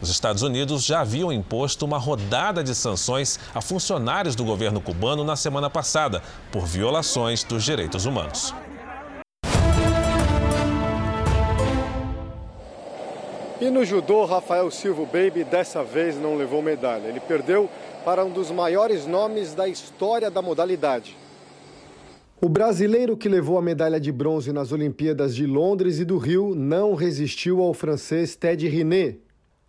Os 0.00 0.10
Estados 0.10 0.42
Unidos 0.42 0.84
já 0.84 1.00
haviam 1.00 1.32
imposto 1.32 1.84
uma 1.84 1.96
rodada 1.96 2.64
de 2.64 2.74
sanções 2.74 3.38
a 3.54 3.60
funcionários 3.60 4.34
do 4.34 4.44
governo 4.44 4.80
cubano 4.80 5.22
na 5.22 5.36
semana 5.36 5.70
passada 5.70 6.22
por 6.50 6.66
violações 6.66 7.44
dos 7.44 7.62
direitos 7.62 8.04
humanos. 8.04 8.52
E 13.62 13.70
no 13.70 13.84
judô, 13.84 14.24
Rafael 14.24 14.68
Silva 14.72 15.04
Baby 15.04 15.44
dessa 15.44 15.84
vez 15.84 16.20
não 16.20 16.34
levou 16.34 16.60
medalha. 16.60 17.06
Ele 17.06 17.20
perdeu 17.20 17.70
para 18.04 18.24
um 18.24 18.30
dos 18.32 18.50
maiores 18.50 19.06
nomes 19.06 19.54
da 19.54 19.68
história 19.68 20.28
da 20.28 20.42
modalidade. 20.42 21.16
O 22.40 22.48
brasileiro 22.48 23.16
que 23.16 23.28
levou 23.28 23.56
a 23.56 23.62
medalha 23.62 24.00
de 24.00 24.10
bronze 24.10 24.52
nas 24.52 24.72
Olimpíadas 24.72 25.32
de 25.32 25.46
Londres 25.46 26.00
e 26.00 26.04
do 26.04 26.18
Rio 26.18 26.56
não 26.56 26.96
resistiu 26.96 27.62
ao 27.62 27.72
francês 27.72 28.34
Ted 28.34 28.66
Riné. 28.66 29.18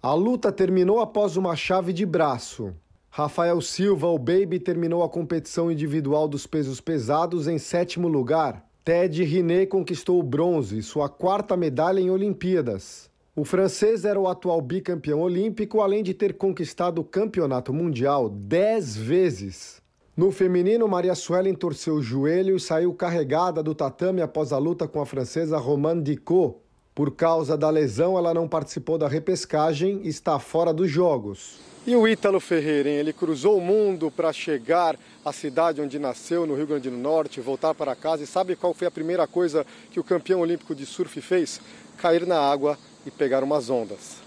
A 0.02 0.16
luta 0.16 0.52
terminou 0.52 1.00
após 1.00 1.38
uma 1.38 1.56
chave 1.56 1.94
de 1.94 2.04
braço. 2.04 2.74
Rafael 3.12 3.62
Silva, 3.62 4.08
o 4.08 4.18
Baby, 4.18 4.60
terminou 4.60 5.04
a 5.04 5.10
competição 5.10 5.72
individual 5.72 6.28
dos 6.28 6.48
pesos 6.48 6.82
pesados 6.82 7.48
em 7.48 7.60
sétimo 7.60 8.08
lugar. 8.08 8.68
Ted 8.84 9.24
Riné 9.24 9.68
conquistou 9.68 10.20
o 10.20 10.24
bronze, 10.24 10.82
sua 10.82 11.08
quarta 11.08 11.56
medalha 11.56 12.00
em 12.00 12.10
Olimpíadas. 12.10 13.13
O 13.36 13.44
francês 13.44 14.06
era 14.06 14.20
o 14.20 14.28
atual 14.28 14.62
bicampeão 14.62 15.20
olímpico, 15.20 15.82
além 15.82 16.04
de 16.04 16.14
ter 16.14 16.36
conquistado 16.36 17.00
o 17.00 17.04
campeonato 17.04 17.74
mundial 17.74 18.30
dez 18.30 18.96
vezes. 18.96 19.82
No 20.16 20.32
feminino, 20.32 20.88
Maria 20.88 21.16
Suelen 21.16 21.56
torceu 21.56 21.96
o 21.96 22.04
joelho 22.04 22.56
e 22.56 22.60
saiu 22.60 22.94
carregada 22.94 23.64
do 23.64 23.74
tatame 23.74 24.22
após 24.22 24.54
a 24.54 24.60
luta 24.60 24.88
com 24.88 25.02
a 25.02 25.06
francesa 25.08 25.58
Romane 25.58 26.04
Dicot. 26.04 26.58
Por 26.94 27.16
causa 27.16 27.58
da 27.58 27.72
lesão, 27.72 28.16
ela 28.16 28.36
não 28.36 28.48
participou 28.48 29.00
da 29.00 29.08
repescagem 29.08 30.02
e 30.04 30.10
está 30.10 30.38
fora 30.38 30.72
dos 30.72 30.92
Jogos. 30.92 31.60
E 31.88 31.96
o 31.96 32.08
Ítalo 32.08 32.40
Ferreira, 32.40 32.88
hein? 32.88 32.98
ele 32.98 33.14
cruzou 33.14 33.58
o 33.58 33.62
mundo 33.62 34.12
para 34.12 34.32
chegar 34.32 34.96
à 35.26 35.34
cidade 35.34 35.82
onde 35.82 35.98
nasceu, 35.98 36.46
no 36.46 36.54
Rio 36.54 36.68
Grande 36.68 36.92
do 36.92 36.98
Norte, 36.98 37.42
voltar 37.42 37.74
para 37.74 37.96
casa. 37.96 38.24
E 38.24 38.28
sabe 38.28 38.56
qual 38.56 38.76
foi 38.76 38.86
a 38.86 38.92
primeira 38.92 39.26
coisa 39.26 39.66
que 39.90 40.00
o 40.00 40.04
campeão 40.04 40.42
olímpico 40.42 40.76
de 40.76 40.86
surf 40.86 41.20
fez? 41.20 41.60
Cair 41.98 42.28
na 42.28 42.40
água 42.40 42.78
e 43.06 43.12
pegar 43.12 43.44
umas 43.44 43.70
ondas. 43.70 44.18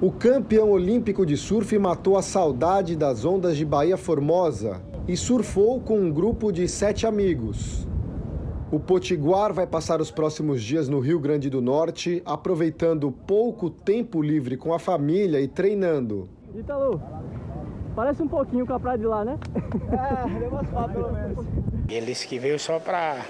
O 0.00 0.10
campeão 0.10 0.70
olímpico 0.70 1.26
de 1.26 1.36
surf 1.36 1.78
matou 1.78 2.16
a 2.16 2.22
saudade 2.22 2.96
das 2.96 3.24
ondas 3.24 3.56
de 3.56 3.66
Bahia 3.66 3.98
Formosa 3.98 4.80
e 5.06 5.16
surfou 5.16 5.80
com 5.80 5.98
um 5.98 6.10
grupo 6.10 6.50
de 6.50 6.66
sete 6.66 7.06
amigos. 7.06 7.86
O 8.72 8.78
Potiguar 8.78 9.52
vai 9.52 9.66
passar 9.66 10.00
os 10.00 10.10
próximos 10.10 10.62
dias 10.62 10.88
no 10.88 11.00
Rio 11.00 11.18
Grande 11.18 11.50
do 11.50 11.60
Norte, 11.60 12.22
aproveitando 12.24 13.10
pouco 13.10 13.68
tempo 13.68 14.22
livre 14.22 14.56
com 14.56 14.72
a 14.72 14.78
família 14.78 15.40
e 15.40 15.48
treinando. 15.48 16.28
Ítalo, 16.54 17.02
parece 17.94 18.22
um 18.22 18.28
pouquinho 18.28 18.64
com 18.66 18.72
a 18.72 18.80
praia 18.80 18.96
de 18.96 19.06
lá, 19.06 19.24
né? 19.24 19.38
É, 19.90 20.38
deu 20.38 20.48
umas 20.48 20.66
fotos 20.68 20.92
pelo 20.92 21.12
menos. 21.12 21.46
Ele 21.88 22.06
disse 22.06 22.26
que 22.28 22.38
veio 22.38 22.58
só 22.58 22.78
para 22.78 23.24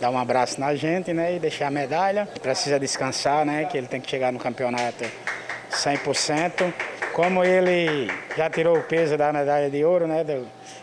dar 0.00 0.10
um 0.10 0.18
abraço 0.18 0.60
na 0.60 0.74
gente, 0.74 1.12
né, 1.12 1.36
e 1.36 1.38
deixar 1.38 1.68
a 1.68 1.70
medalha. 1.70 2.28
Precisa 2.40 2.78
descansar, 2.78 3.44
né, 3.44 3.64
que 3.64 3.76
ele 3.76 3.86
tem 3.86 4.00
que 4.00 4.08
chegar 4.10 4.32
no 4.32 4.38
campeonato 4.38 5.04
100%. 5.70 6.72
Como 7.12 7.42
ele 7.42 8.10
já 8.36 8.50
tirou 8.50 8.76
o 8.78 8.82
peso 8.82 9.16
da 9.16 9.32
medalha 9.32 9.70
de 9.70 9.84
ouro, 9.84 10.06
né, 10.06 10.24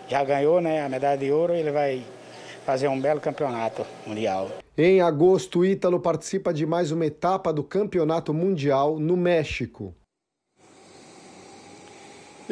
já 0.08 0.24
ganhou, 0.24 0.60
né, 0.60 0.84
a 0.84 0.90
medalha 0.90 1.18
de 1.18 1.32
ouro, 1.32 1.54
ele 1.54 1.72
vai 1.72 2.04
fazer 2.66 2.88
um 2.88 3.00
belo 3.00 3.20
campeonato 3.20 3.86
mundial. 4.08 4.50
Em 4.76 5.02
agosto, 5.02 5.64
Ítalo 5.64 6.00
participa 6.00 6.54
de 6.54 6.66
mais 6.66 6.92
uma 6.92 7.06
etapa 7.06 7.54
do 7.54 7.64
Campeonato 7.64 8.34
Mundial 8.34 8.98
no 8.98 9.16
México. 9.16 9.94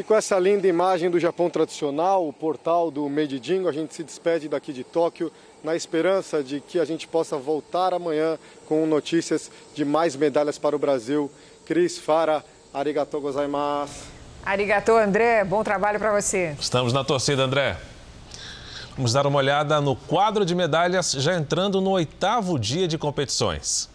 E 0.02 0.04
com 0.04 0.16
essa 0.16 0.40
linda 0.40 0.68
imagem 0.68 1.12
do 1.12 1.20
Japão 1.20 1.48
tradicional, 1.48 2.28
o 2.28 2.34
portal 2.34 2.90
do 2.90 3.08
Meijingo, 3.08 3.70
a 3.70 3.72
gente 3.72 3.94
se 3.94 4.04
despede 4.04 4.50
daqui 4.50 4.74
de 4.74 4.84
Tóquio 4.84 5.32
na 5.64 5.76
esperança 5.76 6.44
de 6.44 6.60
que 6.60 6.80
a 6.80 6.86
gente 6.86 7.08
possa 7.08 7.38
voltar 7.38 7.94
amanhã 7.94 8.40
com 8.68 8.88
notícias 8.88 9.52
de 9.76 9.86
mais 9.86 10.16
medalhas 10.16 10.58
para 10.58 10.76
o 10.76 10.80
Brasil. 10.80 11.30
Cris 11.68 12.00
Fara, 12.00 12.44
arigatou 12.74 13.22
gozaimasu. 13.22 14.06
Arigatou, 14.44 14.98
André. 14.98 15.44
Bom 15.44 15.64
trabalho 15.64 16.00
para 16.00 16.20
você. 16.20 16.56
Estamos 16.60 16.92
na 16.92 17.04
torcida, 17.04 17.44
André. 17.44 17.78
Vamos 18.98 19.14
dar 19.14 19.28
uma 19.28 19.38
olhada 19.38 19.80
no 19.80 19.96
quadro 19.96 20.44
de 20.44 20.56
medalhas 20.56 21.12
já 21.12 21.36
entrando 21.36 21.80
no 21.80 21.92
oitavo 21.92 22.58
dia 22.58 22.88
de 22.88 22.98
competições. 22.98 23.91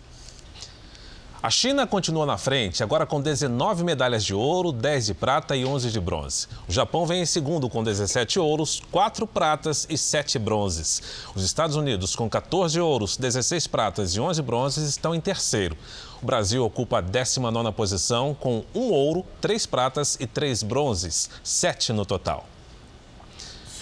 A 1.46 1.50
China 1.50 1.86
continua 1.86 2.26
na 2.26 2.36
frente, 2.36 2.82
agora 2.82 3.06
com 3.06 3.20
19 3.20 3.84
medalhas 3.84 4.24
de 4.24 4.34
ouro, 4.34 4.72
10 4.72 5.06
de 5.06 5.14
prata 5.14 5.54
e 5.54 5.64
11 5.64 5.92
de 5.92 6.00
bronze. 6.00 6.48
O 6.68 6.72
Japão 6.72 7.06
vem 7.06 7.22
em 7.22 7.24
segundo 7.24 7.68
com 7.68 7.84
17 7.84 8.40
ouros, 8.40 8.82
4 8.90 9.28
pratas 9.28 9.86
e 9.88 9.96
7 9.96 10.40
bronzes. 10.40 11.00
Os 11.36 11.44
Estados 11.44 11.76
Unidos, 11.76 12.16
com 12.16 12.28
14 12.28 12.80
ouros, 12.80 13.16
16 13.16 13.68
pratas 13.68 14.16
e 14.16 14.20
11 14.20 14.42
bronzes, 14.42 14.88
estão 14.88 15.14
em 15.14 15.20
terceiro. 15.20 15.76
O 16.20 16.26
Brasil 16.26 16.64
ocupa 16.64 16.98
a 16.98 17.02
19ª 17.04 17.72
posição 17.72 18.34
com 18.34 18.64
1 18.74 18.80
ouro, 18.90 19.24
3 19.40 19.66
pratas 19.66 20.16
e 20.18 20.26
3 20.26 20.64
bronzes, 20.64 21.30
7 21.44 21.92
no 21.92 22.04
total. 22.04 22.44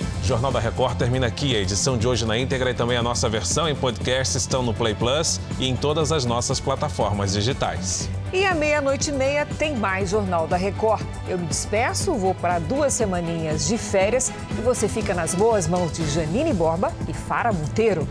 O 0.01 0.27
Jornal 0.27 0.51
da 0.51 0.59
Record 0.59 0.97
termina 0.97 1.27
aqui. 1.27 1.55
A 1.55 1.61
edição 1.61 1.99
de 1.99 2.09
hoje 2.09 2.25
na 2.25 2.37
íntegra 2.39 2.71
e 2.71 2.75
também 2.75 2.97
a 2.97 3.03
nossa 3.03 3.29
versão 3.29 3.69
em 3.69 3.75
podcast 3.75 4.37
estão 4.37 4.63
no 4.63 4.73
Play 4.73 4.95
Plus 4.95 5.41
e 5.59 5.69
em 5.69 5.77
todas 5.77 6.11
as 6.13 6.25
nossas 6.25 6.59
plataformas 6.59 7.33
digitais. 7.33 8.09
E 8.33 8.45
à 8.45 8.55
meia-noite 8.55 9.11
e 9.11 9.13
meia 9.13 9.47
tem 9.47 9.77
mais 9.77 10.11
Jornal 10.11 10.47
da 10.49 10.57
Record. 10.57 11.05
Eu 11.29 11.39
me 11.39 11.47
despeço, 11.47 12.15
vou 12.15 12.35
para 12.35 12.59
duas 12.59 12.93
semaninhas 12.93 13.69
de 13.69 13.79
férias 13.79 14.33
e 14.59 14.61
você 14.63 14.89
fica 14.89 15.15
nas 15.15 15.35
boas 15.35 15.69
mãos 15.69 15.93
de 15.93 16.09
Janine 16.11 16.53
Borba 16.53 16.93
e 17.07 17.13
Fara 17.13 17.53
Monteiro. 17.53 18.09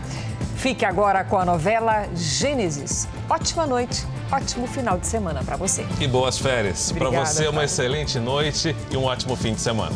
Fique 0.56 0.84
agora 0.84 1.22
com 1.24 1.36
a 1.36 1.44
novela 1.44 2.06
Gênesis. 2.14 3.06
Ótima 3.28 3.66
noite, 3.66 4.06
ótimo 4.32 4.66
final 4.66 4.96
de 4.96 5.06
semana 5.06 5.42
para 5.44 5.56
você. 5.56 5.84
E 6.00 6.06
boas 6.06 6.38
férias. 6.38 6.90
Para 6.92 7.10
você, 7.10 7.46
uma 7.48 7.64
excelente 7.64 8.18
noite 8.18 8.74
e 8.90 8.96
um 8.96 9.04
ótimo 9.04 9.36
fim 9.36 9.52
de 9.52 9.60
semana. 9.60 9.94